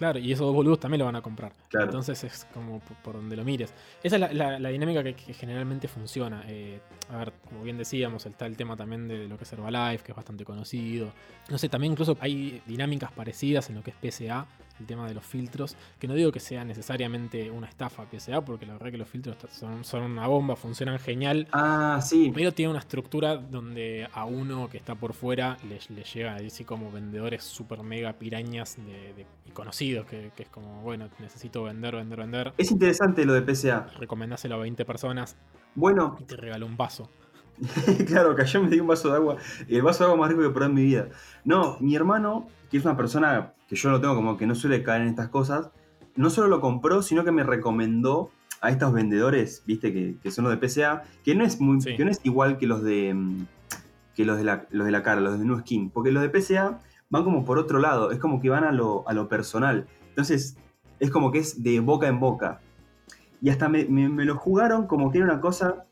Claro, 0.02 0.18
y 0.18 0.32
esos 0.32 0.48
dos 0.48 0.56
boludos 0.56 0.80
también 0.80 0.98
lo 0.98 1.06
van 1.06 1.16
a 1.16 1.22
comprar. 1.22 1.52
Claro. 1.70 1.86
Entonces 1.86 2.24
es 2.24 2.48
como 2.56 2.80
por, 2.80 2.98
por 2.98 3.14
donde 3.18 3.36
lo 3.36 3.44
mires. 3.44 3.72
Esa 4.02 4.16
es 4.16 4.20
la, 4.20 4.34
la- 4.34 4.58
la 4.60 4.70
dinámica 4.70 5.04
que, 5.04 5.14
que 5.14 5.32
generalmente 5.36 5.88
funciona. 5.88 6.44
Eh, 6.48 6.80
a 7.12 7.18
ver, 7.18 7.34
como 7.48 7.62
bien 7.64 7.78
decíamos, 7.78 8.26
está 8.26 8.48
el 8.48 8.58
tema 8.58 8.76
también 8.76 9.08
de 9.08 9.28
lo 9.28 9.38
que 9.38 9.44
es 9.44 9.54
Herbalife, 9.54 10.04
que 10.04 10.12
es 10.12 10.16
bastante 10.16 10.44
conocido. 10.44 11.12
No 11.52 11.60
sé, 11.60 11.70
también 11.70 11.92
incluso 11.94 12.18
hay 12.20 12.64
dinámicas 12.66 13.12
parecidas 13.12 13.70
en 13.70 13.76
lo 13.76 13.84
que 13.84 13.92
es 13.92 14.16
PSA, 14.16 14.48
el 14.82 14.88
tema 14.88 15.08
de 15.08 15.14
los 15.14 15.26
filtros, 15.26 15.78
que 16.00 16.08
no 16.08 16.14
digo 16.16 16.32
que 16.32 16.40
sea 16.40 16.66
necesariamente 16.66 17.50
una 17.50 17.68
estafa 17.68 18.06
PSA, 18.12 18.42
porque 18.44 18.66
la 18.66 18.74
verdad 18.74 18.92
que 18.92 18.98
los 18.98 19.08
filtros 19.08 19.38
son, 19.52 19.84
son 19.86 20.04
una 20.04 20.28
bomba, 20.28 20.56
funcionan 20.56 21.00
genial. 21.00 21.48
Ah, 21.54 22.00
sí. 22.04 22.32
Pero 22.36 22.52
tiene 22.52 22.72
una 22.72 22.80
estructura 22.80 23.38
donde 23.38 24.08
a 24.14 24.26
uno 24.26 24.68
que 24.70 24.78
está 24.78 24.96
por 24.96 25.14
fuera 25.14 25.58
le, 25.68 25.80
le 25.96 26.04
llega 26.04 26.36
así 26.36 26.66
como 26.66 26.92
vendedores 26.92 27.44
super 27.44 27.84
mega 27.84 28.14
pirañas 28.14 28.76
de, 28.78 29.14
de- 29.14 29.26
y 29.48 29.52
conocidos, 29.52 30.06
que, 30.06 30.32
que 30.36 30.44
es 30.44 30.50
como, 30.50 30.82
bueno, 30.82 31.08
necesito 31.20 31.64
vender, 31.64 31.96
vender, 31.96 32.20
vender. 32.20 32.54
Es 32.58 32.72
interesante 32.72 33.26
lo 33.26 33.34
de 33.34 33.42
PSA. 33.56 33.88
Recomendáselo 33.98 34.56
a 34.56 34.60
20 34.60 34.84
personas 34.86 35.36
Bueno, 35.76 36.18
y 36.20 36.24
te 36.26 36.36
regaló 36.36 36.66
un 36.66 36.78
vaso. 36.78 37.10
claro, 38.08 38.36
que 38.36 38.42
ayer 38.42 38.62
me 38.62 38.70
di 38.70 38.80
un 38.80 38.88
vaso 38.88 39.10
de 39.10 39.16
agua, 39.16 39.38
el 39.68 39.82
vaso 39.82 40.04
de 40.04 40.12
agua 40.12 40.20
más 40.22 40.30
rico 40.30 40.42
que 40.42 40.48
he 40.48 40.52
probado 40.52 40.70
en 40.72 40.76
mi 40.76 40.84
vida. 40.84 41.08
No, 41.46 41.78
mi 41.80 41.96
hermano, 41.96 42.48
que 42.70 42.78
es 42.78 42.86
una 42.86 42.98
persona 42.98 43.54
que 43.68 43.76
yo 43.76 43.90
lo 43.92 44.02
tengo 44.02 44.16
como 44.16 44.38
que 44.38 44.48
no 44.48 44.56
suele 44.56 44.84
caer 44.84 45.02
en 45.04 45.08
estas 45.10 45.30
cosas, 45.30 45.70
no 46.16 46.30
solo 46.30 46.48
lo 46.48 46.60
compró, 46.62 47.02
sino 47.04 47.24
que 47.24 47.32
me 47.32 47.44
recomendó 47.44 48.32
a 48.62 48.70
estos 48.70 48.94
vendedores, 48.94 49.64
viste, 49.66 49.92
que, 49.94 50.16
que 50.22 50.32
son 50.32 50.46
los 50.46 50.60
de 50.60 50.68
PSA, 50.68 51.04
que 51.24 51.34
no 51.36 51.44
es 51.44 51.60
muy, 51.62 51.82
Sí. 51.82 51.96
que 51.96 52.06
no 52.06 52.12
es 52.12 52.20
igual 52.24 52.58
que 52.58 52.68
los 52.68 52.84
de 52.84 53.14
mm, 53.14 53.46
que 54.16 54.26
los 54.26 54.38
de 54.38 54.44
la, 54.44 54.68
los 54.72 54.86
de 54.86 54.92
la 54.92 55.04
cara, 55.04 55.22
los 55.22 55.40
de 55.40 55.46
New 55.46 55.60
Skin, 55.60 55.90
porque 55.90 56.12
los 56.12 56.22
de 56.22 56.30
PSA 56.42 56.80
van 57.10 57.24
como 57.24 57.46
por 57.46 57.58
otro 57.58 57.80
lado, 57.80 58.12
es 58.12 58.20
como 58.20 58.42
que 58.42 58.50
van 58.50 58.64
a 58.66 58.72
lo, 58.72 59.08
a 59.08 59.14
lo 59.14 59.28
personal. 59.30 59.88
Entonces, 60.10 60.58
es 61.00 61.10
como 61.10 61.32
que 61.32 61.40
es 61.40 61.64
de 61.64 61.80
boca 61.80 62.08
en 62.08 62.20
boca. 62.20 62.60
Y 63.42 63.50
hasta 63.50 63.70
me, 63.70 63.86
me- 63.86 64.10
me 64.10 64.26
lo 64.26 64.36
jugaron 64.36 64.86
como 64.86 65.12
que 65.12 65.20
era 65.20 65.26
una 65.26 65.40
cosa 65.42 65.86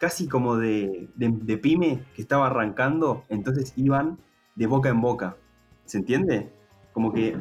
casi 0.00 0.26
como 0.26 0.56
de, 0.56 1.08
de, 1.14 1.28
de 1.30 1.58
pyme 1.58 2.02
que 2.16 2.22
estaba 2.22 2.46
arrancando, 2.46 3.24
entonces 3.28 3.72
iban 3.76 4.18
de 4.56 4.66
boca 4.66 4.88
en 4.88 5.00
boca. 5.02 5.36
¿Se 5.84 5.98
entiende? 5.98 6.50
Como 6.92 7.12
que, 7.12 7.36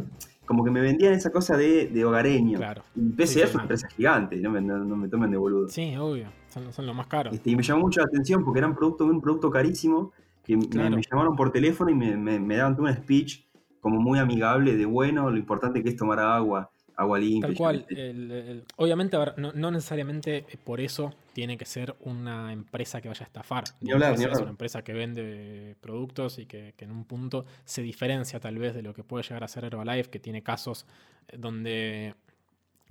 como 0.46 0.64
que 0.66 0.70
me 0.72 0.82
vendían 0.82 1.14
esa 1.14 1.32
cosa 1.32 1.56
de, 1.56 1.88
de 1.88 2.04
hogareño. 2.06 2.58
Claro. 2.58 2.84
Y 2.96 3.12
PSA 3.14 3.26
Sí, 3.28 3.42
es 3.42 3.54
una 3.54 3.64
empresa 3.64 3.88
gigante, 3.88 4.36
no 4.42 4.52
me, 4.52 4.60
no- 4.62 4.84
no 4.84 4.96
me 4.98 5.08
tomen 5.08 5.32
de 5.32 5.38
boludo. 5.38 5.70
Sí, 5.70 5.96
obvio. 5.96 6.28
Son, 6.50 6.74
son 6.74 6.86
los 6.86 6.96
más 6.96 7.08
caros. 7.08 7.34
Este, 7.34 7.50
y 7.52 7.56
me 7.56 7.64
llamó 7.64 7.82
mucho 7.84 8.02
la 8.02 8.08
atención 8.08 8.44
porque 8.44 8.60
era 8.60 8.68
un 8.68 8.76
producto, 8.76 9.06
un 9.06 9.22
producto 9.22 9.50
carísimo, 9.50 10.12
que 10.44 10.58
me- 10.58 10.68
Claro. 10.68 10.96
me, 10.98 11.02
llamaron 11.10 11.36
por 11.38 11.52
teléfono 11.52 11.90
y 11.92 11.96
me, 11.96 12.18
me- 12.18 12.40
me 12.40 12.58
daban 12.58 12.76
todo 12.76 12.88
un 12.88 12.94
speech 12.94 13.46
como 13.80 14.02
muy 14.02 14.20
amigable 14.20 14.76
de 14.76 14.86
bueno, 14.86 15.30
lo 15.30 15.38
importante 15.38 15.82
que 15.82 15.90
es 15.90 15.96
tomar 15.96 16.20
agua, 16.20 16.70
agua 17.00 17.18
limpia. 17.20 17.48
Tal 17.48 17.56
cual. 17.58 17.86
el- 17.90 18.32
el- 18.32 18.64
obviamente, 18.76 19.16
a 19.16 19.20
ver, 19.20 19.34
no, 19.38 19.52
no 19.54 19.72
necesariamente 19.72 20.46
por 20.64 20.80
eso 20.82 21.14
tiene 21.34 21.58
que 21.58 21.66
ser 21.66 21.96
una 22.02 22.52
empresa 22.54 23.02
que 23.02 23.08
vaya 23.08 23.24
a 23.24 23.28
estafar. 23.28 23.64
Ni 23.82 23.92
hablar, 23.92 24.18
ni 24.18 24.26
hablar. 24.26 24.42
una 24.42 24.50
empresa 24.52 24.84
que 24.84 24.94
vende 24.94 25.76
productos 25.82 26.40
y 26.40 26.46
que, 26.46 26.74
que 26.76 26.86
en 26.86 26.92
un 26.92 27.06
punto 27.06 27.46
se 27.66 27.82
diferencia 27.82 28.40
tal 28.40 28.58
vez 28.58 28.74
de 28.76 28.82
lo 28.82 28.94
que 28.94 29.04
puede 29.04 29.24
llegar 29.24 29.44
a 29.44 29.48
ser 29.48 29.64
Herbalife, 29.66 30.10
que 30.10 30.20
tiene 30.20 30.44
casos 30.44 30.86
eh, 31.30 31.38
donde 31.38 32.16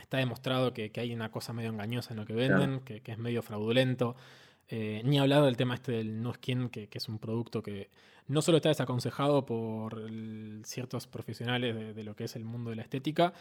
está 0.00 0.16
demostrado 0.18 0.72
que, 0.72 0.90
que 0.90 1.00
hay 1.00 1.12
una 1.12 1.30
cosa 1.30 1.52
medio 1.52 1.70
engañosa 1.70 2.12
en 2.14 2.20
lo 2.20 2.24
que 2.26 2.32
venden, 2.34 2.80
que, 2.80 3.00
que 3.00 3.12
es 3.12 3.18
medio 3.18 3.42
fraudulento. 3.42 4.16
Eh, 4.70 5.00
ni 5.04 5.18
hablar 5.18 5.42
del 5.44 5.56
tema 5.56 5.74
este 5.74 5.92
del 5.92 6.22
no 6.22 6.32
skin, 6.34 6.68
que, 6.68 6.88
que 6.88 6.98
es 6.98 7.08
un 7.08 7.18
producto 7.18 7.62
que 7.62 7.88
no 8.26 8.42
solo 8.42 8.58
está 8.58 8.68
desaconsejado 8.68 9.46
por 9.46 9.98
el- 10.00 10.60
ciertos 10.64 11.06
profesionales 11.06 11.74
de, 11.74 11.94
de 11.94 12.04
lo 12.04 12.14
que 12.14 12.24
es 12.24 12.36
el 12.36 12.44
mundo 12.44 12.68
de 12.70 12.76
la 12.76 12.82
estética, 12.82 13.32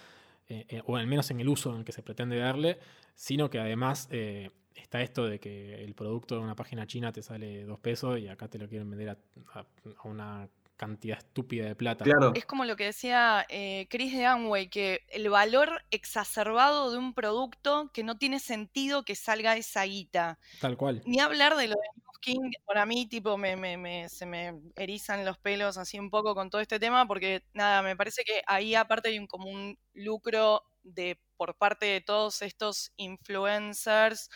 eh, 0.50 0.66
eh, 0.70 0.82
o 0.86 0.96
al 0.98 1.08
menos 1.08 1.30
en 1.32 1.40
el 1.40 1.50
uso 1.50 1.72
en 1.72 1.80
el 1.80 1.86
que 1.86 1.92
se 1.92 2.04
pretende 2.04 2.38
darle, 2.38 2.80
sino 3.16 3.50
que 3.50 3.60
además 3.60 4.08
eh, 4.12 4.52
está 4.76 5.02
esto 5.02 5.26
de 5.26 5.40
que 5.40 5.84
el 5.84 5.94
producto 5.96 6.36
de 6.36 6.42
una 6.42 6.56
página 6.56 6.86
china 6.88 7.12
te 7.12 7.22
sale 7.24 7.64
dos 7.66 7.80
pesos 7.80 8.20
y 8.20 8.28
acá 8.28 8.48
te 8.48 8.58
lo 8.60 8.68
quieren 8.70 8.90
vender 8.90 9.10
a, 9.10 9.18
a- 9.54 9.66
a 10.04 10.08
una 10.08 10.48
cantidad 10.78 11.18
estúpida 11.18 11.66
de 11.66 11.76
plata. 11.76 12.06
Claro, 12.06 12.34
Es 12.36 12.46
como 12.46 12.64
lo 12.64 12.76
que 12.76 12.84
decía 12.86 13.44
eh, 13.50 13.88
Chris 13.90 14.14
de 14.14 14.28
Amway, 14.28 14.70
que 14.70 15.02
el 15.10 15.28
valor 15.28 15.82
exacerbado 15.90 16.92
de 16.92 17.00
un 17.00 17.14
producto 17.16 17.90
que 17.94 18.04
no 18.04 18.18
tiene 18.20 18.40
sentido 18.40 19.04
que 19.04 19.16
salga 19.16 19.58
esa 19.58 19.84
guita. 19.86 20.38
Tal 20.62 20.78
cual. 20.78 21.02
Ni 21.06 21.20
hablar 21.20 21.56
de 21.58 21.68
lo 21.70 21.74
de 21.74 22.02
Que 22.22 22.34
para 22.66 22.86
mí, 22.86 23.08
tipo, 23.08 23.38
me, 23.38 24.10
se 24.10 24.26
me 24.26 24.54
erizan 24.76 25.24
los 25.26 25.38
pelos 25.38 25.78
así 25.78 26.00
un 26.00 26.10
poco 26.10 26.34
con 26.36 26.50
todo 26.50 26.62
este 26.62 26.80
tema, 26.80 27.06
porque 27.08 27.44
nada, 27.54 27.82
me 27.82 27.96
parece 27.96 28.24
que 28.24 28.42
ahí 28.48 28.76
aparte 28.76 29.10
hay 29.10 29.20
un, 29.20 29.28
como 29.28 29.48
lucro 29.94 30.64
de 30.84 31.20
por 31.38 31.56
parte 31.58 31.86
de 31.86 32.02
todos 32.02 32.42
estos 32.42 32.92
influencers 32.98 34.30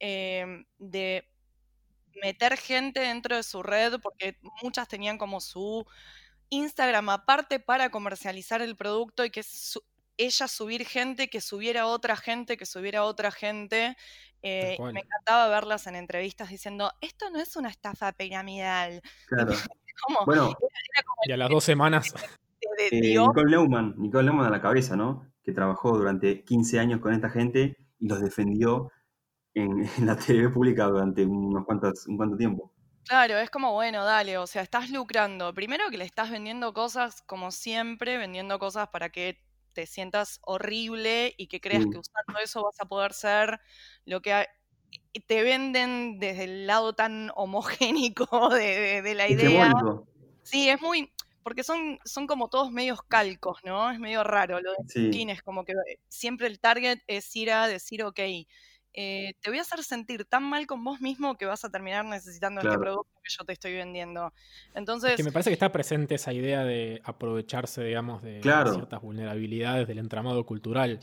em, 0.00 0.64
de 0.78 1.28
meter 2.22 2.56
gente 2.58 3.00
dentro 3.00 3.36
de 3.36 3.42
su 3.42 3.62
red, 3.62 4.00
porque 4.02 4.38
muchas 4.62 4.88
tenían 4.88 5.18
como 5.18 5.40
su 5.40 5.86
Instagram 6.50 7.10
aparte 7.10 7.60
para 7.60 7.90
comercializar 7.90 8.62
el 8.62 8.76
producto 8.76 9.24
y 9.24 9.30
que 9.30 9.42
su- 9.44 9.82
ella 10.20 10.48
subir 10.48 10.84
gente, 10.86 11.28
que 11.28 11.40
subiera 11.40 11.86
otra 11.86 12.16
gente, 12.16 12.56
que 12.56 12.66
subiera 12.66 13.04
otra 13.04 13.30
gente. 13.30 13.96
eh, 14.42 14.76
y 14.78 14.82
me 14.92 15.00
encantaba 15.00 15.48
verlas 15.48 15.86
en 15.86 15.96
entrevistas 15.96 16.50
diciendo, 16.50 16.92
esto 17.00 17.30
no 17.30 17.40
es 17.40 17.56
una 17.56 17.68
estafa 17.68 18.12
piramidal. 18.12 19.02
claro. 19.26 19.52
Como, 20.06 20.24
Bueno, 20.24 20.44
era 20.44 21.02
como 21.04 21.22
Y 21.26 21.32
a 21.32 21.36
las 21.36 21.50
dos 21.50 21.64
semanas, 21.64 22.14
de, 22.78 22.90
de 22.90 22.98
eh, 22.98 23.00
Dios. 23.10 23.28
Nicole 23.28 23.50
Neumann, 23.50 23.94
Nicole 23.98 24.24
Neumann 24.24 24.46
a 24.46 24.50
la 24.50 24.62
cabeza, 24.62 24.96
¿no? 24.96 25.30
Que 25.42 25.52
trabajó 25.52 25.96
durante 25.96 26.44
15 26.44 26.78
años 26.78 27.00
con 27.00 27.12
esta 27.12 27.28
gente 27.30 27.76
y 27.98 28.08
los 28.08 28.20
defendió 28.20 28.90
en, 29.54 29.70
en 29.98 30.06
la 30.06 30.16
TV 30.16 30.48
pública 30.50 30.86
durante 30.86 31.24
unos 31.24 31.64
cuantos, 31.66 32.06
un 32.06 32.16
cuanto 32.16 32.36
tiempo. 32.36 32.72
Claro, 33.04 33.38
es 33.38 33.50
como, 33.50 33.72
bueno, 33.72 34.04
dale, 34.04 34.38
o 34.38 34.46
sea, 34.46 34.62
estás 34.62 34.90
lucrando. 34.90 35.52
Primero 35.52 35.90
que 35.90 35.98
le 35.98 36.04
estás 36.04 36.30
vendiendo 36.30 36.72
cosas 36.72 37.22
como 37.22 37.50
siempre, 37.50 38.18
vendiendo 38.18 38.58
cosas 38.58 38.88
para 38.88 39.08
que 39.10 39.38
te 39.72 39.86
sientas 39.86 40.38
horrible 40.42 41.34
y 41.36 41.48
que 41.48 41.60
creas 41.60 41.86
que 41.86 41.98
usando 41.98 42.38
eso 42.42 42.62
vas 42.64 42.80
a 42.80 42.86
poder 42.86 43.12
ser 43.14 43.60
lo 44.04 44.20
que 44.22 44.32
ha- 44.34 44.48
te 45.26 45.42
venden 45.42 46.18
desde 46.18 46.44
el 46.44 46.66
lado 46.66 46.94
tan 46.94 47.30
homogénico 47.34 48.48
de, 48.50 48.62
de- 48.80 49.02
de 49.02 49.14
la 49.14 49.28
idea. 49.28 49.72
Sí, 50.42 50.68
es 50.68 50.80
muy, 50.82 51.12
porque 51.42 51.64
son, 51.64 51.98
son 52.04 52.26
como 52.26 52.48
todos 52.48 52.72
medios 52.72 53.00
calcos, 53.08 53.58
¿no? 53.64 53.90
Es 53.90 53.98
medio 54.00 54.24
raro 54.24 54.60
lo 54.60 54.72
de 54.72 54.78
Sí. 54.88 55.00
Skin, 55.12 55.30
es 55.30 55.42
como 55.42 55.64
que 55.64 55.74
siempre 56.08 56.46
el 56.48 56.60
target 56.60 57.00
es 57.06 57.34
ir 57.36 57.52
a 57.52 57.68
decir, 57.68 58.02
ok, 58.04 58.20
eh, 58.92 59.34
te 59.40 59.50
voy 59.50 59.58
a 59.58 59.62
hacer 59.62 59.82
sentir 59.84 60.24
tan 60.24 60.42
mal 60.44 60.66
con 60.66 60.82
vos 60.84 61.00
mismo 61.00 61.36
que 61.36 61.46
vas 61.46 61.64
a 61.64 61.70
terminar 61.70 62.04
necesitando 62.04 62.60
este 62.60 62.68
Claro. 62.68 62.80
producto 62.80 63.10
que 63.22 63.30
yo 63.38 63.44
te 63.44 63.52
estoy 63.52 63.74
vendiendo. 63.74 64.32
es 64.36 64.74
Entonces, 64.74 65.16
que 65.16 65.22
me 65.24 65.32
parece 65.32 65.50
que 65.50 65.54
está 65.54 65.72
presente 65.72 66.14
esa 66.16 66.32
idea 66.32 66.64
de 66.64 67.00
aprovecharse, 67.04 67.82
digamos, 67.84 68.22
de 68.22 68.40
Claro. 68.40 68.74
ciertas 68.74 69.00
vulnerabilidades 69.02 69.86
del 69.88 69.98
entramado 69.98 70.44
cultural. 70.46 70.98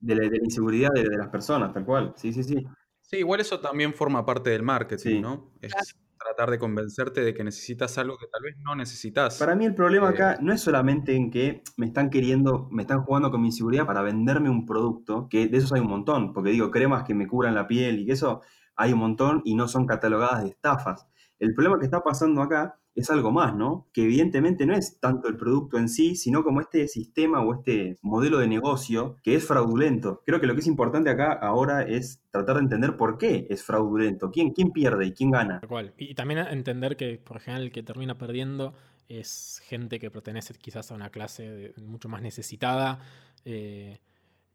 De 0.00 0.14
la, 0.14 0.22
de 0.28 0.38
la 0.38 0.44
inseguridad 0.44 0.90
de, 0.94 1.02
de 1.04 1.16
las 1.18 1.28
personas, 1.28 1.72
tal 1.72 1.84
cual. 1.84 2.14
Sí, 2.16 2.32
sí, 2.32 2.42
sí. 2.42 2.66
Sí, 3.02 3.16
igual 3.18 3.40
eso 3.40 3.60
también 3.60 3.92
forma 3.94 4.24
parte 4.24 4.50
del 4.50 4.62
marketing, 4.62 4.98
Sí. 4.98 5.20
¿no? 5.20 5.52
Es 5.60 5.72
Claro. 5.72 5.86
Tratar 6.24 6.50
de 6.50 6.58
convencerte 6.58 7.22
de 7.22 7.34
que 7.34 7.42
necesitas 7.44 7.96
algo 7.98 8.16
que 8.18 8.26
tal 8.26 8.42
vez 8.42 8.56
no 8.58 8.74
necesitas. 8.74 9.38
Para 9.38 9.54
mí 9.54 9.64
el 9.64 9.74
problema 9.74 10.10
Eh, 10.10 10.14
acá 10.14 10.38
no 10.40 10.52
es 10.52 10.60
solamente 10.60 11.14
en 11.14 11.30
que 11.30 11.62
me 11.76 11.86
están 11.86 12.10
queriendo, 12.10 12.68
me 12.70 12.82
están 12.82 13.02
jugando 13.02 13.30
con 13.30 13.40
mi 13.40 13.48
inseguridad 13.48 13.86
para 13.86 14.02
venderme 14.02 14.50
un 14.50 14.66
producto, 14.66 15.28
que 15.28 15.48
de 15.48 15.58
esos 15.58 15.72
hay 15.72 15.80
un 15.80 15.88
montón, 15.88 16.32
porque 16.32 16.50
digo, 16.50 16.70
cremas 16.70 17.04
que 17.04 17.14
me 17.14 17.26
cubran 17.26 17.54
la 17.54 17.66
piel 17.66 17.98
y 18.00 18.06
que 18.06 18.12
eso 18.12 18.42
hay 18.76 18.92
un 18.92 18.98
montón 18.98 19.42
y 19.44 19.54
no 19.54 19.68
son 19.68 19.86
catalogadas 19.86 20.42
de 20.42 20.50
estafas. 20.50 21.06
El 21.38 21.54
problema 21.54 21.78
que 21.78 21.84
está 21.84 22.02
pasando 22.02 22.42
acá 22.42 22.79
es 23.00 23.10
algo 23.10 23.30
más, 23.30 23.54
¿no? 23.54 23.86
Que 23.92 24.04
evidentemente 24.04 24.66
no 24.66 24.74
es 24.74 24.98
tanto 25.00 25.28
el 25.28 25.36
producto 25.36 25.78
en 25.78 25.88
sí, 25.88 26.16
sino 26.16 26.42
como 26.42 26.60
este 26.60 26.88
sistema 26.88 27.42
o 27.42 27.54
este 27.54 27.98
modelo 28.02 28.38
de 28.38 28.48
negocio 28.48 29.16
que 29.22 29.34
es 29.34 29.46
fraudulento. 29.46 30.22
Creo 30.24 30.40
que 30.40 30.46
lo 30.46 30.54
que 30.54 30.60
es 30.60 30.66
importante 30.66 31.10
acá 31.10 31.32
ahora 31.32 31.82
es 31.82 32.22
tratar 32.30 32.56
de 32.56 32.62
entender 32.62 32.96
por 32.96 33.18
qué 33.18 33.46
es 33.50 33.62
fraudulento, 33.64 34.30
quién, 34.30 34.50
quién 34.50 34.70
pierde 34.70 35.06
y 35.06 35.12
quién 35.12 35.30
gana. 35.30 35.60
Y, 35.96 36.14
también 36.14 36.40
entender 36.40 36.96
que, 36.96 37.18
por 37.18 37.38
ejemplo, 37.38 37.62
el 37.62 37.72
que 37.72 37.82
termina 37.82 38.18
perdiendo 38.18 38.74
es 39.08 39.60
gente 39.64 39.98
que 39.98 40.10
pertenece 40.10 40.54
quizás 40.54 40.90
a 40.90 40.94
una 40.94 41.10
clase 41.10 41.74
mucho 41.84 42.08
más 42.08 42.22
necesitada. 42.22 43.00
eh, 43.44 43.98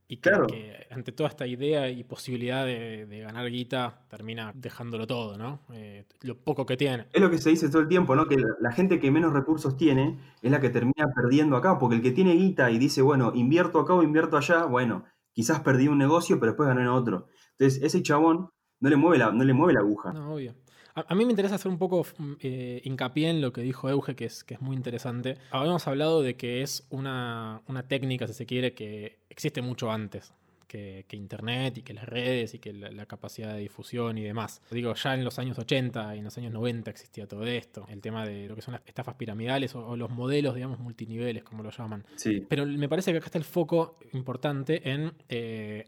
Y 0.08 0.18
Claro. 0.18 0.46
que 0.46 0.86
ante 0.92 1.12
toda 1.12 1.30
esta 1.30 1.48
idea 1.48 1.90
y 1.90 2.04
posibilidad 2.04 2.64
de, 2.66 3.06
de 3.08 3.20
ganar 3.22 3.50
guita, 3.50 4.06
termina 4.08 4.52
dejándolo 4.54 5.08
todo, 5.08 5.36
¿no? 5.38 5.62
Eh, 5.74 6.06
lo 6.22 6.38
poco 6.38 6.66
que 6.66 6.78
tiene. 6.78 7.08
Es 7.12 7.22
lo 7.22 7.32
que 7.32 7.40
se 7.40 7.50
dice 7.50 7.70
todo 7.70 7.82
el 7.82 7.88
tiempo, 7.88 8.16
¿no? 8.16 8.28
Que 8.28 8.38
la, 8.38 8.48
la 8.60 8.72
gente 8.72 9.00
que 9.00 9.10
menos 9.10 9.34
recursos 9.34 9.78
tiene 9.78 10.20
es 10.44 10.52
la 10.52 10.62
que 10.62 10.70
termina 10.70 11.08
perdiendo 11.16 11.56
acá, 11.58 11.80
porque 11.80 11.96
el 11.96 12.02
que 12.04 12.12
tiene 12.12 12.34
guita 12.36 12.70
y 12.70 12.78
dice, 12.78 13.02
bueno, 13.02 13.32
invierto 13.34 13.80
acá 13.80 13.94
o 13.96 14.04
invierto 14.04 14.38
allá, 14.38 14.66
bueno, 14.66 15.06
quizás 15.34 15.62
perdí 15.62 15.88
un 15.88 15.98
negocio, 15.98 16.40
pero 16.40 16.52
después 16.52 16.68
gané 16.68 16.82
en 16.82 16.88
otro. 16.90 17.28
Entonces, 17.58 17.82
ese 17.82 18.04
chabón 18.04 18.50
no 18.80 18.90
le 18.90 18.96
mueve 18.98 19.18
la, 19.18 19.32
no 19.32 19.44
le 19.44 19.54
mueve 19.54 19.74
la 19.74 19.80
aguja. 19.80 20.14
No, 20.14 20.36
obvio. 20.36 20.54
A, 20.96 21.06
a 21.10 21.16
mí 21.16 21.26
me 21.26 21.32
interesa 21.32 21.56
hacer 21.56 21.70
un 21.72 21.78
poco 21.78 22.06
mm, 22.18 22.34
eh, 22.42 22.82
hincapié 22.84 23.30
en 23.30 23.42
lo 23.42 23.52
que 23.54 23.62
dijo 23.62 23.90
Euge, 23.90 24.16
que 24.16 24.26
es, 24.26 24.44
que 24.44 24.54
es 24.56 24.62
muy 24.62 24.76
interesante. 24.76 25.38
Habíamos 25.52 25.88
hablado 25.88 26.22
de 26.22 26.36
que 26.36 26.62
es 26.62 26.86
una, 26.90 27.62
una 27.68 27.84
técnica, 27.88 28.28
si 28.28 28.34
se 28.34 28.46
quiere, 28.46 28.74
que 28.74 29.20
existe 29.30 29.62
mucho 29.62 29.92
antes. 29.92 30.34
Que, 30.68 31.06
que 31.08 31.16
Internet 31.16 31.78
y 31.78 31.82
que 31.84 31.94
las 31.94 32.06
redes 32.06 32.56
y 32.56 32.60
que 32.60 32.74
la, 32.74 32.92
la 32.92 33.06
capacidad 33.06 33.54
de 33.54 33.60
difusión 33.60 34.18
y 34.18 34.24
demás. 34.24 34.62
Digo, 34.72 34.94
ya 34.96 35.14
en 35.14 35.24
los 35.24 35.38
años 35.38 35.58
80 35.60 36.16
y 36.16 36.20
en 36.20 36.26
los 36.26 36.38
años 36.40 36.52
90 36.52 36.90
existía 36.90 37.28
todo 37.28 37.46
esto. 37.46 37.86
El 37.88 38.02
tema 38.02 38.26
de 38.26 38.48
lo 38.50 38.56
que 38.56 38.62
son 38.64 38.74
las 38.74 38.82
estafas 38.86 39.14
piramidales 39.16 39.76
o, 39.76 39.88
o 39.88 39.96
los 39.96 40.10
modelos, 40.10 40.56
digamos, 40.56 40.80
multiniveles, 40.80 41.44
como 41.44 41.62
lo 41.62 41.70
llaman. 41.70 42.04
Sí, 42.16 42.44
Pero 42.50 42.66
me 42.66 42.90
parece 42.90 43.12
que 43.12 43.20
acá 43.20 43.28
está 43.28 43.38
el 43.38 43.44
foco 43.46 44.00
importante 44.14 44.90
en 44.90 45.14
eh, 45.30 45.88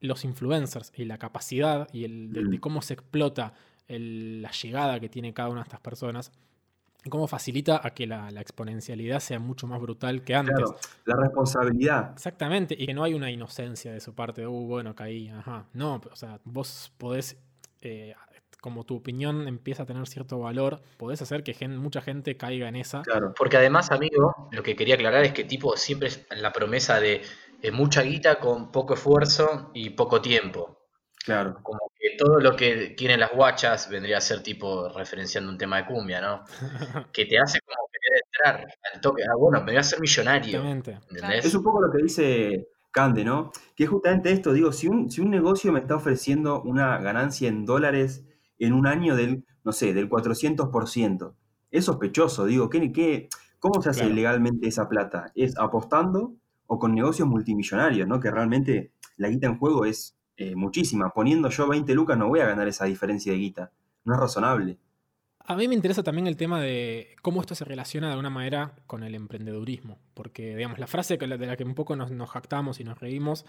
los 0.00 0.24
influencers 0.24 0.92
y 0.96 1.04
la 1.04 1.18
capacidad 1.18 1.88
y 1.92 2.04
el, 2.04 2.32
de, 2.32 2.44
de 2.44 2.56
Mm. 2.58 2.60
cómo 2.60 2.82
se 2.82 2.94
explota 2.94 3.52
el- 3.88 4.42
la 4.42 4.50
llegada 4.50 5.00
que 5.00 5.08
tiene 5.08 5.32
cada 5.34 5.48
una 5.48 5.60
de 5.60 5.64
estas 5.64 5.80
personas 5.80 6.32
y 7.04 7.10
cómo 7.10 7.26
facilita 7.26 7.80
a 7.84 7.90
que 7.90 8.06
la, 8.06 8.30
la 8.30 8.40
exponencialidad 8.40 9.18
sea 9.20 9.38
mucho 9.40 9.66
más 9.66 9.80
brutal 9.80 10.22
que 10.22 10.34
antes. 10.36 10.54
claro. 10.54 10.76
La 11.04 11.16
responsabilidad. 11.16 12.12
Exactamente, 12.14 12.76
y 12.78 12.86
que 12.86 12.94
no 12.94 13.02
hay 13.02 13.14
una 13.14 13.30
inocencia 13.30 13.92
de 13.92 14.00
su 14.00 14.14
parte, 14.14 14.46
uh, 14.46 14.66
bueno, 14.66 14.94
caí, 14.94 15.28
ajá. 15.28 15.66
No, 15.72 16.00
o 16.10 16.16
sea, 16.16 16.38
vos 16.44 16.92
podés, 16.98 17.36
eh, 17.80 18.14
como 18.60 18.84
tu 18.84 18.94
opinión 18.94 19.48
empieza 19.48 19.82
a 19.82 19.86
tener 19.86 20.06
cierto 20.06 20.38
valor, 20.38 20.80
podés 20.96 21.20
hacer 21.20 21.42
que 21.42 21.54
gen- 21.54 21.76
mucha 21.76 22.00
gente 22.00 22.36
caiga 22.36 22.68
en 22.68 22.76
esa. 22.76 23.02
Claro. 23.02 23.34
Porque 23.36 23.56
además, 23.56 23.90
amigo, 23.90 24.48
lo 24.52 24.62
que 24.62 24.76
quería 24.76 24.94
aclarar 24.94 25.24
es 25.24 25.32
que 25.32 25.42
tipo 25.42 25.76
siempre 25.76 26.06
es 26.08 26.24
la 26.36 26.52
promesa 26.52 27.00
de 27.00 27.22
eh, 27.62 27.72
mucha 27.72 28.02
guita 28.02 28.38
con 28.38 28.70
poco 28.70 28.94
esfuerzo 28.94 29.72
y 29.74 29.90
poco 29.90 30.22
tiempo. 30.22 30.78
Claro. 31.24 31.58
Como 31.62 31.78
que 31.98 32.16
todo 32.18 32.40
lo 32.40 32.56
que 32.56 32.94
quieren 32.96 33.20
las 33.20 33.32
guachas 33.32 33.88
vendría 33.88 34.18
a 34.18 34.20
ser 34.20 34.42
tipo 34.42 34.88
referenciando 34.88 35.50
un 35.50 35.58
tema 35.58 35.76
de 35.78 35.86
cumbia, 35.86 36.20
¿no? 36.20 36.44
Que 37.12 37.26
te 37.26 37.38
hace 37.38 37.60
como 37.60 37.88
querer 37.92 38.22
entrar 38.26 38.74
al 38.92 39.00
toque. 39.00 39.22
Ah, 39.24 39.36
bueno, 39.38 39.60
me 39.60 39.66
voy 39.66 39.76
a 39.76 39.80
hacer 39.80 40.00
millonario. 40.00 40.62
Es 41.32 41.54
un 41.54 41.62
poco 41.62 41.80
lo 41.80 41.92
que 41.92 42.02
dice 42.02 42.68
Cande, 42.90 43.24
¿no? 43.24 43.52
Que 43.76 43.84
es 43.84 43.90
justamente 43.90 44.32
esto, 44.32 44.52
digo, 44.52 44.72
si 44.72 44.88
un, 44.88 45.10
si 45.10 45.20
un 45.20 45.30
negocio 45.30 45.72
me 45.72 45.80
está 45.80 45.94
ofreciendo 45.94 46.60
una 46.62 46.98
ganancia 46.98 47.48
en 47.48 47.64
dólares 47.64 48.24
en 48.58 48.72
un 48.72 48.86
año 48.86 49.16
del, 49.16 49.44
no 49.64 49.72
sé, 49.72 49.94
del 49.94 50.08
400%, 50.10 51.34
es 51.70 51.84
sospechoso, 51.86 52.44
digo, 52.44 52.68
¿qué, 52.68 52.92
qué, 52.92 53.28
¿cómo 53.60 53.80
se 53.80 53.90
hace 53.90 54.00
Claro. 54.00 54.14
legalmente 54.14 54.68
esa 54.68 54.88
plata? 54.88 55.32
¿Es 55.34 55.56
apostando 55.58 56.34
o 56.66 56.78
con 56.78 56.94
negocios 56.94 57.26
multimillonarios, 57.28 58.06
¿no? 58.08 58.20
Que 58.20 58.30
realmente 58.30 58.92
la 59.16 59.28
guita 59.28 59.46
en 59.46 59.58
juego 59.58 59.84
es 59.86 60.16
eh, 60.50 60.56
muchísima. 60.56 61.10
Poniendo 61.10 61.48
yo 61.48 61.68
20 61.68 61.94
lucas 61.94 62.18
no 62.18 62.28
voy 62.28 62.40
a 62.40 62.46
ganar 62.46 62.68
esa 62.68 62.84
diferencia 62.86 63.32
de 63.32 63.38
guita. 63.38 63.70
No 64.04 64.14
es 64.14 64.20
razonable. 64.20 64.78
A 65.44 65.56
mí 65.56 65.66
me 65.66 65.74
interesa 65.74 66.02
también 66.02 66.26
el 66.26 66.36
tema 66.36 66.60
de 66.60 67.16
cómo 67.20 67.40
esto 67.40 67.54
se 67.54 67.64
relaciona 67.64 68.06
de 68.06 68.12
alguna 68.12 68.30
manera 68.30 68.74
con 68.86 69.02
el 69.02 69.14
emprendedurismo. 69.14 69.98
Porque, 70.14 70.56
digamos, 70.56 70.78
la 70.78 70.86
frase 70.86 71.16
de 71.16 71.26
la 71.26 71.56
que 71.56 71.64
un 71.64 71.74
poco 71.74 71.96
nos 71.96 72.30
jactamos 72.30 72.80
y 72.80 72.84
nos 72.84 73.00
reímos, 73.00 73.44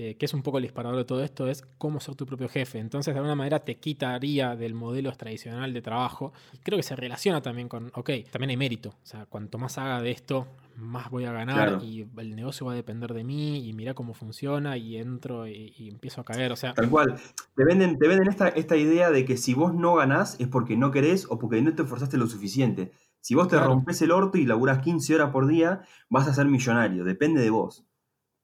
eh, 0.00 0.14
que 0.16 0.26
es 0.26 0.32
un 0.32 0.42
poco 0.42 0.58
el 0.58 0.62
disparador 0.62 0.96
de 0.96 1.04
todo 1.04 1.22
esto, 1.24 1.48
es 1.48 1.62
cómo 1.76 1.98
ser 1.98 2.14
tu 2.14 2.24
propio 2.24 2.48
jefe. 2.48 2.78
Entonces, 2.78 3.12
de 3.12 3.18
alguna 3.18 3.34
manera, 3.34 3.58
te 3.58 3.78
quitaría 3.78 4.54
del 4.54 4.72
modelo 4.72 5.10
tradicional 5.12 5.74
de 5.74 5.82
trabajo. 5.82 6.32
Y 6.52 6.58
creo 6.58 6.76
que 6.78 6.84
se 6.84 6.94
relaciona 6.94 7.42
también 7.42 7.68
con, 7.68 7.90
ok, 7.94 8.10
también 8.30 8.50
hay 8.50 8.56
mérito. 8.56 8.90
O 8.90 9.06
sea, 9.06 9.26
cuanto 9.26 9.58
más 9.58 9.76
haga 9.76 10.00
de 10.00 10.12
esto, 10.12 10.46
más 10.76 11.10
voy 11.10 11.24
a 11.24 11.32
ganar 11.32 11.68
Claro. 11.70 11.84
y 11.84 12.06
el 12.16 12.36
negocio 12.36 12.64
va 12.66 12.72
a 12.72 12.76
depender 12.76 13.12
de 13.12 13.24
mí 13.24 13.68
y 13.68 13.72
mira 13.72 13.94
cómo 13.94 14.14
funciona 14.14 14.76
y 14.76 14.96
entro 14.96 15.48
y, 15.48 15.74
y 15.76 15.88
empiezo 15.88 16.20
a 16.20 16.24
caer. 16.24 16.52
O 16.52 16.56
sea, 16.56 16.74
Tal 16.74 16.88
cual. 16.88 17.16
Te 17.56 17.64
venden, 17.64 17.98
te 17.98 18.06
venden 18.06 18.28
esta, 18.28 18.46
esta 18.48 18.76
idea 18.76 19.10
de 19.10 19.24
que 19.24 19.36
si 19.36 19.52
vos 19.54 19.74
no 19.74 19.96
ganás 19.96 20.38
es 20.38 20.46
porque 20.46 20.76
no 20.76 20.92
querés 20.92 21.26
o 21.28 21.40
porque 21.40 21.60
no 21.60 21.74
te 21.74 21.82
esforzaste 21.82 22.16
lo 22.16 22.28
suficiente. 22.28 22.92
Si 23.20 23.34
vos 23.34 23.48
te 23.48 23.56
Claro. 23.56 23.72
rompes 23.72 24.00
el 24.02 24.12
orto 24.12 24.38
y 24.38 24.46
laburás 24.46 24.78
15 24.78 25.12
horas 25.16 25.30
por 25.32 25.48
día, 25.48 25.82
vas 26.08 26.28
a 26.28 26.34
ser 26.34 26.46
millonario. 26.46 27.02
Depende 27.02 27.40
de 27.42 27.50
vos. 27.50 27.84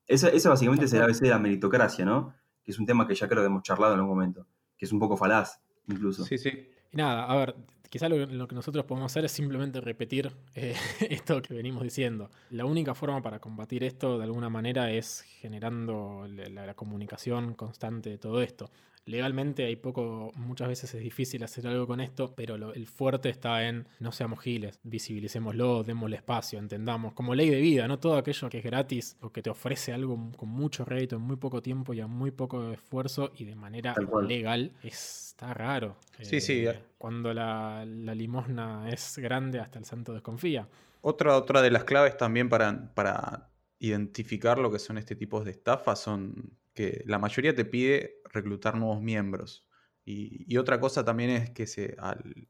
Ese, 0.07 0.35
ese 0.37 0.49
básicamente 0.49 0.87
Tal 0.87 0.87
es 0.87 0.93
el 0.95 0.99
cual. 1.01 1.11
ABC 1.11 1.21
de 1.23 1.29
la 1.31 1.39
meritocracia, 1.39 2.05
¿no? 2.05 2.35
Que 2.63 2.71
es 2.73 2.79
un 2.79 2.87
tema 2.87 3.07
que 3.07 3.15
ya 3.15 3.29
creo 3.29 3.43
que 3.43 3.47
hemos 3.47 3.63
charlado 3.63 3.95
en 3.95 4.01
algún 4.01 4.15
momento. 4.17 4.47
Que 4.77 4.87
es 4.87 4.93
un 4.93 4.99
poco 4.99 5.17
falaz, 5.17 5.61
incluso. 5.89 6.25
Sí, 6.25 6.39
sí. 6.39 6.51
Y 6.93 6.97
nada, 6.97 7.25
a 7.27 7.37
ver, 7.37 7.55
quizá 7.91 8.09
lo, 8.09 8.25
lo 8.27 8.47
que 8.49 8.55
nosotros 8.55 8.85
podemos 8.85 9.11
hacer 9.13 9.25
es 9.25 9.33
simplemente 9.33 9.81
repetir 9.81 10.33
eh, 10.55 10.75
esto 11.11 11.41
que 11.43 11.55
venimos 11.55 11.83
diciendo. 11.83 12.31
La 12.51 12.65
única 12.65 12.95
forma 12.95 13.21
para 13.23 13.39
combatir 13.41 13.85
esto 13.85 14.19
de 14.19 14.25
alguna 14.25 14.49
manera 14.49 14.91
es 14.91 15.23
generando 15.23 16.27
la, 16.29 16.49
la- 16.49 16.67
la 16.67 16.75
comunicación 16.75 17.55
constante 17.55 18.11
de 18.11 18.19
todo 18.19 18.43
esto. 18.43 18.71
Legalmente 19.07 19.65
hay 19.65 19.77
poco, 19.77 20.33
muchas 20.37 20.69
veces 20.69 20.95
es 20.95 21.03
difícil 21.03 21.43
hacer 21.45 21.67
algo 21.67 21.87
con 21.87 22.01
esto, 22.01 22.35
pero 22.35 22.57
lo- 22.57 22.73
el 22.73 22.87
fuerte 22.87 23.29
está 23.29 23.69
en 23.69 23.87
no 24.01 24.13
seamos 24.13 24.41
giles, 24.41 24.81
visibilicémoslo, 24.83 25.83
démosle 25.83 26.17
espacio, 26.17 26.59
entendamos, 26.59 27.13
como 27.13 27.35
ley 27.35 27.51
de 27.51 27.61
vida, 27.61 27.87
no 27.87 27.99
todo 27.99 28.17
aquello 28.17 28.49
que 28.49 28.59
es 28.59 28.65
gratis 28.65 29.17
o 29.21 29.31
que 29.31 29.43
te 29.43 29.51
ofrece 29.51 29.93
algo 29.93 30.31
con 30.37 30.49
mucho 30.49 30.85
rédito 30.87 31.17
en 31.17 31.23
muy 31.23 31.37
poco 31.37 31.61
tiempo 31.61 31.93
y 31.93 32.01
a 32.01 32.07
muy 32.07 32.31
poco 32.31 32.73
esfuerzo 32.73 33.33
y 33.37 33.45
de 33.45 33.55
manera 33.55 33.95
legal, 34.27 34.73
está 34.83 35.53
raro. 35.53 35.97
Sí, 36.23 36.41
sí. 36.41 36.65
Eh, 36.67 36.81
Cuando 36.97 37.35
la, 37.35 37.85
la 37.87 38.15
limosna 38.15 38.89
es 38.91 39.19
grande, 39.19 39.61
hasta 39.61 39.79
el 39.79 39.85
santo 39.85 40.15
desconfía. 40.15 40.67
Otra, 41.03 41.37
otra 41.37 41.61
de 41.61 41.71
las 41.71 41.85
claves 41.85 42.17
también 42.17 42.49
para, 42.49 42.95
para 42.95 43.51
identificar 43.79 44.59
lo 44.59 44.71
que 44.71 44.79
son 44.79 44.97
este 44.97 45.15
tipo 45.17 45.45
de 45.45 45.51
estafas 45.51 46.01
son 46.01 46.57
que 46.73 47.03
la 47.07 47.19
mayoría 47.19 47.55
te 47.55 47.65
pide 47.65 48.17
reclutar 48.35 48.77
nuevos 48.77 49.01
miembros. 49.03 49.67
Y, 50.05 50.45
y 50.53 50.59
otra 50.59 50.81
cosa 50.81 51.05
también 51.05 51.31
es 51.31 51.51
que 51.51 51.67
se, 51.67 51.97
al- 51.99 52.49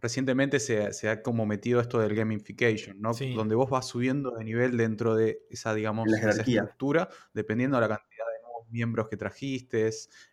recientemente 0.00 0.60
se, 0.60 0.92
se 0.92 1.08
ha 1.08 1.22
como 1.22 1.46
metido 1.46 1.80
esto 1.80 1.98
del 1.98 2.14
gamification, 2.14 3.00
¿no? 3.00 3.14
Sí. 3.14 3.34
Donde 3.34 3.54
vos 3.54 3.70
vas 3.70 3.86
subiendo 3.88 4.32
de 4.32 4.44
nivel 4.44 4.76
dentro 4.76 5.14
de 5.14 5.40
esa, 5.50 5.74
digamos, 5.74 6.06
esa 6.12 6.42
estructura, 6.42 7.08
dependiendo 7.32 7.78
de 7.78 7.82
la 7.88 7.96
cantidad 7.96 8.24
de 8.36 8.42
nuevos 8.42 8.68
miembros 8.70 9.08
que 9.08 9.16
trajiste. 9.16 9.90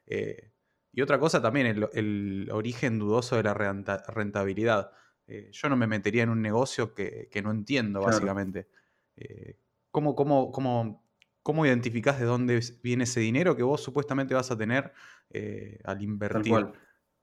eh, 0.07 0.51
y 0.91 1.01
otra 1.01 1.19
cosa 1.19 1.41
también, 1.41 1.65
el, 1.67 1.89
el 1.93 2.49
origen 2.51 2.99
dudoso 2.99 3.35
de 3.37 3.43
la 3.43 3.53
renta- 3.53 4.03
rentabilidad. 4.07 4.91
Eh, 5.25 5.49
yo 5.51 5.69
no 5.69 5.77
me 5.77 5.87
metería 5.87 6.23
en 6.23 6.29
un 6.29 6.41
negocio 6.41 6.93
que, 6.93 7.29
que 7.31 7.41
no 7.41 7.51
entiendo, 7.51 8.01
Claro. 8.01 8.11
básicamente. 8.11 8.67
Eh, 9.15 9.57
¿cómo, 9.91 10.15
cómo, 10.15 10.51
cómo, 10.51 11.02
cómo 11.43 11.65
identificás 11.65 12.19
de 12.19 12.25
dónde 12.25 12.61
viene 12.83 13.03
ese 13.05 13.19
dinero 13.19 13.55
que 13.55 13.63
vos 13.63 13.81
supuestamente 13.83 14.33
vas 14.33 14.51
a 14.51 14.57
tener 14.57 14.93
eh, 15.29 15.79
al 15.83 16.01
invertir? 16.01 16.43
cual. 16.47 16.73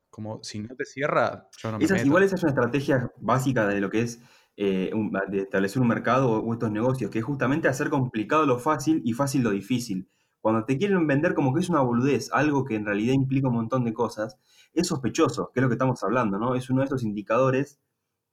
Como 0.09 0.43
si 0.43 0.59
no 0.61 0.75
te 0.75 0.85
cierra, 0.85 1.49
yo 1.57 1.71
no 1.71 1.79
me 1.79 1.89
meto. 1.89 2.05
igual 2.05 2.23
esa 2.23 2.35
es 2.35 2.43
una 2.43 2.51
estrategia 2.51 3.11
básica 3.17 3.67
de 3.67 3.81
lo 3.81 3.89
que 3.89 4.01
es 4.01 4.21
eh, 4.57 4.91
un- 4.93 5.11
de 5.29 5.39
establecer 5.39 5.81
un 5.81 5.87
mercado 5.87 6.29
o 6.31 6.53
estos 6.53 6.71
negocios, 6.71 7.09
que 7.09 7.19
es 7.19 7.25
justamente 7.25 7.67
hacer 7.67 7.89
complicado 7.89 8.45
lo 8.45 8.59
fácil 8.59 9.01
y 9.05 9.13
fácil 9.13 9.43
lo 9.43 9.51
difícil. 9.51 10.09
Cuando 10.41 10.65
te 10.65 10.77
quieren 10.77 11.07
vender 11.07 11.33
como 11.33 11.53
que 11.53 11.61
es 11.61 11.69
una 11.69 11.81
boludez, 11.81 12.29
algo 12.33 12.65
que 12.65 12.75
en 12.75 12.85
realidad 12.85 13.13
implica 13.13 13.47
un 13.47 13.55
montón 13.55 13.85
de 13.85 13.93
cosas, 13.93 14.37
es 14.73 14.87
sospechoso, 14.87 15.51
que 15.53 15.59
es 15.59 15.63
lo 15.63 15.69
que 15.69 15.75
estamos 15.75 16.03
hablando, 16.03 16.37
¿no? 16.37 16.55
Es 16.55 16.69
uno 16.69 16.81
de 16.81 16.85
esos 16.87 17.03
indicadores 17.03 17.79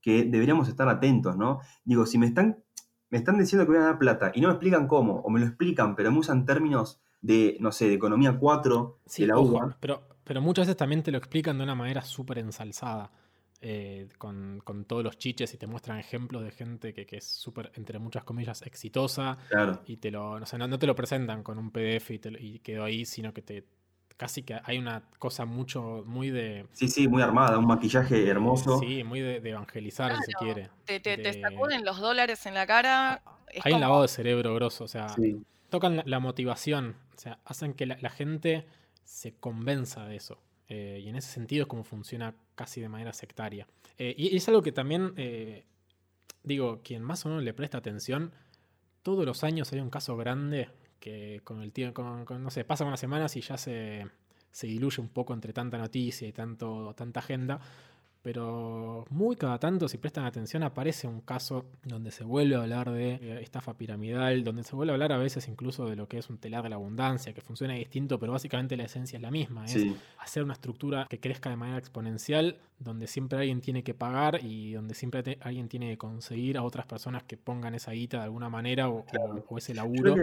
que 0.01 0.25
deberíamos 0.25 0.69
estar 0.69 0.89
atentos, 0.89 1.37
¿no? 1.37 1.61
Digo, 1.85 2.07
si 2.07 2.19
me 2.19 2.27
están, 2.27 2.65
me 3.11 3.19
están 3.19 3.39
diciendo 3.39 3.65
que 3.65 3.71
voy 3.73 3.79
a 3.79 3.83
ganar 3.85 3.99
plata 3.99 4.33
y 4.35 4.41
no 4.41 4.49
me 4.49 4.55
explican 4.55 4.87
cómo, 4.89 5.21
o 5.21 5.31
me 5.31 5.41
lo 5.41 5.47
explican, 5.47 5.97
pero 5.97 6.11
me 6.13 6.19
usan 6.19 6.45
términos 6.47 7.01
de, 7.21 7.57
no 7.61 7.73
sé, 7.73 7.89
de 7.89 7.95
economía 7.95 8.39
4, 8.39 9.01
Sí, 9.07 9.23
de 9.23 9.29
la 9.29 9.39
ojo, 9.39 9.41
UBA, 9.41 9.79
pero, 9.81 10.09
pero 10.25 10.41
muchas 10.43 10.67
veces 10.67 10.77
también 10.77 11.03
te 11.03 11.11
lo 11.13 11.19
explican 11.19 11.59
de 11.59 11.65
una 11.65 11.75
manera 11.75 12.03
súper 12.03 12.39
ensalzada. 12.39 13.11
eh, 13.61 14.09
con, 14.19 14.61
con 14.65 14.85
todos 14.85 15.03
los 15.03 15.19
chiches 15.19 15.53
y 15.55 15.59
te 15.59 15.67
muestran 15.67 15.99
ejemplos 15.99 16.45
de 16.45 16.53
gente 16.53 16.95
que, 16.95 17.07
que 17.07 17.17
es 17.19 17.25
súper, 17.27 17.73
entre 17.75 17.99
muchas 17.99 18.23
comillas, 18.25 18.63
exitosa 18.63 19.39
claro. 19.49 19.83
y 19.85 19.97
te 19.97 20.11
lo, 20.13 20.39
no, 20.39 20.47
sé, 20.47 20.59
no, 20.59 20.69
no 20.69 20.79
te 20.79 20.87
lo 20.87 20.95
presentan 20.95 21.43
con 21.43 21.59
un 21.59 21.73
PDF 21.73 22.11
y, 22.13 22.19
te 22.21 22.31
y 22.41 22.61
quedó 22.61 22.85
ahí, 22.85 23.05
sino 23.05 23.33
que 23.35 23.43
te 23.43 23.67
casi 24.19 24.43
que 24.43 24.61
hay 24.65 24.77
una 24.79 25.03
cosa 25.19 25.47
mucho, 25.47 26.03
muy 26.05 26.29
de... 26.31 26.67
Sí, 26.73 26.89
sí, 26.89 27.09
muy 27.09 27.23
armada, 27.23 27.57
un 27.57 27.67
maquillaje 27.67 28.29
hermoso. 28.29 28.79
Sí, 28.81 29.03
muy 29.05 29.21
de, 29.21 29.41
de 29.41 29.51
evangelizar, 29.51 30.15
si 30.17 30.23
se 30.25 30.33
quiere. 30.33 30.69
Te, 30.85 31.01
te, 31.01 31.17
te 31.17 31.33
de- 31.33 31.41
sacuden 31.41 31.85
los 31.87 31.99
dólares 31.99 32.45
en 32.45 32.53
la 32.55 32.67
cara. 32.67 33.23
es 33.49 33.65
Hay 33.65 33.73
un 33.73 33.77
como- 33.77 33.81
lavado 33.81 34.03
de 34.03 34.09
cerebro 34.09 34.55
grosso, 34.55 34.85
o 34.85 34.89
sea, 34.89 35.09
Sí. 35.11 35.41
tocan 35.71 35.97
la, 35.97 36.03
la 36.05 36.19
motivación, 36.19 36.97
o 37.17 37.19
sea, 37.19 37.39
hacen 37.47 37.73
que 37.73 37.87
la, 37.87 37.97
la 38.03 38.11
gente 38.11 38.67
se 39.05 39.33
convenza 39.35 40.05
de 40.07 40.17
eso. 40.17 40.39
Eh, 40.69 41.01
y 41.03 41.09
en 41.09 41.17
ese 41.17 41.31
sentido 41.33 41.63
es 41.63 41.69
como 41.69 41.83
funciona 41.85 42.35
casi 42.55 42.81
de 42.83 42.89
manera 42.91 43.13
sectaria. 43.15 43.67
Eh, 43.99 44.15
y 44.19 44.37
es 44.37 44.47
algo 44.49 44.63
que 44.63 44.73
también, 44.73 45.15
eh, 45.17 45.65
digo, 46.43 46.81
quien 46.83 47.03
más 47.03 47.25
o 47.25 47.29
menos 47.31 47.45
le 47.45 47.55
presta 47.55 47.79
atención, 47.79 48.33
todos 49.03 49.25
los 49.25 49.45
años 49.45 49.73
hay 49.73 49.81
un 49.81 49.91
caso 49.91 50.17
grande 50.17 50.69
que 50.99 51.41
con 51.45 51.63
el 51.63 51.73
tiempo, 51.73 52.03
con, 52.03 52.25
con- 52.25 52.43
no 52.43 52.51
sé, 52.51 52.65
pasan 52.65 52.89
unas 52.89 53.01
semanas 53.01 53.37
y 53.37 53.41
ya 53.41 53.57
se, 53.57 54.07
se 54.51 54.67
diluye 54.67 55.01
un 55.01 55.09
poco 55.09 55.35
entre 55.35 55.53
tanta 55.53 55.79
noticia 55.79 56.27
y 56.29 56.33
tanto, 56.33 56.95
tanta 56.97 57.21
agenda. 57.21 57.61
Pero 58.21 59.05
muy 59.11 59.37
cada 59.37 59.59
tanto, 59.59 59.89
si 59.89 59.97
prestan 59.97 60.25
atención, 60.25 60.65
aparece 60.65 61.07
un 61.07 61.21
caso 61.21 61.65
donde 61.85 62.11
se 62.11 62.25
vuelve 62.25 62.57
a 62.57 62.63
hablar 62.63 62.91
de 62.91 63.13
eh, 63.15 63.41
estafa 63.43 63.75
piramidal, 63.75 64.43
donde 64.43 64.65
se 64.65 64.75
vuelve 64.75 64.91
a 64.93 64.95
hablar 64.95 65.13
a 65.13 65.19
veces 65.19 65.47
incluso 65.47 65.87
de 65.89 65.95
lo 65.95 66.09
que 66.09 66.19
es 66.19 66.29
un 66.29 66.37
telar 66.37 66.65
de 66.65 66.69
la 66.69 66.75
abundancia, 66.77 67.33
que 67.33 67.41
funciona 67.41 67.75
distinto, 67.75 68.19
pero 68.19 68.33
básicamente 68.33 68.77
la 68.77 68.83
esencia 68.85 69.17
es 69.17 69.23
la 69.23 69.31
misma. 69.31 69.65
Es 69.67 69.73
Sí. 69.73 69.97
hacer 70.19 70.43
una 70.43 70.55
estructura 70.55 71.07
que 71.09 71.21
crezca 71.21 71.49
de 71.49 71.57
manera 71.57 71.79
exponencial, 71.79 72.59
donde 72.81 73.07
siempre 73.07 73.39
alguien 73.39 73.61
tiene 73.61 73.85
que 73.85 73.95
pagar 73.95 74.41
y 74.45 74.73
donde 74.73 74.95
siempre 74.95 75.23
te- 75.23 75.39
alguien 75.41 75.69
tiene 75.69 75.89
que 75.91 75.97
conseguir 75.99 76.59
a 76.59 76.65
otras 76.65 76.87
personas 76.87 77.23
que 77.23 77.37
pongan 77.37 77.77
esa 77.77 77.93
guita 77.93 78.19
de 78.19 78.25
alguna 78.25 78.49
manera 78.51 78.89
o, 78.91 79.07
o- 79.19 79.45
o 79.49 79.59
ese 79.59 79.75
laburo. 79.75 80.17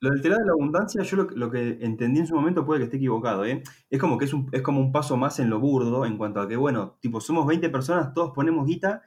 Lo 0.00 0.10
del 0.10 0.20
telar 0.20 0.40
de 0.40 0.46
la 0.46 0.52
abundancia, 0.52 1.02
yo 1.02 1.16
lo, 1.16 1.24
lo 1.30 1.50
que 1.50 1.78
entendí 1.80 2.20
en 2.20 2.26
su 2.26 2.34
momento 2.34 2.64
puede 2.66 2.80
que 2.80 2.84
esté 2.84 2.96
equivocado, 2.98 3.44
¿eh? 3.44 3.62
Es 3.90 3.98
como 4.00 4.18
que 4.18 4.26
es, 4.26 4.34
un, 4.34 4.48
es 4.52 4.62
como 4.62 4.80
un 4.80 4.92
paso 4.92 5.16
más 5.16 5.38
en 5.40 5.48
lo 5.50 5.60
burdo 5.60 6.04
en 6.04 6.18
cuanto 6.18 6.40
a 6.40 6.48
que, 6.48 6.56
bueno, 6.56 6.98
tipo, 7.00 7.20
somos 7.20 7.46
20 7.46 7.70
personas, 7.70 8.12
todos 8.12 8.32
ponemos 8.34 8.66
guita, 8.66 9.02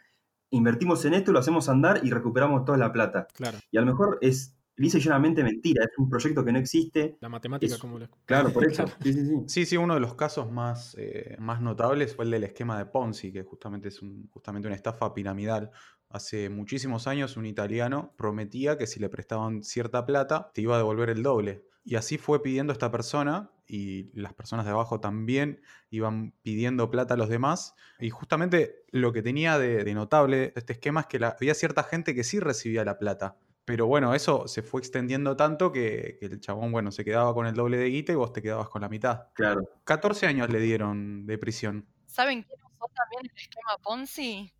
invertimos 0.49 1.03
en 1.05 1.13
esto, 1.13 1.31
lo 1.31 1.39
hacemos 1.39 1.69
andar 1.69 1.99
y 2.03 2.09
recuperamos 2.09 2.65
toda 2.65 2.77
la 2.77 2.91
plata. 2.91 3.27
Claro, 3.33 3.57
Y 3.71 3.77
a 3.77 3.81
lo 3.81 3.87
mejor 3.87 4.17
es 4.21 4.57
lisa 4.75 4.97
y 4.97 5.01
llanamente 5.01 5.43
mentira, 5.43 5.83
es 5.83 5.89
un 5.97 6.07
proyecto 6.09 6.45
que 6.45 6.51
no 6.51 6.59
existe. 6.59 7.17
la 7.19 7.29
matemática 7.29 7.73
Es- 7.75 7.81
como 7.81 7.97
lo... 7.99 8.07
Claro, 8.25 8.51
por 8.53 8.63
eso. 8.67 8.85
Claro. 8.85 8.97
Sí, 9.03 9.13
sí, 9.13 9.25
sí. 9.25 9.33
Sí, 9.47 9.65
sí, 9.65 9.77
uno 9.77 9.95
de 9.95 9.99
los 9.99 10.13
casos 10.15 10.51
más, 10.51 10.95
eh, 10.99 11.35
más 11.39 11.61
notables 11.61 12.15
fue 12.15 12.25
el 12.25 12.31
del 12.31 12.43
esquema 12.43 12.77
de 12.77 12.85
Ponzi, 12.85 13.31
que 13.31 13.43
justamente 13.43 13.87
es 13.89 14.01
un- 14.01 14.27
justamente 14.29 14.67
una 14.67 14.75
estafa 14.75 15.13
piramidal. 15.13 15.71
Hace 16.09 16.49
muchísimos 16.49 17.05
años 17.07 17.35
un 17.37 17.45
italiano 17.45 18.13
prometía 18.17 18.77
que 18.77 18.87
si 18.87 18.99
le 18.99 19.09
prestaban 19.09 19.63
cierta 19.63 20.05
plata, 20.05 20.51
te 20.53 20.61
iba 20.61 20.75
a 20.75 20.77
devolver 20.77 21.09
el 21.09 21.21
doble. 21.21 21.65
Y 21.83 21.95
así 21.95 22.17
fue 22.17 22.41
pidiendo 22.41 22.73
esta 22.73 22.91
persona 22.91 23.51
y 23.67 24.09
las 24.19 24.33
personas 24.33 24.65
de 24.65 24.71
abajo 24.71 24.99
también 25.01 25.61
iban 25.89 26.33
pidiendo 26.41 26.89
plata 26.89 27.13
a 27.15 27.17
los 27.17 27.29
demás. 27.29 27.75
Y 27.99 28.09
justamente 28.09 28.83
lo 28.91 29.11
que 29.13 29.21
tenía 29.21 29.57
de, 29.59 29.83
de 29.83 29.93
notable 29.93 30.53
este 30.55 30.73
esquema 30.73 31.01
es 31.01 31.07
que 31.07 31.19
la- 31.19 31.35
había 31.39 31.53
cierta 31.53 31.83
gente 31.83 32.15
que 32.15 32.23
sí 32.23 32.39
recibía 32.39 32.85
la 32.85 32.97
plata. 32.97 33.37
Pero 33.65 33.85
bueno, 33.85 34.15
eso 34.15 34.47
se 34.47 34.61
fue 34.63 34.79
extendiendo 34.79 35.35
tanto 35.35 35.73
que, 35.73 36.15
que 36.21 36.27
el 36.27 36.39
chabón, 36.39 36.71
bueno, 36.71 36.89
se 36.91 37.03
quedaba 37.03 37.33
con 37.33 37.47
el 37.47 37.53
doble 37.53 37.77
de 37.77 37.89
guita 37.89 38.13
y 38.13 38.15
vos 38.15 38.31
te 38.31 38.41
quedabas 38.41 38.69
con 38.69 38.81
la 38.81 38.87
mitad. 38.89 39.27
Claro. 39.33 39.61
14 39.83 40.25
años 40.25 40.49
le 40.49 40.59
dieron 40.61 41.25
de 41.25 41.37
prisión. 41.37 41.85
¿Saben 42.05 42.43
quién 42.43 42.59
usó 42.63 42.89
también 42.95 43.29
el 43.29 43.37
esquema 43.41 43.77
Ponzi? 43.83 44.53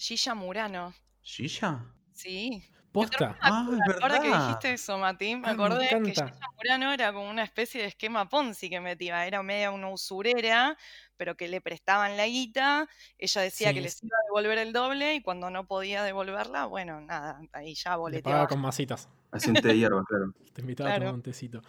Gilla 0.00 0.34
Murano. 0.34 0.94
¿Shisha? 1.22 1.84
Sí. 2.14 2.64
Posta. 2.90 3.36
Ah, 3.42 3.68
es 3.86 4.02
Ahora 4.02 4.18
que 4.18 4.28
verdad. 4.30 4.46
dijiste 4.46 4.72
eso, 4.72 4.96
Mati, 4.98 5.36
me 5.36 5.48
Ah, 5.50 5.54
me 5.54 5.62
acordé 5.64 5.88
que 5.90 5.94
encanta. 5.96 6.26
Gilla 6.28 6.46
Murano 6.56 6.92
era 6.92 7.12
como 7.12 7.28
una 7.30 7.44
especie 7.44 7.82
de 7.82 7.88
esquema 7.88 8.26
Ponzi 8.28 8.70
que 8.70 8.80
metía. 8.80 9.26
Era 9.26 9.42
media 9.42 9.70
una 9.70 9.90
usurera, 9.90 10.76
pero 11.18 11.36
que 11.36 11.48
le 11.48 11.60
prestaban 11.60 12.16
la 12.16 12.26
guita. 12.26 12.88
Ella 13.18 13.42
decía 13.42 13.68
Sí, 13.68 13.74
que 13.74 13.80
es- 13.80 13.84
les 13.84 14.02
iba 14.04 14.16
a 14.16 14.24
devolver 14.26 14.58
el 14.58 14.72
doble 14.72 15.14
y 15.16 15.20
cuando 15.22 15.50
no 15.50 15.66
podía 15.66 16.02
devolverla, 16.02 16.64
bueno, 16.64 17.00
nada, 17.02 17.40
ahí 17.52 17.74
ya 17.74 17.90
Le 17.92 17.96
boleteaba. 17.98 18.22
pagaba 18.38 18.48
con 18.48 18.60
masitas. 18.60 19.08
Hace 19.30 19.50
un 19.50 19.60
té 19.60 19.68
de 19.68 19.76
hierba, 19.78 20.02
claro. 20.08 20.32
Te 20.52 20.62
invitaba 20.62 20.88
a 20.90 20.92
Claro. 20.94 21.04
tomar 21.04 21.14
un 21.14 21.22
tecito. 21.22 21.60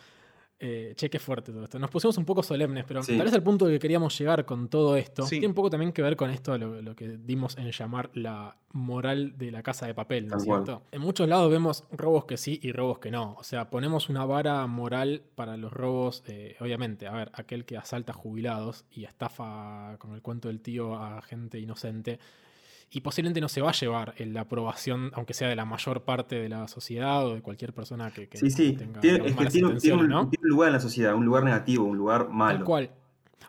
Eh, 0.64 0.94
che, 0.96 1.10
qué 1.10 1.18
fuerte 1.18 1.52
todo 1.52 1.64
esto. 1.64 1.80
Nos 1.80 1.90
pusimos 1.90 2.16
un 2.20 2.26
poco 2.26 2.44
solemnes, 2.44 2.86
pero 2.88 3.02
Sí. 3.02 3.18
tal 3.18 3.26
vez 3.26 3.34
el 3.34 3.42
punto 3.42 3.66
que 3.66 3.80
queríamos 3.80 4.16
llegar 4.16 4.46
con 4.46 4.70
todo 4.70 4.96
esto 4.96 5.24
Sí. 5.24 5.32
tiene 5.40 5.48
un 5.48 5.54
poco 5.56 5.72
también 5.72 5.92
que 5.92 6.04
ver 6.04 6.16
con 6.16 6.30
esto, 6.30 6.56
lo, 6.56 6.84
lo 6.84 6.96
que 6.96 7.18
dimos 7.18 7.58
en 7.58 7.72
llamar 7.72 8.12
la 8.14 8.56
moral 8.74 9.38
de 9.40 9.50
la 9.52 9.64
casa 9.64 9.88
de 9.88 9.96
papel, 9.96 10.28
¿no 10.28 10.38
es 10.38 10.44
cierto? 10.44 10.84
En 10.92 11.02
muchos 11.02 11.28
lados 11.28 11.50
vemos 11.52 11.84
robos 11.92 12.26
que 12.26 12.38
sí 12.38 12.60
y 12.62 12.72
robos 12.74 13.00
que 13.00 13.10
no. 13.10 13.34
O 13.40 13.44
sea, 13.44 13.72
ponemos 13.72 14.08
una 14.08 14.24
vara 14.24 14.66
moral 14.68 15.24
para 15.34 15.58
los 15.58 15.74
robos, 15.74 16.24
eh, 16.28 16.56
obviamente. 16.60 17.08
A 17.08 17.14
ver, 17.14 17.32
aquel 17.34 17.66
que 17.66 17.76
asalta 17.78 18.14
jubilados 18.14 18.86
y 18.92 19.06
estafa 19.06 19.96
con 19.98 20.14
el 20.14 20.22
cuento 20.22 20.48
del 20.48 20.62
tío 20.62 20.94
a 20.96 21.24
gente 21.24 21.58
inocente. 21.60 22.20
Y 22.94 23.00
posiblemente 23.02 23.40
no 23.40 23.48
se 23.48 23.62
va 23.62 23.70
a 23.70 23.74
llevar 23.74 24.14
la 24.20 24.42
aprobación, 24.42 25.12
aunque 25.14 25.34
sea 25.34 25.48
de 25.48 25.56
la 25.56 25.64
mayor 25.64 26.04
parte 26.04 26.36
de 26.36 26.50
la 26.50 26.68
sociedad 26.68 27.26
o 27.26 27.36
de 27.36 27.42
cualquier 27.42 27.74
persona 27.74 28.12
que, 28.12 28.28
que 28.28 28.38
Sí, 28.38 28.50
sí. 28.52 28.74
tenga 28.74 29.00
Tiene, 29.00 29.20
es 29.30 29.36
que 29.36 29.46
tiene, 29.46 29.50
tiene 29.50 29.66
un, 29.68 29.72
intenciones, 29.76 30.08
¿no? 30.10 30.30
tiene 30.30 30.44
un 30.44 30.50
lugar 30.50 30.68
en 30.68 30.74
la 30.74 30.80
sociedad, 30.82 31.16
un 31.16 31.26
lugar 31.26 31.44
negativo, 31.46 31.86
un 31.86 31.98
lugar 31.98 32.28
malo. 32.30 32.58
Tal 32.58 32.66
cual. 32.66 32.92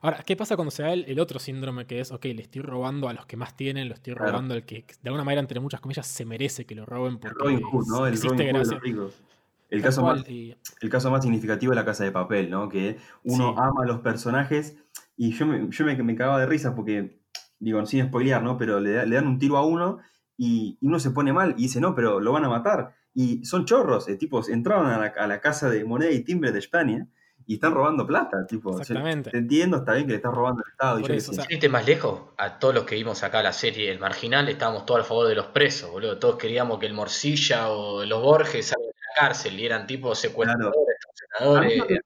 Ahora, 0.01 0.23
¿qué 0.25 0.37
pasa 0.37 0.55
cuando 0.55 0.71
se 0.71 0.85
da 0.85 0.93
el, 0.93 1.05
el 1.09 1.19
otro 1.19 1.41
síndrome 1.41 1.87
que 1.87 1.99
es, 2.01 2.13
ok, 2.13 2.25
le 2.27 2.43
estoy 2.43 2.63
robando 2.63 3.09
a 3.09 3.13
los 3.13 3.27
que 3.27 3.37
más 3.37 3.57
tienen, 3.57 3.89
lo 3.89 3.95
estoy 3.95 4.15
Claro. 4.15 4.31
robando 4.31 4.55
al 4.55 4.65
que, 4.65 4.85
de 5.03 5.09
alguna 5.09 5.25
manera, 5.25 5.41
entre 5.41 5.59
muchas 5.59 5.81
comillas, 5.81 6.07
se 6.07 6.25
merece 6.25 6.65
que 6.65 6.75
lo 6.77 6.87
roben 6.87 7.15
El 7.15 7.19
porque 7.19 7.35
Robin 7.39 7.63
Hood, 7.63 7.87
¿no? 7.89 8.07
El 8.07 8.15
existe 8.15 8.29
Robin 8.37 8.57
Hood 8.57 8.65
de 8.69 8.75
los 8.75 8.83
ricos. 8.83 9.23
El 9.71 9.81
Tal 9.81 9.89
caso, 9.91 10.03
cual, 10.03 10.19
más, 10.19 10.29
y- 10.29 10.57
el 10.83 10.89
caso 10.89 11.11
más 11.11 11.23
significativo 11.23 11.73
es 11.73 11.77
la 11.77 11.85
casa 11.85 12.05
de 12.05 12.13
papel, 12.13 12.49
¿no? 12.49 12.69
Que 12.69 12.99
uno 13.25 13.49
Sí. 13.51 13.55
ama 13.59 13.83
a 13.83 13.87
los 13.87 14.01
personajes 14.01 14.77
y 15.17 15.33
yo 15.33 15.47
me, 15.47 15.69
yo 15.69 15.85
me, 15.85 15.97
me 16.03 16.15
cagaba 16.15 16.39
de 16.39 16.47
risa 16.47 16.75
porque, 16.77 17.21
digo, 17.65 17.85
sin 17.87 18.07
spoilear, 18.07 18.43
¿no? 18.43 18.57
Pero 18.59 18.81
le, 18.81 18.93
da- 18.93 19.05
le 19.07 19.17
dan 19.17 19.27
un 19.27 19.39
tiro 19.39 19.57
a 19.57 19.65
uno 19.67 19.99
y, 20.37 20.79
y 20.81 20.87
uno 20.87 20.99
se 20.99 21.11
pone 21.11 21.33
mal 21.33 21.53
y 21.57 21.63
dice, 21.63 21.81
no, 21.81 21.95
pero 21.95 22.21
lo 22.21 22.33
van 22.33 22.45
a 22.45 22.49
matar. 22.49 22.95
Y 23.15 23.45
son 23.45 23.65
chorros, 23.67 24.09
eh, 24.09 24.17
tipos, 24.17 24.49
entraban 24.49 24.87
a 24.87 24.99
la, 24.99 25.07
a 25.17 25.27
la 25.27 25.41
casa 25.41 25.69
de 25.71 25.85
moneda 25.85 26.11
y 26.11 26.25
timbre 26.25 26.51
de 26.53 26.59
España 26.59 27.07
y 27.47 27.55
están 27.55 27.75
robando 27.75 28.07
plata, 28.07 28.47
tipo. 28.47 28.79
Exactamente. 28.79 29.31
te 29.31 29.39
entiendo, 29.39 29.79
está 29.79 29.93
bien 29.95 30.07
que 30.07 30.13
le 30.13 30.17
estás 30.17 30.33
robando 30.33 30.63
al 30.65 30.71
Estado 30.71 30.99
y 30.99 31.03
Por 31.03 31.09
yo 31.11 31.15
qué 31.15 31.19
eso, 31.19 31.27
sé. 31.27 31.31
o 31.33 31.35
sea, 31.35 31.45
Sin 31.45 31.57
irte 31.57 31.69
más 31.69 31.87
lejos, 31.87 32.21
a 32.39 32.59
todos 32.59 32.75
los 32.75 32.85
que 32.85 32.95
vimos 32.95 33.23
acá 33.23 33.43
la 33.43 33.53
serie 33.53 33.91
El 33.91 33.99
Marginal, 33.99 34.49
estábamos 34.49 34.87
todos 34.87 35.01
a 35.01 35.05
favor 35.05 35.27
de 35.29 35.35
los 35.35 35.47
presos, 35.47 35.91
boludo. 35.91 36.19
Todos 36.19 36.37
queríamos 36.37 36.79
que 36.79 36.87
el 36.87 36.95
Morcilla 36.95 37.69
o 37.71 38.05
los 38.05 38.23
Borges 38.23 38.67
salgan 38.67 38.87
de 38.87 38.93
la 38.93 39.21
cárcel 39.29 39.59
y 39.61 39.67
eran 39.67 39.87
tipo 39.87 40.15
secuestradores, 40.15 40.73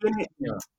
tiene- 0.00 0.26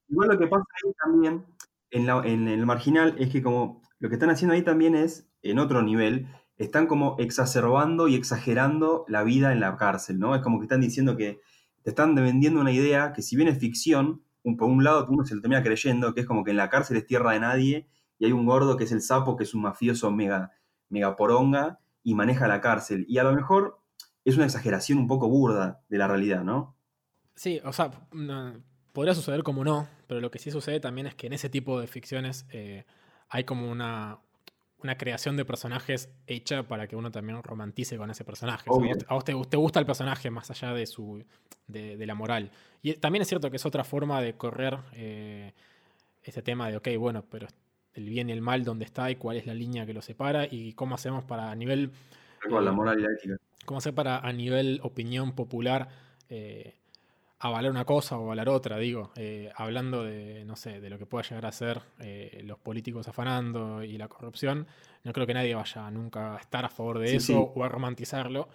igual 0.09 0.29
lo 0.29 0.37
que 0.39 0.47
pasa 0.47 0.63
ahí 0.83 0.91
también, 1.03 1.45
en, 1.91 2.05
la- 2.05 2.21
en 2.25 2.47
el 2.47 2.65
marginal, 2.65 3.15
es 3.19 3.29
que 3.31 3.41
como 3.41 3.81
lo 3.99 4.09
que 4.09 4.15
están 4.15 4.29
haciendo 4.29 4.53
ahí 4.53 4.61
también 4.61 4.95
es, 4.95 5.27
en 5.41 5.59
otro 5.59 5.81
nivel, 5.81 6.27
están 6.57 6.87
como 6.87 7.15
exacerbando 7.19 8.07
y 8.07 8.15
exagerando 8.15 9.05
la 9.07 9.23
vida 9.23 9.51
en 9.51 9.59
la 9.59 9.75
cárcel, 9.77 10.19
¿no? 10.19 10.35
Es 10.35 10.41
como 10.41 10.59
que 10.59 10.65
están 10.65 10.81
diciendo 10.81 11.15
que 11.17 11.39
te 11.83 11.91
están 11.91 12.15
vendiendo 12.15 12.59
una 12.59 12.71
idea 12.71 13.13
que 13.13 13.21
si 13.21 13.35
bien 13.35 13.47
es 13.47 13.59
ficción, 13.59 14.21
un, 14.43 14.57
por 14.57 14.67
un 14.69 14.83
lado 14.83 15.05
uno 15.09 15.25
se 15.25 15.35
lo 15.35 15.41
termina 15.41 15.63
creyendo, 15.63 16.13
que 16.13 16.21
es 16.21 16.25
como 16.27 16.43
que 16.43 16.51
en 16.51 16.57
la 16.57 16.69
cárcel 16.69 16.97
es 16.97 17.05
tierra 17.05 17.33
de 17.33 17.39
nadie 17.39 17.87
y 18.19 18.25
hay 18.25 18.31
un 18.31 18.45
gordo 18.45 18.77
que 18.77 18.85
es 18.85 18.91
el 18.91 19.01
sapo, 19.01 19.37
que 19.37 19.43
es 19.43 19.53
un 19.53 19.61
mafioso 19.61 20.11
mega, 20.11 20.51
mega 20.89 21.15
poronga 21.15 21.79
y 22.03 22.15
maneja 22.15 22.47
la 22.47 22.61
cárcel. 22.61 23.05
Y 23.07 23.19
a 23.19 23.23
lo 23.23 23.33
mejor 23.33 23.79
es 24.25 24.35
una 24.35 24.45
exageración 24.45 24.97
un 24.99 25.07
poco 25.07 25.29
burda 25.29 25.81
de 25.89 25.97
la 25.97 26.07
realidad, 26.07 26.43
¿no? 26.43 26.75
Sí, 27.35 27.61
o 27.63 27.71
sea, 27.73 27.91
no- 28.11 28.61
podría 28.93 29.13
suceder 29.13 29.43
como 29.43 29.63
no, 29.63 29.87
pero 30.07 30.21
lo 30.21 30.31
que 30.31 30.39
sí 30.39 30.49
sucede 30.49 30.79
también 30.79 31.05
es 31.07 31.13
que 31.15 31.27
en 31.27 31.33
ese 31.33 31.49
tipo 31.49 31.79
de 31.79 31.85
ficciones 31.87 32.47
eh, 32.49 32.85
hay 33.29 33.43
como 33.43 33.69
una, 33.69 34.19
una 34.83 34.97
creación 34.97 35.37
de 35.37 35.45
personajes 35.45 36.09
hecha 36.27 36.63
para 36.63 36.87
que 36.87 36.95
uno 36.95 37.11
también 37.11 37.41
romantice 37.43 37.97
con 37.97 38.09
ese 38.11 38.23
personaje. 38.23 38.69
O 38.69 38.75
sea, 38.79 38.81
Obvio. 38.93 39.05
a 39.07 39.13
vos, 39.15 39.23
te, 39.23 39.33
te 39.49 39.57
gusta 39.57 39.79
el 39.79 39.85
personaje 39.85 40.29
más 40.29 40.49
allá 40.51 40.73
de, 40.73 40.85
su, 40.85 41.23
de, 41.67 41.97
de 41.97 42.05
la 42.05 42.15
moral. 42.15 42.51
Y 42.81 42.93
también 42.93 43.21
es 43.21 43.27
cierto 43.27 43.49
que 43.49 43.57
es 43.57 43.65
otra 43.65 43.83
forma 43.83 44.21
de 44.21 44.35
correr 44.35 44.77
eh, 44.93 45.53
ese 46.23 46.41
tema 46.41 46.69
de, 46.69 46.77
ok, 46.77 46.89
bueno, 46.97 47.25
pero 47.29 47.47
el 47.93 48.09
bien 48.09 48.29
y 48.29 48.31
el 48.33 48.41
mal, 48.41 48.63
¿dónde 48.63 48.85
está 48.85 49.09
y 49.09 49.15
cuál 49.15 49.37
es 49.37 49.45
la 49.47 49.53
línea 49.55 49.85
que 49.85 49.93
lo 49.93 50.01
separa 50.01 50.45
y 50.49 50.73
cómo 50.73 50.95
hacemos 50.95 51.23
para 51.23 51.49
a 51.51 51.55
nivel 51.55 51.91
cual, 52.47 52.65
la 52.65 52.71
Eh, 52.71 52.73
moral 52.73 52.99
y 52.99 53.03
la 53.03 53.09
ética. 53.11 53.35
¿Cómo 53.65 53.79
hacer 53.79 53.93
para 53.93 54.19
a 54.19 54.31
nivel 54.31 54.79
opinión 54.83 55.33
popular 55.33 55.89
eh, 56.29 56.75
avalar 57.39 57.71
una 57.71 57.85
cosa 57.85 58.17
o 58.17 58.23
avalar 58.23 58.49
otra? 58.49 58.77
Digo, 58.77 59.11
eh, 59.15 59.51
hablando 59.55 60.03
de, 60.03 60.43
no 60.45 60.55
sé, 60.55 60.79
de 60.81 60.89
lo 60.89 60.97
que 60.97 61.05
pueda 61.05 61.23
llegar 61.23 61.45
a 61.45 61.51
ser 61.51 61.81
eh, 61.99 62.41
los 62.43 62.59
políticos 62.59 63.07
afanando 63.07 63.83
y 63.83 63.97
la 63.97 64.07
corrupción, 64.07 64.67
no 65.03 65.13
creo 65.13 65.27
que 65.27 65.33
nadie 65.33 65.55
vaya 65.55 65.89
nunca 65.91 66.35
a 66.35 66.39
estar 66.39 66.65
a 66.65 66.69
favor 66.69 66.99
de 66.99 67.07
Sí, 67.09 67.15
eso 67.17 67.25
sí. 67.25 67.33
o 67.55 67.63
a 67.63 67.69
romantizarlo, 67.69 68.49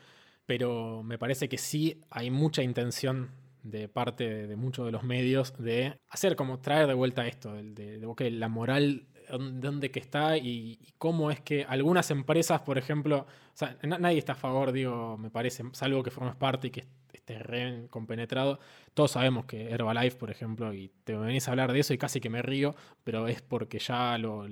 pero 0.46 1.02
me 1.02 1.18
parece 1.18 1.48
que 1.48 1.58
sí 1.58 2.00
hay 2.10 2.30
mucha 2.30 2.62
intención 2.62 3.30
de 3.62 3.88
parte 3.88 4.28
de, 4.28 4.46
de 4.48 4.56
muchos 4.56 4.84
de 4.86 4.92
los 4.92 5.04
medios 5.04 5.56
de 5.56 5.98
hacer 6.08 6.34
como 6.34 6.58
traer 6.60 6.88
de 6.88 6.94
vuelta 6.94 7.26
esto, 7.26 7.52
de, 7.54 7.62
de, 7.72 7.98
de, 7.98 8.30
la 8.32 8.48
moral 8.48 9.06
dónde 9.38 9.90
que 9.90 10.00
está 10.00 10.36
y, 10.36 10.78
y 10.80 10.92
cómo 10.98 11.30
es 11.30 11.40
que 11.40 11.64
algunas 11.64 12.10
empresas, 12.10 12.60
por 12.62 12.78
ejemplo, 12.78 13.18
o 13.20 13.26
sea, 13.56 13.76
na- 13.82 13.98
nadie 13.98 14.18
está 14.18 14.32
a 14.32 14.36
favor, 14.36 14.72
digo, 14.72 15.16
me 15.18 15.30
parece, 15.30 15.64
salvo 15.72 16.02
que 16.02 16.10
formes 16.10 16.36
parte 16.36 16.68
y 16.68 16.70
que 16.70 16.84
estés 17.12 17.40
re 17.42 17.86
compenetrado. 17.90 18.58
Todos 18.94 19.12
sabemos 19.12 19.44
que 19.44 19.70
Herbalife, 19.70 20.16
por 20.16 20.30
ejemplo, 20.30 20.72
y 20.74 20.90
te 21.04 21.16
venís 21.16 21.46
a 21.46 21.52
hablar 21.52 21.72
de 21.72 21.80
eso 21.80 21.92
y 21.94 21.98
casi 21.98 22.20
que 22.20 22.30
me 22.30 22.42
río, 22.42 22.74
pero 23.04 23.28
es 23.28 23.42
porque 23.42 23.78
ya 23.78 24.16
lo, 24.18 24.46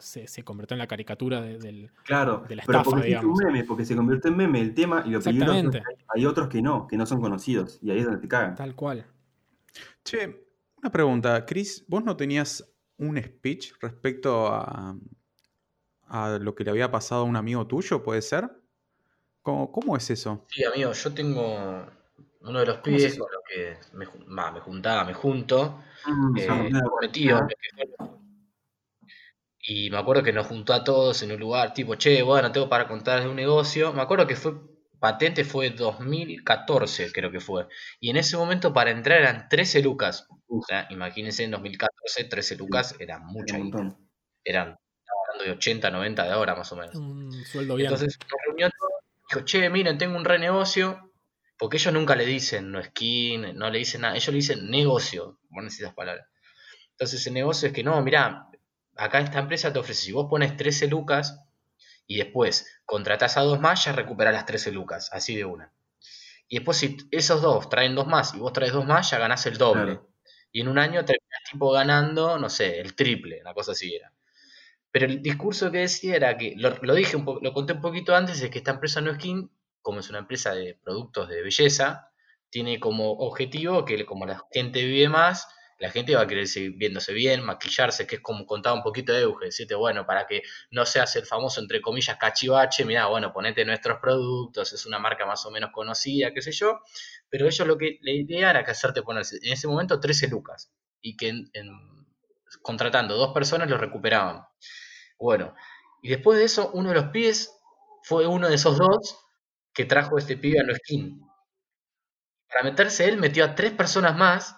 se, 0.00 0.26
se 0.28 0.42
convirtió 0.44 0.74
en 0.74 0.78
la 0.78 0.86
caricatura 0.86 1.40
de- 1.40 1.58
del... 1.58 1.90
Claro, 2.04 2.44
de 2.48 2.56
la 2.56 2.62
pero 2.66 2.78
estafa, 2.78 2.90
porque 2.96 3.10
se 3.12 3.18
hizo 3.18 3.28
un 3.28 3.36
meme, 3.44 3.64
porque 3.64 3.84
se 3.84 3.96
convirtió 3.96 4.30
en 4.30 4.36
meme 4.36 4.60
el 4.60 4.74
tema 4.74 5.02
y 5.06 5.10
lo 5.10 5.20
peligroso 5.20 5.52
es 5.54 5.62
que 5.62 5.68
Exactamente. 5.78 5.78
hay, 6.14 6.20
hay 6.20 6.26
otros 6.26 6.48
que 6.48 6.62
no, 6.62 6.86
que 6.86 6.96
no 6.96 7.04
son 7.06 7.20
conocidos 7.20 7.78
y 7.82 7.90
ahí 7.90 7.98
es 7.98 8.04
donde 8.04 8.20
te 8.20 8.28
cagan. 8.28 8.54
Tal 8.54 8.74
cual. 8.74 9.04
Che, 10.04 10.46
una 10.78 10.90
pregunta. 10.90 11.44
Chris, 11.46 11.84
¿vos 11.88 12.04
no 12.04 12.16
tenías 12.16 12.64
un 12.98 13.22
speech 13.22 13.74
respecto 13.80 14.48
a, 14.48 14.96
a 16.08 16.38
lo 16.38 16.54
que 16.54 16.64
le 16.64 16.70
había 16.70 16.90
pasado 16.90 17.22
a 17.22 17.24
un 17.24 17.36
amigo 17.36 17.66
tuyo, 17.66 18.02
puede 18.02 18.22
ser? 18.22 18.50
¿Cómo, 19.42 19.70
cómo 19.70 19.96
es 19.96 20.08
eso? 20.10 20.44
Sí, 20.48 20.64
amigo, 20.64 20.92
yo 20.92 21.14
tengo. 21.14 21.86
uno 22.40 22.60
de 22.60 22.66
los 22.66 22.78
¿Cómo 22.78 22.96
es 22.96 23.02
pibes 23.02 23.18
con 23.18 23.28
los 23.30 23.42
que 23.48 23.76
me, 23.96 24.06
juntaba, 24.60 25.04
me 25.04 25.14
junto, 25.14 25.80
Mm, 26.06 26.38
eh, 26.38 26.70
y 29.66 29.88
me 29.88 29.96
acuerdo 29.96 30.22
que 30.22 30.32
nos 30.32 30.46
juntó 30.46 30.74
a 30.74 30.84
todos 30.84 31.22
en 31.22 31.32
un 31.32 31.40
lugar 31.40 31.72
tipo, 31.72 31.94
che, 31.94 32.22
bueno, 32.22 32.52
tengo 32.52 32.68
para 32.68 32.86
contar 32.86 33.22
de 33.22 33.28
un 33.28 33.36
negocio. 33.36 33.92
Me 33.94 34.02
acuerdo 34.02 34.26
que 34.26 34.36
fue 34.36 34.52
patente 35.04 35.44
fue 35.44 35.68
2014, 35.68 37.12
creo 37.12 37.30
que 37.30 37.38
fue. 37.38 37.66
Y 38.00 38.08
en 38.08 38.16
ese 38.16 38.38
momento 38.38 38.72
para 38.72 38.90
entrar 38.90 39.20
eran 39.20 39.50
13 39.50 39.82
lucas. 39.82 40.26
O 40.48 40.62
sea, 40.66 40.86
imagínense 40.88 41.44
en 41.44 41.50
2014, 41.50 42.24
13 42.24 42.56
lucas 42.56 42.94
era 42.98 43.18
mucha 43.18 43.58
montón. 43.58 43.98
Eran, 44.42 44.78
hablando 45.28 45.44
de 45.44 45.50
80, 45.50 45.90
90 45.90 46.24
de 46.24 46.30
ahora 46.30 46.56
más 46.56 46.72
o 46.72 46.76
menos. 46.76 46.94
Un 46.94 47.30
sueldo 47.44 47.74
bien. 47.74 47.88
Entonces 47.88 48.18
nos 48.18 48.40
reunió 48.46 48.70
todo, 48.70 48.88
dijo, 49.28 49.44
che, 49.44 49.68
miren, 49.68 49.98
tengo 49.98 50.16
un 50.16 50.24
renegocio, 50.24 51.12
porque 51.58 51.76
ellos 51.76 51.92
nunca 51.92 52.16
le 52.16 52.24
dicen 52.24 52.72
no 52.72 52.82
skin, 52.82 53.58
no 53.58 53.68
le 53.68 53.80
dicen 53.80 54.00
nada, 54.00 54.14
ellos 54.14 54.28
le 54.28 54.36
dicen 54.36 54.70
negocio, 54.70 55.38
ponen 55.50 55.68
esas 55.68 55.92
palabras. 55.92 56.26
Entonces 56.92 57.26
el 57.26 57.34
negocio 57.34 57.68
es 57.68 57.74
que 57.74 57.84
no, 57.84 58.00
mirá, 58.00 58.46
acá 58.96 59.20
esta 59.20 59.40
empresa 59.40 59.70
te 59.70 59.80
ofrece, 59.80 60.04
si 60.04 60.12
vos 60.12 60.28
pones 60.30 60.56
13 60.56 60.86
lucas 60.86 61.44
y 62.06 62.18
después 62.18 62.80
contratás 62.84 63.36
a 63.36 63.42
dos 63.42 63.60
más, 63.60 63.84
ya 63.84 63.92
recuperás 63.92 64.34
las 64.34 64.46
13 64.46 64.72
lucas, 64.72 65.10
así 65.12 65.34
de 65.36 65.44
una. 65.44 65.72
Y 66.48 66.56
después 66.56 66.76
si 66.76 66.96
esos 67.10 67.42
dos 67.42 67.68
traen 67.68 67.94
dos 67.94 68.06
más 68.06 68.34
y 68.34 68.38
vos 68.38 68.52
traes 68.52 68.72
dos 68.72 68.86
más, 68.86 69.10
ya 69.10 69.18
ganás 69.18 69.46
el 69.46 69.58
doble. 69.58 69.84
Claro. 69.84 70.10
Y 70.52 70.60
en 70.60 70.68
un 70.68 70.78
año 70.78 71.04
terminás 71.04 71.40
tipo 71.50 71.72
ganando, 71.72 72.38
no 72.38 72.48
sé, 72.48 72.80
el 72.80 72.94
triple, 72.94 73.40
una 73.40 73.54
cosa 73.54 73.72
así 73.72 73.94
era. 73.94 74.12
Pero 74.92 75.06
el 75.06 75.22
discurso 75.22 75.72
que 75.72 75.78
decía 75.78 76.14
era 76.14 76.36
que, 76.36 76.54
lo, 76.56 76.70
lo 76.82 76.94
dije 76.94 77.16
un 77.16 77.24
lo 77.42 77.52
conté 77.52 77.72
un 77.72 77.80
poquito 77.80 78.14
antes, 78.14 78.40
es 78.40 78.50
que 78.50 78.58
esta 78.58 78.70
empresa 78.72 79.00
No 79.00 79.12
Skin, 79.14 79.50
como 79.82 80.00
es 80.00 80.08
una 80.10 80.20
empresa 80.20 80.54
de 80.54 80.78
productos 80.84 81.28
de 81.28 81.42
belleza, 81.42 82.12
tiene 82.50 82.78
como 82.78 83.10
objetivo 83.14 83.84
que 83.84 84.06
como 84.06 84.26
la 84.26 84.46
gente 84.52 84.84
vive 84.84 85.08
más, 85.08 85.48
la 85.84 85.90
gente 85.90 86.14
va 86.16 86.22
a 86.22 86.26
querer 86.26 86.46
seguir 86.48 86.72
viéndose 86.76 87.12
bien, 87.12 87.44
maquillarse, 87.44 88.06
que 88.06 88.16
es 88.16 88.20
como 88.22 88.46
contaba 88.46 88.76
un 88.76 88.82
poquito 88.82 89.12
de 89.12 89.22
Euge, 89.22 89.46
decirte, 89.46 89.74
bueno, 89.74 90.06
para 90.06 90.26
que 90.26 90.42
no 90.70 90.86
seas 90.86 91.14
el 91.16 91.26
famoso, 91.26 91.60
entre 91.60 91.80
comillas, 91.80 92.16
cachivache, 92.18 92.84
mira, 92.84 93.06
bueno, 93.06 93.32
ponete 93.32 93.64
nuestros 93.64 93.98
productos, 94.00 94.72
es 94.72 94.86
una 94.86 94.98
marca 94.98 95.26
más 95.26 95.44
o 95.46 95.50
menos 95.50 95.70
conocida, 95.72 96.32
qué 96.32 96.42
sé 96.42 96.52
yo, 96.52 96.80
pero 97.28 97.46
ellos 97.46 97.66
lo 97.66 97.76
que, 97.78 97.98
la 98.02 98.12
idea 98.12 98.50
era 98.50 98.64
que 98.64 98.70
hacerte 98.72 99.02
ponerse, 99.02 99.38
en 99.42 99.52
ese 99.52 99.68
momento, 99.68 100.00
13 100.00 100.28
lucas, 100.28 100.70
y 101.02 101.16
que 101.16 101.28
en- 101.28 101.50
contratando 102.62 103.16
dos 103.16 103.32
personas 103.34 103.68
lo 103.68 103.78
recuperaban. 103.78 104.42
Bueno, 105.18 105.54
y 106.02 106.10
después 106.10 106.38
de 106.38 106.44
eso, 106.46 106.70
uno 106.74 106.90
de 106.90 106.96
los 106.96 107.06
pibes 107.06 107.52
fue 108.04 108.26
uno 108.26 108.48
de 108.48 108.56
esos 108.56 108.78
dos 108.78 109.18
que 109.74 109.84
trajo 109.86 110.18
este 110.18 110.36
pibe 110.36 110.60
a 110.60 110.64
No 110.64 110.74
Skin. 110.74 111.20
Para 112.48 112.62
meterse 112.64 113.06
él 113.06 113.18
metió 113.18 113.44
a 113.44 113.54
tres 113.54 113.72
personas 113.72 114.16
más, 114.16 114.56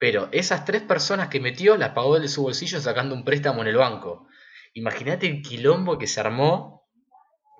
pero 0.00 0.28
esas 0.32 0.64
tres 0.64 0.82
personas 0.82 1.28
que 1.28 1.38
metió 1.40 1.76
las 1.76 1.90
pagó 1.90 2.16
él 2.16 2.22
de 2.22 2.28
su 2.28 2.42
bolsillo 2.42 2.80
sacando 2.80 3.14
un 3.14 3.24
préstamo 3.24 3.62
en 3.62 3.68
el 3.68 3.76
banco. 3.76 4.26
Imagínate 4.74 5.28
el 5.28 5.42
quilombo 5.42 5.98
que 5.98 6.08
se 6.08 6.20
armó 6.20 6.88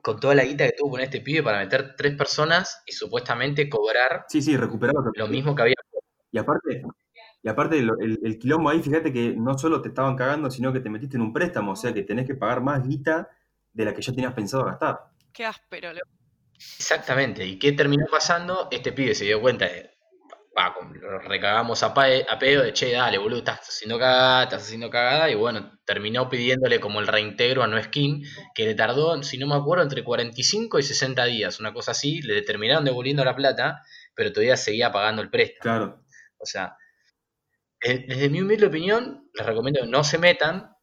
con 0.03 0.19
toda 0.19 0.35
la 0.35 0.45
guita 0.45 0.65
que 0.67 0.73
tuvo 0.79 0.93
con 0.93 1.01
este 1.01 1.21
pibe 1.21 1.43
para 1.43 1.59
meter 1.61 1.95
tres 1.97 2.17
personas 2.17 2.83
y 2.87 2.93
supuestamente 2.93 3.69
cobrar 3.69 4.25
Sí, 4.29 4.41
sí, 4.43 4.57
recuperaba 4.57 5.01
lo 5.15 5.29
mismo 5.29 5.55
que 5.55 5.63
había. 5.63 5.75
Y 6.33 6.39
aparte, 6.39 6.83
y 7.43 7.49
aparte 7.49 7.83
lo- 7.83 7.99
el, 8.01 8.19
el 8.25 8.39
quilombo 8.39 8.71
ahí, 8.71 8.81
fíjate 8.83 9.13
que 9.13 9.35
no 9.37 9.59
solo 9.59 9.83
te 9.83 9.89
estaban 9.91 10.17
cagando, 10.17 10.51
sino 10.51 10.73
que 10.73 10.81
te 10.81 10.89
metiste 10.91 11.17
en 11.19 11.23
un 11.23 11.33
préstamo, 11.35 11.73
o 11.73 11.77
sea 11.77 11.93
que 11.93 12.03
tenés 12.03 12.27
que 12.27 12.35
pagar 12.35 12.63
más 12.63 12.87
guita 12.87 13.29
de 13.73 13.85
la 13.85 13.95
que 13.95 14.03
ya 14.03 14.13
tenías 14.15 14.33
pensado 14.35 14.65
gastar. 14.65 15.01
Qué 15.33 15.45
áspero. 15.45 15.93
lo- 15.93 16.01
Exactamente. 16.55 17.45
¿Y 17.47 17.59
qué 17.59 17.73
terminó 17.73 18.07
pasando? 18.11 18.69
Este 18.71 18.93
pibe 18.93 19.15
se 19.15 19.25
dio 19.27 19.41
cuenta 19.41 19.67
de. 19.67 19.90
Lo 21.01 21.19
recagamos 21.21 21.83
a, 21.83 21.95
pae- 21.95 22.27
a 22.29 22.39
pedo 22.39 22.63
de 22.63 22.73
che, 22.73 22.93
dale, 22.93 23.19
boludo, 23.19 23.39
estás 23.39 23.61
haciendo 23.69 23.99
cagada, 23.99 24.45
estás 24.45 24.63
haciendo 24.65 24.91
cagada. 24.91 25.31
Y 25.31 25.35
bueno, 25.35 25.79
terminó 25.85 26.29
pidiéndole 26.29 26.81
como 26.81 27.01
el 27.01 27.07
reintegro 27.07 27.63
a 27.63 27.67
No 27.67 27.83
Skin, 27.83 28.23
que 28.55 28.67
le 28.67 28.75
tardó, 28.75 29.23
si 29.23 29.39
no 29.39 29.47
me 29.47 29.55
acuerdo, 29.55 29.85
entre 29.85 30.05
45 30.05 30.79
y 30.79 30.83
60 30.83 31.25
días, 31.25 31.61
una 31.61 31.73
cosa 31.73 31.93
así. 31.93 32.21
Le 32.23 32.43
terminaron 32.43 32.85
devolviendo 32.85 33.25
la 33.25 33.37
plata, 33.37 33.83
pero 34.15 34.33
todavía 34.33 34.57
seguía 34.57 34.93
pagando 34.93 35.23
el 35.23 35.31
préstamo. 35.31 35.63
Claro. 35.63 36.05
O 36.39 36.47
sea, 36.47 36.77
eh, 37.83 38.05
desde 38.09 38.29
mi 38.29 38.41
humilde 38.41 38.67
opinión, 38.67 39.29
les 39.35 39.47
recomiendo 39.47 39.81
que 39.83 39.87
no 39.89 40.05
se 40.05 40.19
metan, 40.19 40.75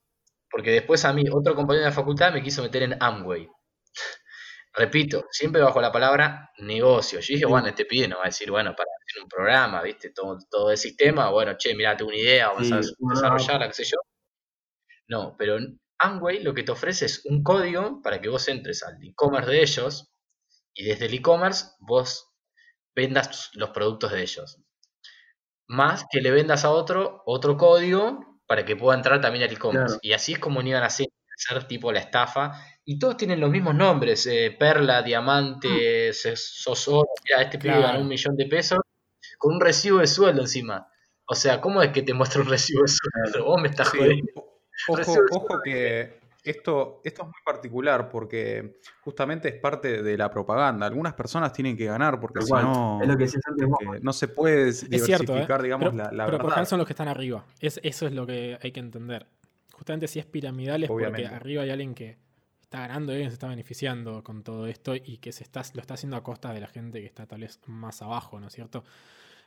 porque 0.50 0.72
después 0.72 1.06
a 1.06 1.14
mí, 1.14 1.24
otro 1.32 1.56
compañero 1.56 1.86
de 1.86 1.90
la 1.92 1.96
facultad 1.96 2.34
me 2.34 2.44
quiso 2.44 2.64
meter 2.64 2.84
en 2.84 2.98
Amway. 3.02 3.48
Repito, 4.78 5.26
siempre 5.32 5.62
bajo 5.62 5.82
la 5.82 5.92
palabra 5.92 6.52
negocio. 6.60 7.20
Yo 7.20 7.34
dije, 7.34 7.46
bueno, 7.48 7.68
este 7.68 7.86
pibe 7.86 8.08
no 8.08 8.18
va 8.18 8.24
a 8.24 8.28
decir, 8.28 8.52
bueno, 8.52 8.76
para 8.76 8.90
hacer 9.08 9.24
un 9.24 9.28
programa, 9.28 9.82
¿viste? 9.82 10.12
Todo, 10.12 10.38
todo 10.52 10.70
el 10.70 10.78
sistema, 10.78 11.32
bueno, 11.32 11.56
che, 11.58 11.74
mira, 11.74 11.98
tengo 11.98 12.10
una 12.10 12.20
idea, 12.20 12.50
vamos 12.50 12.68
Sí, 12.68 12.74
a 12.74 12.78
desarrollarla, 12.78 13.68
qué 13.68 13.74
sé 13.74 13.84
yo. 13.86 13.98
No, 15.08 15.36
pero 15.38 15.58
en 15.58 15.80
Amway 16.00 16.44
lo 16.44 16.54
que 16.54 16.62
te 16.64 16.72
ofrece 16.72 17.06
es 17.06 17.26
un 17.26 17.42
código 17.44 18.02
para 18.04 18.22
que 18.22 18.30
vos 18.30 18.48
entres 18.50 18.84
al 18.84 19.04
e-commerce 19.04 19.50
de 19.50 19.62
ellos 19.62 20.12
y 20.76 20.86
desde 20.86 21.06
el 21.08 21.16
e-commerce 21.16 21.66
vos 21.80 22.30
vendas 22.96 23.50
los 23.54 23.72
productos 23.72 24.12
de 24.12 24.22
ellos. 24.22 24.60
Más 25.68 26.06
que 26.12 26.22
le 26.22 26.32
vendas 26.32 26.66
a 26.66 26.72
otro 26.72 27.24
otro 27.26 27.58
código 27.58 28.42
para 28.46 28.64
que 28.64 28.76
pueda 28.76 28.98
entrar 28.98 29.22
también 29.22 29.44
al 29.44 29.54
e-commerce. 29.54 29.96
Claro. 29.96 30.00
Y 30.02 30.14
así 30.14 30.34
es 30.34 30.40
como 30.40 30.62
iban 30.62 30.84
a 30.84 30.88
hacer, 30.88 31.08
hacer 31.36 31.68
tipo 31.68 31.92
la 31.92 32.00
estafa. 32.00 32.54
Y 32.90 32.98
todos 32.98 33.18
tienen 33.18 33.40
los 33.42 33.50
mismos 33.52 33.76
nombres: 33.76 34.26
eh, 34.28 34.56
Perla, 34.58 35.02
Diamante, 35.04 36.10
Ses- 36.14 36.36
Sosoro. 36.54 37.10
Mira, 37.26 37.42
este 37.44 37.58
pibe 37.60 37.74
Claro. 37.74 37.88
ganó 37.88 38.00
un 38.02 38.08
millón 38.08 38.36
de 38.38 38.46
pesos 38.46 38.80
con 39.38 39.56
un 39.56 39.62
recibo 39.62 40.00
de 40.00 40.08
sueldo 40.08 40.42
encima. 40.42 40.88
O 41.26 41.36
sea, 41.36 41.60
¿cómo 41.60 41.82
es 41.82 41.92
que 41.92 42.02
te 42.02 42.14
muestra 42.14 42.42
un 42.42 42.48
recibo 42.48 42.84
de 42.84 42.88
sueldo? 42.88 43.44
Vos 43.46 43.62
me 43.62 43.68
estás 43.68 43.90
Sí, 43.90 43.98
jodiendo. 43.98 44.32
Ojo, 44.88 45.16
ojo 45.32 45.60
que 45.62 46.18
esto, 46.46 47.02
esto 47.04 47.22
es 47.24 47.28
muy 47.28 47.42
particular 47.44 48.10
porque 48.10 48.80
justamente 49.02 49.50
es 49.50 49.56
parte 49.56 50.02
de 50.02 50.18
la 50.18 50.32
propaganda. 50.32 50.86
Algunas 50.86 51.14
personas 51.14 51.52
tienen 51.52 51.76
que 51.76 51.86
ganar 51.88 52.22
porque 52.22 52.42
si 52.42 52.54
no, 52.54 53.00
Es 53.02 53.08
lo 53.10 53.18
que 53.18 53.26
eh, 53.26 54.00
no 54.02 54.14
se 54.14 54.30
puede 54.30 54.70
Es 54.70 54.80
cierto, 54.80 54.94
¿eh? 54.94 55.26
diversificar, 55.26 55.62
digamos, 55.62 55.90
pero, 55.92 55.98
la, 55.98 56.04
la 56.14 56.26
pero 56.26 56.38
verdad. 56.38 56.44
general 56.52 56.68
son 56.68 56.78
los 56.78 56.88
que 56.88 56.94
están 56.94 57.10
arriba. 57.10 57.44
Es, 57.60 57.82
eso 57.84 58.08
es 58.08 58.14
lo 58.14 58.26
que 58.26 58.58
hay 58.62 58.72
que 58.72 58.80
entender. 58.80 59.28
Justamente 59.74 60.08
si 60.08 60.20
es 60.20 60.26
piramidal 60.26 60.86
es 60.86 60.90
Obviamente. 60.90 61.24
porque 61.24 61.36
arriba 61.36 61.64
hay 61.64 61.70
alguien 61.72 61.94
que 61.94 62.18
está 62.68 62.80
ganando 62.82 63.14
alguien 63.14 63.30
se 63.30 63.36
está 63.36 63.48
beneficiando 63.48 64.26
con 64.26 64.44
todo 64.44 64.68
esto 64.68 64.94
y 64.94 65.20
que 65.20 65.32
se 65.32 65.44
está, 65.44 65.64
lo 65.74 65.80
está 65.80 65.94
haciendo 65.94 66.18
a 66.18 66.24
costa 66.24 66.52
de 66.52 66.60
la 66.60 66.68
gente 66.68 67.00
que 67.00 67.06
está 67.06 67.26
tal 67.26 67.40
vez 67.40 67.62
más 67.66 68.02
abajo, 68.02 68.42
¿no 68.42 68.48
es 68.48 68.54
cierto? 68.54 68.84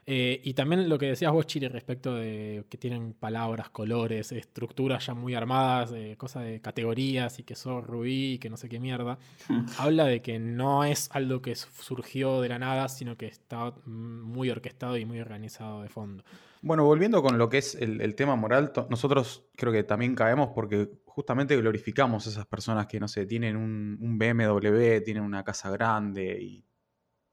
Eh, 0.07 0.41
y 0.43 0.55
también 0.55 0.89
lo 0.89 0.99
que 0.99 1.07
decías 1.07 1.33
vos, 1.33 1.47
Chile, 1.47 1.69
respecto 1.69 2.15
de 2.15 2.65
que 2.69 2.79
tienen 2.79 3.13
palabras, 3.13 3.71
colores, 3.71 4.33
estructuras 4.33 5.07
ya 5.07 5.15
muy 5.15 5.35
armadas, 5.35 5.93
eh, 5.95 6.17
cosas 6.17 6.45
de 6.45 6.61
categorías 6.61 7.39
y 7.39 7.45
que 7.45 7.55
sos 7.55 7.87
rubí 7.87 8.33
y 8.33 8.39
que 8.39 8.51
no 8.51 8.57
sé 8.57 8.69
qué 8.69 8.81
mierda, 8.81 9.19
habla 9.79 10.07
de 10.07 10.23
que 10.23 10.39
no 10.39 10.85
es 10.85 11.11
algo 11.13 11.43
que 11.43 11.55
surgió 11.55 12.41
de 12.41 12.49
la 12.49 12.59
nada, 12.59 12.89
sino 12.89 13.17
que 13.17 13.27
está 13.27 13.73
muy 13.85 14.51
orquestado 14.51 14.97
y 14.97 15.05
muy 15.05 15.21
organizado 15.21 15.83
de 15.83 15.89
fondo. 15.89 16.25
Bueno, 16.63 16.85
volviendo 16.85 17.23
con 17.23 17.39
lo 17.39 17.49
que 17.49 17.59
es 17.59 17.75
el, 17.75 18.01
el 18.01 18.15
tema 18.15 18.37
moral, 18.37 18.73
nosotros 18.91 19.47
creo 19.57 19.73
que 19.73 19.83
también 19.83 20.15
caemos 20.15 20.51
porque 20.55 20.91
justamente 21.07 21.57
glorificamos 21.57 22.27
a 22.27 22.31
esas 22.31 22.47
personas 22.47 22.87
que, 22.87 23.01
no 23.01 23.09
sé, 23.09 23.27
tienen 23.27 23.57
un, 23.57 23.99
un 24.01 24.19
BMW, 24.19 25.03
tienen 25.05 25.23
una 25.23 25.43
casa 25.43 25.71
grande 25.71 26.39
y 26.41 26.65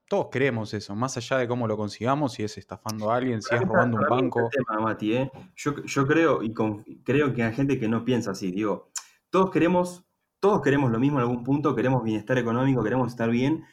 todos 0.08 0.28
queremos 0.32 0.74
eso, 0.74 0.96
más 0.96 1.18
allá 1.18 1.38
de 1.38 1.48
cómo 1.48 1.68
lo 1.68 1.76
consigamos, 1.78 2.34
si 2.34 2.44
es 2.44 2.58
estafando 2.58 3.12
a 3.12 3.16
alguien, 3.18 3.42
si 3.42 3.54
es 3.56 3.62
robando 3.62 3.98
un 3.98 4.06
banco. 4.10 4.50
tema, 4.52 4.80
Mati, 4.82 5.14
¿eh? 5.14 5.32
yo, 5.56 5.84
yo 5.84 6.08
creo 6.08 6.42
y 6.44 6.54
con- 6.54 6.84
creo 7.04 7.34
que 7.34 7.44
hay 7.44 7.54
gente 7.54 7.78
que 7.80 7.88
no 7.88 8.06
piensa 8.06 8.32
así. 8.32 8.52
Digo, 8.52 8.90
todos 9.30 9.52
queremos, 9.52 10.06
todos 10.40 10.62
queremos 10.62 10.92
lo 10.92 11.00
mismo 11.00 11.18
en 11.20 11.24
algún 11.24 11.44
punto, 11.44 11.76
queremos 11.76 12.04
bienestar 12.04 12.38
económico, 12.38 12.84
queremos 12.84 13.10
estar 13.10 13.30
bien, 13.30 13.64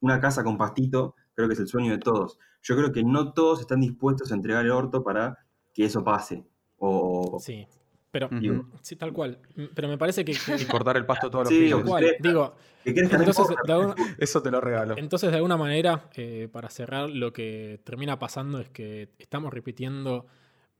una 0.00 0.20
casa 0.20 0.44
con 0.44 0.56
pastito, 0.56 1.14
creo 1.34 1.48
que 1.48 1.54
es 1.54 1.60
el 1.60 1.68
sueño 1.68 1.92
de 1.92 1.98
todos. 1.98 2.38
Yo 2.62 2.76
creo 2.76 2.92
que 2.92 3.02
no 3.02 3.32
todos 3.32 3.60
están 3.60 3.80
dispuestos 3.80 4.30
a 4.30 4.34
entregar 4.34 4.64
el 4.64 4.70
orto 4.70 5.02
para 5.02 5.38
que 5.74 5.84
eso 5.86 6.04
pase. 6.04 6.44
O, 6.78 7.38
Sí, 7.40 7.66
pero 8.10 8.28
sí, 8.82 8.96
tal 8.96 9.12
cual. 9.12 9.38
Pero 9.74 9.88
me 9.88 9.96
parece 9.98 10.24
que, 10.24 10.32
que- 10.32 10.62
Y 10.62 10.64
cortar 10.66 10.96
el 10.96 11.06
pasto 11.06 11.30
todos 11.30 11.44
los 11.44 11.52
Sí, 11.52 11.60
días. 11.60 11.72
tal 11.78 11.82
o 11.82 11.86
cual. 11.86 12.04
crezca. 12.04 12.28
Digo, 12.28 12.56
entonces 12.84 13.46
alguna, 13.68 13.94
Eso 14.18 14.42
te 14.42 14.50
lo 14.50 14.60
regalo. 14.60 14.94
entonces, 14.98 15.30
de 15.30 15.36
alguna 15.36 15.56
manera, 15.56 16.08
eh, 16.14 16.48
para 16.50 16.70
cerrar, 16.70 17.10
lo 17.10 17.32
que 17.32 17.80
termina 17.84 18.18
pasando 18.18 18.58
es 18.58 18.68
que 18.70 19.10
estamos 19.18 19.52
repitiendo 19.52 20.26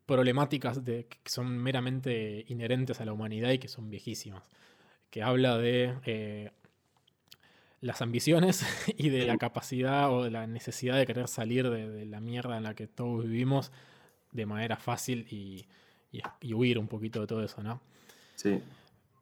problemáticas 0.07 0.85
de, 0.85 1.07
que 1.07 1.31
son 1.31 1.57
meramente 1.59 2.45
inherentes 2.49 3.01
a 3.01 3.05
la 3.05 3.13
humanidad 3.13 3.51
y 3.53 3.59
que 3.59 3.69
son 3.69 3.91
viejísimas. 3.91 4.43
Que 5.11 5.23
habla 5.23 5.57
de 5.59 5.95
eh, 6.05 6.51
las 7.81 8.03
ambiciones 8.03 8.65
y 8.99 9.09
de 9.11 9.27
la 9.27 9.37
capacidad 9.39 10.11
o 10.13 10.25
de 10.25 10.31
la 10.31 10.47
necesidad 10.47 10.97
de 10.97 11.07
querer 11.07 11.29
salir 11.29 11.71
de, 11.71 11.89
de 11.89 12.07
la 12.07 12.21
mierda 12.21 12.57
en 12.57 12.65
la 12.65 12.75
que 12.75 12.87
todos 12.89 13.25
vivimos 13.25 13.71
de 14.33 14.47
manera 14.47 14.77
fácil 14.77 15.27
y, 15.31 15.67
y- 16.13 16.21
y 16.41 16.55
huir 16.55 16.79
un 16.79 16.87
poquito 16.89 17.21
de 17.21 17.27
todo 17.27 17.43
eso, 17.45 17.63
¿no? 17.63 17.81
Sí. 18.37 18.61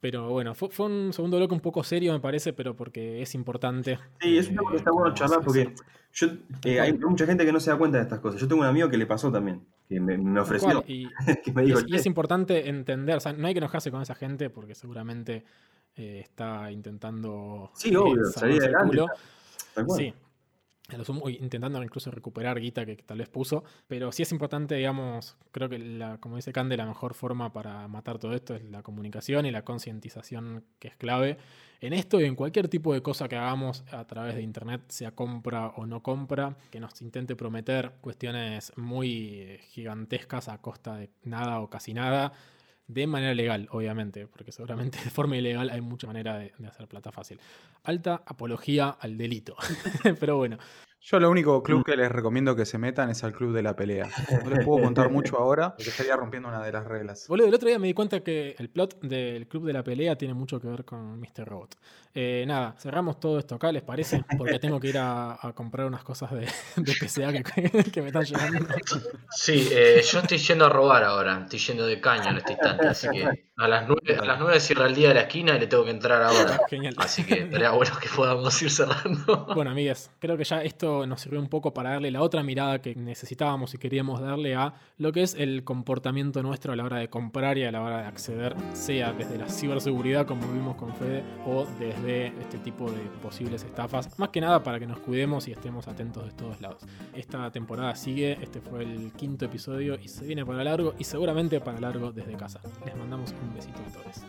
Pero 0.01 0.29
bueno, 0.31 0.55
fue, 0.55 0.71
fue 0.71 0.87
un 0.87 1.13
segundo 1.13 1.39
bloque 1.39 1.55
un 1.55 1.61
poco 1.61 1.83
serio, 1.83 2.13
me 2.13 2.21
parece, 2.21 2.53
pero 2.53 2.77
porque 2.77 3.21
es 3.21 3.35
importante. 3.35 3.99
Sí, 4.21 4.39
es 4.39 4.49
un 4.49 4.55
eh, 4.55 4.59
que 4.71 4.77
está 4.77 4.93
bueno 4.93 5.13
charlar 5.13 5.41
porque 5.43 5.75
yo, 6.13 6.29
eh, 6.65 6.81
hay 6.81 6.93
mucha 6.93 7.27
gente 7.27 7.45
que 7.45 7.53
no 7.53 7.59
se 7.59 7.71
da 7.71 7.77
cuenta 7.79 7.99
de 7.99 8.05
estas 8.05 8.21
cosas. 8.21 8.41
Yo 8.41 8.47
tengo 8.47 8.61
un 8.63 8.69
amigo 8.69 8.89
que 8.89 8.97
le 8.97 9.07
pasó 9.07 9.33
también, 9.33 9.67
que 9.89 9.99
me, 9.99 10.17
me 10.17 10.35
Tal 10.35 10.43
ofreció, 10.45 10.85
y, 10.87 11.09
que 11.45 11.53
me 11.53 11.65
y 11.65 11.67
dijo, 11.67 11.79
es, 11.81 11.85
y 11.89 11.97
es 11.97 12.03
"Che, 12.03 12.09
importante 12.09 12.69
entender, 12.69 13.17
o 13.17 13.21
sea, 13.21 13.33
no 13.33 13.47
hay 13.49 13.55
que 13.55 13.59
enojarse 13.59 13.91
con 13.91 14.01
esa 14.01 14.15
gente 14.15 14.51
porque 14.51 14.77
seguramente 14.77 15.45
eh, 15.97 16.21
está 16.23 16.71
intentando 16.71 17.73
Sí, 17.75 17.95
obvio, 17.97 18.23
eh, 18.23 18.33
salir 18.33 18.63
adelante, 18.63 18.89
culo. 18.89 19.07
tal 19.75 19.85
cual". 19.87 19.99
Sí. 19.99 20.15
A 20.89 20.97
lo 20.97 21.05
sumo, 21.05 21.29
intentando 21.29 21.83
incluso 21.83 22.11
recuperar 22.11 22.59
guita 22.59 22.87
que, 22.87 22.97
que 22.97 23.03
tal 23.03 23.19
vez 23.19 23.29
puso. 23.29 23.63
Pero 23.87 24.11
sí 24.11 24.23
es 24.23 24.33
importante, 24.33 24.75
digamos, 24.75 25.37
creo 25.53 25.69
que 25.69 25.79
la, 25.79 26.17
como 26.19 26.37
dice 26.37 26.53
Cande, 26.53 26.77
la 26.79 26.87
mejor 26.87 27.13
forma 27.13 27.53
para 27.53 27.87
matar 27.89 28.19
todo 28.19 28.33
esto 28.35 28.55
es 28.55 28.65
la 28.65 28.83
comunicación 28.83 29.45
y 29.45 29.51
la 29.51 29.65
concientización 29.65 30.65
que 30.79 30.89
es 30.89 30.97
clave 30.97 31.37
en 31.81 31.93
esto 31.93 32.21
y 32.21 32.25
en 32.25 32.35
cualquier 32.35 32.69
tipo 32.69 32.93
de 32.93 33.03
cosa 33.03 33.29
que 33.29 33.37
hagamos 33.37 33.85
a 33.93 34.05
través 34.07 34.35
de 34.35 34.43
internet, 34.43 34.83
sea 34.89 35.13
compra 35.13 35.69
o 35.77 35.87
no 35.87 36.03
compra, 36.03 36.57
que 36.71 36.81
nos 36.81 37.01
intente 37.03 37.37
prometer 37.37 37.93
cuestiones 38.01 38.73
muy 38.77 39.59
gigantescas 39.69 40.49
a 40.49 40.59
costa 40.59 40.97
de 40.97 41.11
nada 41.23 41.61
o 41.61 41.71
casi 41.71 41.95
nada. 41.95 42.33
De 42.89 43.07
manera 43.07 43.35
legal, 43.35 43.69
obviamente, 43.71 44.27
porque 44.27 44.51
seguramente 44.51 44.99
de 45.05 45.11
forma 45.11 45.37
ilegal 45.37 45.71
hay 45.71 45.81
mucha 45.81 46.07
manera 46.07 46.39
de, 46.39 46.53
de 46.59 46.67
hacer 46.67 46.89
plata 46.89 47.13
fácil. 47.13 47.39
Alta 47.85 48.23
apología 48.27 48.89
al 48.89 49.17
delito. 49.17 49.57
Pero 50.21 50.37
bueno, 50.37 50.59
Yo 51.01 51.21
lo 51.21 51.31
único 51.31 51.61
Mm. 51.61 51.63
club 51.63 51.85
que 51.85 51.97
les 51.97 52.11
recomiendo 52.11 52.57
que 52.57 52.67
se 52.67 52.77
metan 52.77 53.09
es 53.11 53.23
al 53.25 53.33
club 53.33 53.55
de 53.55 53.63
la 53.63 53.77
pelea. 53.77 54.09
No 54.51 54.51
les 54.51 54.65
puedo 54.65 54.83
contar 54.83 55.11
mucho 55.11 55.39
ahora 55.39 55.71
porque 55.77 55.91
estaría 55.91 56.17
rompiendo 56.17 56.49
una 56.49 56.63
de 56.63 56.73
las 56.73 56.85
reglas. 56.87 57.27
Boludo, 57.29 57.47
el 57.49 57.55
otro 57.55 57.69
día 57.69 57.79
me 57.79 57.87
di 57.87 57.95
cuenta 57.95 58.21
que 58.21 58.55
el 58.59 58.69
plot 58.69 59.01
del 59.03 59.47
Club 59.47 59.65
de 59.67 59.73
la 59.73 59.83
Pelea 59.85 60.17
tiene 60.17 60.35
mucho 60.35 60.61
que 60.61 60.67
ver 60.69 60.85
con 60.85 61.19
Mr. 61.21 61.45
Robot. 61.47 61.77
Eh, 62.15 62.45
nada, 62.47 62.75
cerramos 62.79 63.21
todo 63.21 63.39
esto 63.39 63.55
acá, 63.55 63.71
¿les 63.71 63.83
parece? 63.83 64.25
Porque 64.37 64.59
tengo 64.59 64.81
que 64.81 64.89
ir 64.89 64.99
a, 64.99 65.39
a 65.41 65.53
comprar 65.53 65.87
unas 65.87 66.03
cosas 66.03 66.33
de, 66.33 66.41
de 66.77 66.93
PCA 66.95 67.33
que, 67.33 67.43
que 67.93 68.03
me 68.03 68.09
están 68.09 68.25
llegando. 68.25 68.67
Sí, 69.31 69.69
eh, 69.71 70.03
yo 70.05 70.19
estoy 70.21 70.39
yendo 70.39 70.67
a 70.67 70.69
robar 70.69 71.05
ahora, 71.05 71.43
estoy 71.45 71.59
yendo 71.61 71.87
de 71.87 72.01
caño 72.01 72.31
en 72.31 72.39
este 72.39 72.53
instante, 72.53 72.87
así 72.89 73.09
que 73.09 73.48
a 73.59 73.67
las 73.67 73.89
9, 73.89 74.19
a 74.21 74.25
las 74.25 74.39
9 74.39 74.61
cierra 74.61 74.87
el 74.87 74.95
día 74.95 75.09
de 75.09 75.15
la 75.15 75.21
esquina 75.23 75.57
y 75.57 75.61
le 75.61 75.67
tengo 75.67 75.85
que 75.85 75.91
entrar 75.91 76.23
ahora. 76.23 76.61
Genial. 76.71 76.95
Así 76.97 77.25
que 77.25 77.41
estaría 77.41 77.71
bueno 77.71 77.93
que 78.01 78.09
podamos 78.09 78.61
ir 78.63 78.71
cerrando. 78.71 79.47
Bueno, 79.59 79.73
amigues, 79.73 80.11
creo 80.21 80.37
que 80.37 80.45
ya 80.45 80.63
esto 80.63 81.05
nos 81.07 81.21
sirvió 81.21 81.41
un 81.41 81.49
poco 81.49 81.75
para 81.75 81.91
darle 81.91 82.11
la 82.13 82.23
otra 82.23 82.43
mirada 82.45 82.81
que 82.81 82.95
necesitábamos 82.95 83.75
y 83.75 83.79
queríamos 83.79 84.21
darle 84.21 84.55
a 84.55 84.75
lo 84.99 85.11
que 85.11 85.23
es 85.23 85.35
el 85.35 85.65
comportamiento 85.65 86.43
nuestro 86.43 86.73
a 86.73 86.77
la 86.77 86.85
hora 86.85 86.99
de 86.99 87.11
comprar 87.11 87.59
y 87.59 87.65
a 87.65 87.73
la 87.73 87.83
hora 87.83 88.03
de 88.03 88.07
acceder, 88.07 88.55
sea 88.73 89.13
desde 89.13 89.37
la 89.37 89.49
ciberseguridad, 89.49 90.27
como 90.27 90.47
vimos 90.53 90.77
con 90.77 90.95
Fede, 90.95 91.25
o 91.45 91.67
desde 91.81 92.29
este 92.41 92.59
tipo 92.59 92.89
de 92.91 93.01
posibles 93.21 93.65
estafas. 93.65 94.17
Más 94.19 94.29
que 94.29 94.41
nada 94.41 94.63
para 94.63 94.79
que 94.79 94.87
nos 94.87 94.99
cuidemos 95.01 95.49
y 95.49 95.53
estemos 95.53 95.89
atentos 95.89 96.25
de 96.25 96.33
todos 96.33 96.61
lados. 96.61 96.83
Esta 97.15 97.51
temporada 97.51 97.97
sigue, 97.97 98.39
este 98.41 98.61
fue 98.61 98.83
el 98.83 99.13
quinto 99.15 99.47
episodio 99.47 99.99
y 100.01 100.07
se 100.07 100.25
viene 100.25 100.47
para 100.47 100.63
largo 100.63 100.95
y 100.99 101.05
seguramente 101.05 101.61
para 101.61 101.81
largo 101.81 102.13
desde 102.13 102.37
casa. 102.37 102.61
Les 102.85 102.95
mandamos 102.97 103.33
un 103.43 103.48
besito 103.55 103.81
a 103.81 103.93
todos. 103.93 104.25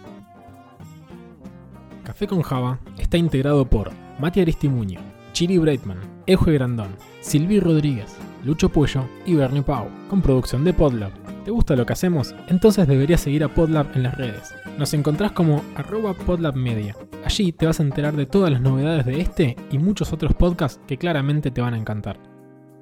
Café 2.03 2.27
con 2.27 2.41
Java 2.41 2.79
está 2.97 3.17
integrado 3.17 3.65
por 3.69 3.91
Mati 4.19 4.41
Aristimuño, 4.41 4.99
Chiri 5.33 5.57
Breitman, 5.57 5.99
Euje 6.25 6.53
Grandón, 6.53 6.89
Silvi 7.21 7.59
Rodríguez, 7.59 8.17
Lucho 8.43 8.69
Puello 8.69 9.05
y 9.25 9.35
Bernie 9.35 9.61
Pau, 9.61 9.87
con 10.09 10.21
producción 10.21 10.63
de 10.63 10.73
Podlab. 10.73 11.11
¿Te 11.43 11.51
gusta 11.51 11.75
lo 11.75 11.85
que 11.85 11.93
hacemos? 11.93 12.35
Entonces 12.47 12.87
deberías 12.87 13.21
seguir 13.21 13.43
a 13.43 13.53
Podlab 13.53 13.87
en 13.95 14.03
las 14.03 14.15
redes. 14.17 14.53
Nos 14.77 14.93
encontrás 14.93 15.31
como 15.31 15.63
arroba 15.75 16.13
podlabmedia. 16.13 16.95
Allí 17.25 17.51
te 17.51 17.65
vas 17.65 17.79
a 17.79 17.83
enterar 17.83 18.15
de 18.15 18.25
todas 18.25 18.51
las 18.51 18.61
novedades 18.61 19.05
de 19.05 19.21
este 19.21 19.55
y 19.71 19.77
muchos 19.77 20.13
otros 20.13 20.33
podcasts 20.33 20.81
que 20.87 20.97
claramente 20.97 21.51
te 21.51 21.61
van 21.61 21.73
a 21.73 21.77
encantar. 21.77 22.19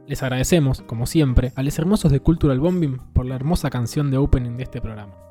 Les 0.08 0.24
agradecemos, 0.24 0.82
como 0.82 1.06
siempre, 1.06 1.52
a 1.56 1.64
los 1.64 1.78
hermosos 1.78 2.12
de 2.12 2.22
Cultural 2.22 2.60
Bombing 2.60 2.98
por 3.14 3.26
la 3.26 3.36
hermosa 3.36 3.70
canción 3.70 4.10
de 4.10 4.18
opening 4.18 4.58
de 4.58 4.64
este 4.64 4.80
programa. 4.80 5.27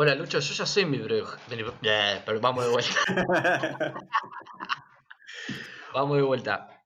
Hola 0.00 0.14
Lucho, 0.14 0.38
yo 0.38 0.54
ya 0.54 0.64
soy 0.64 0.86
mi 0.86 0.98
bro. 0.98 1.26
Eh, 1.82 2.22
Pero 2.24 2.40
vamos 2.40 2.64
de 2.64 2.70
vuelta. 2.70 2.94
Vamos 5.92 6.16
de 6.18 6.22
vuelta. 6.22 6.77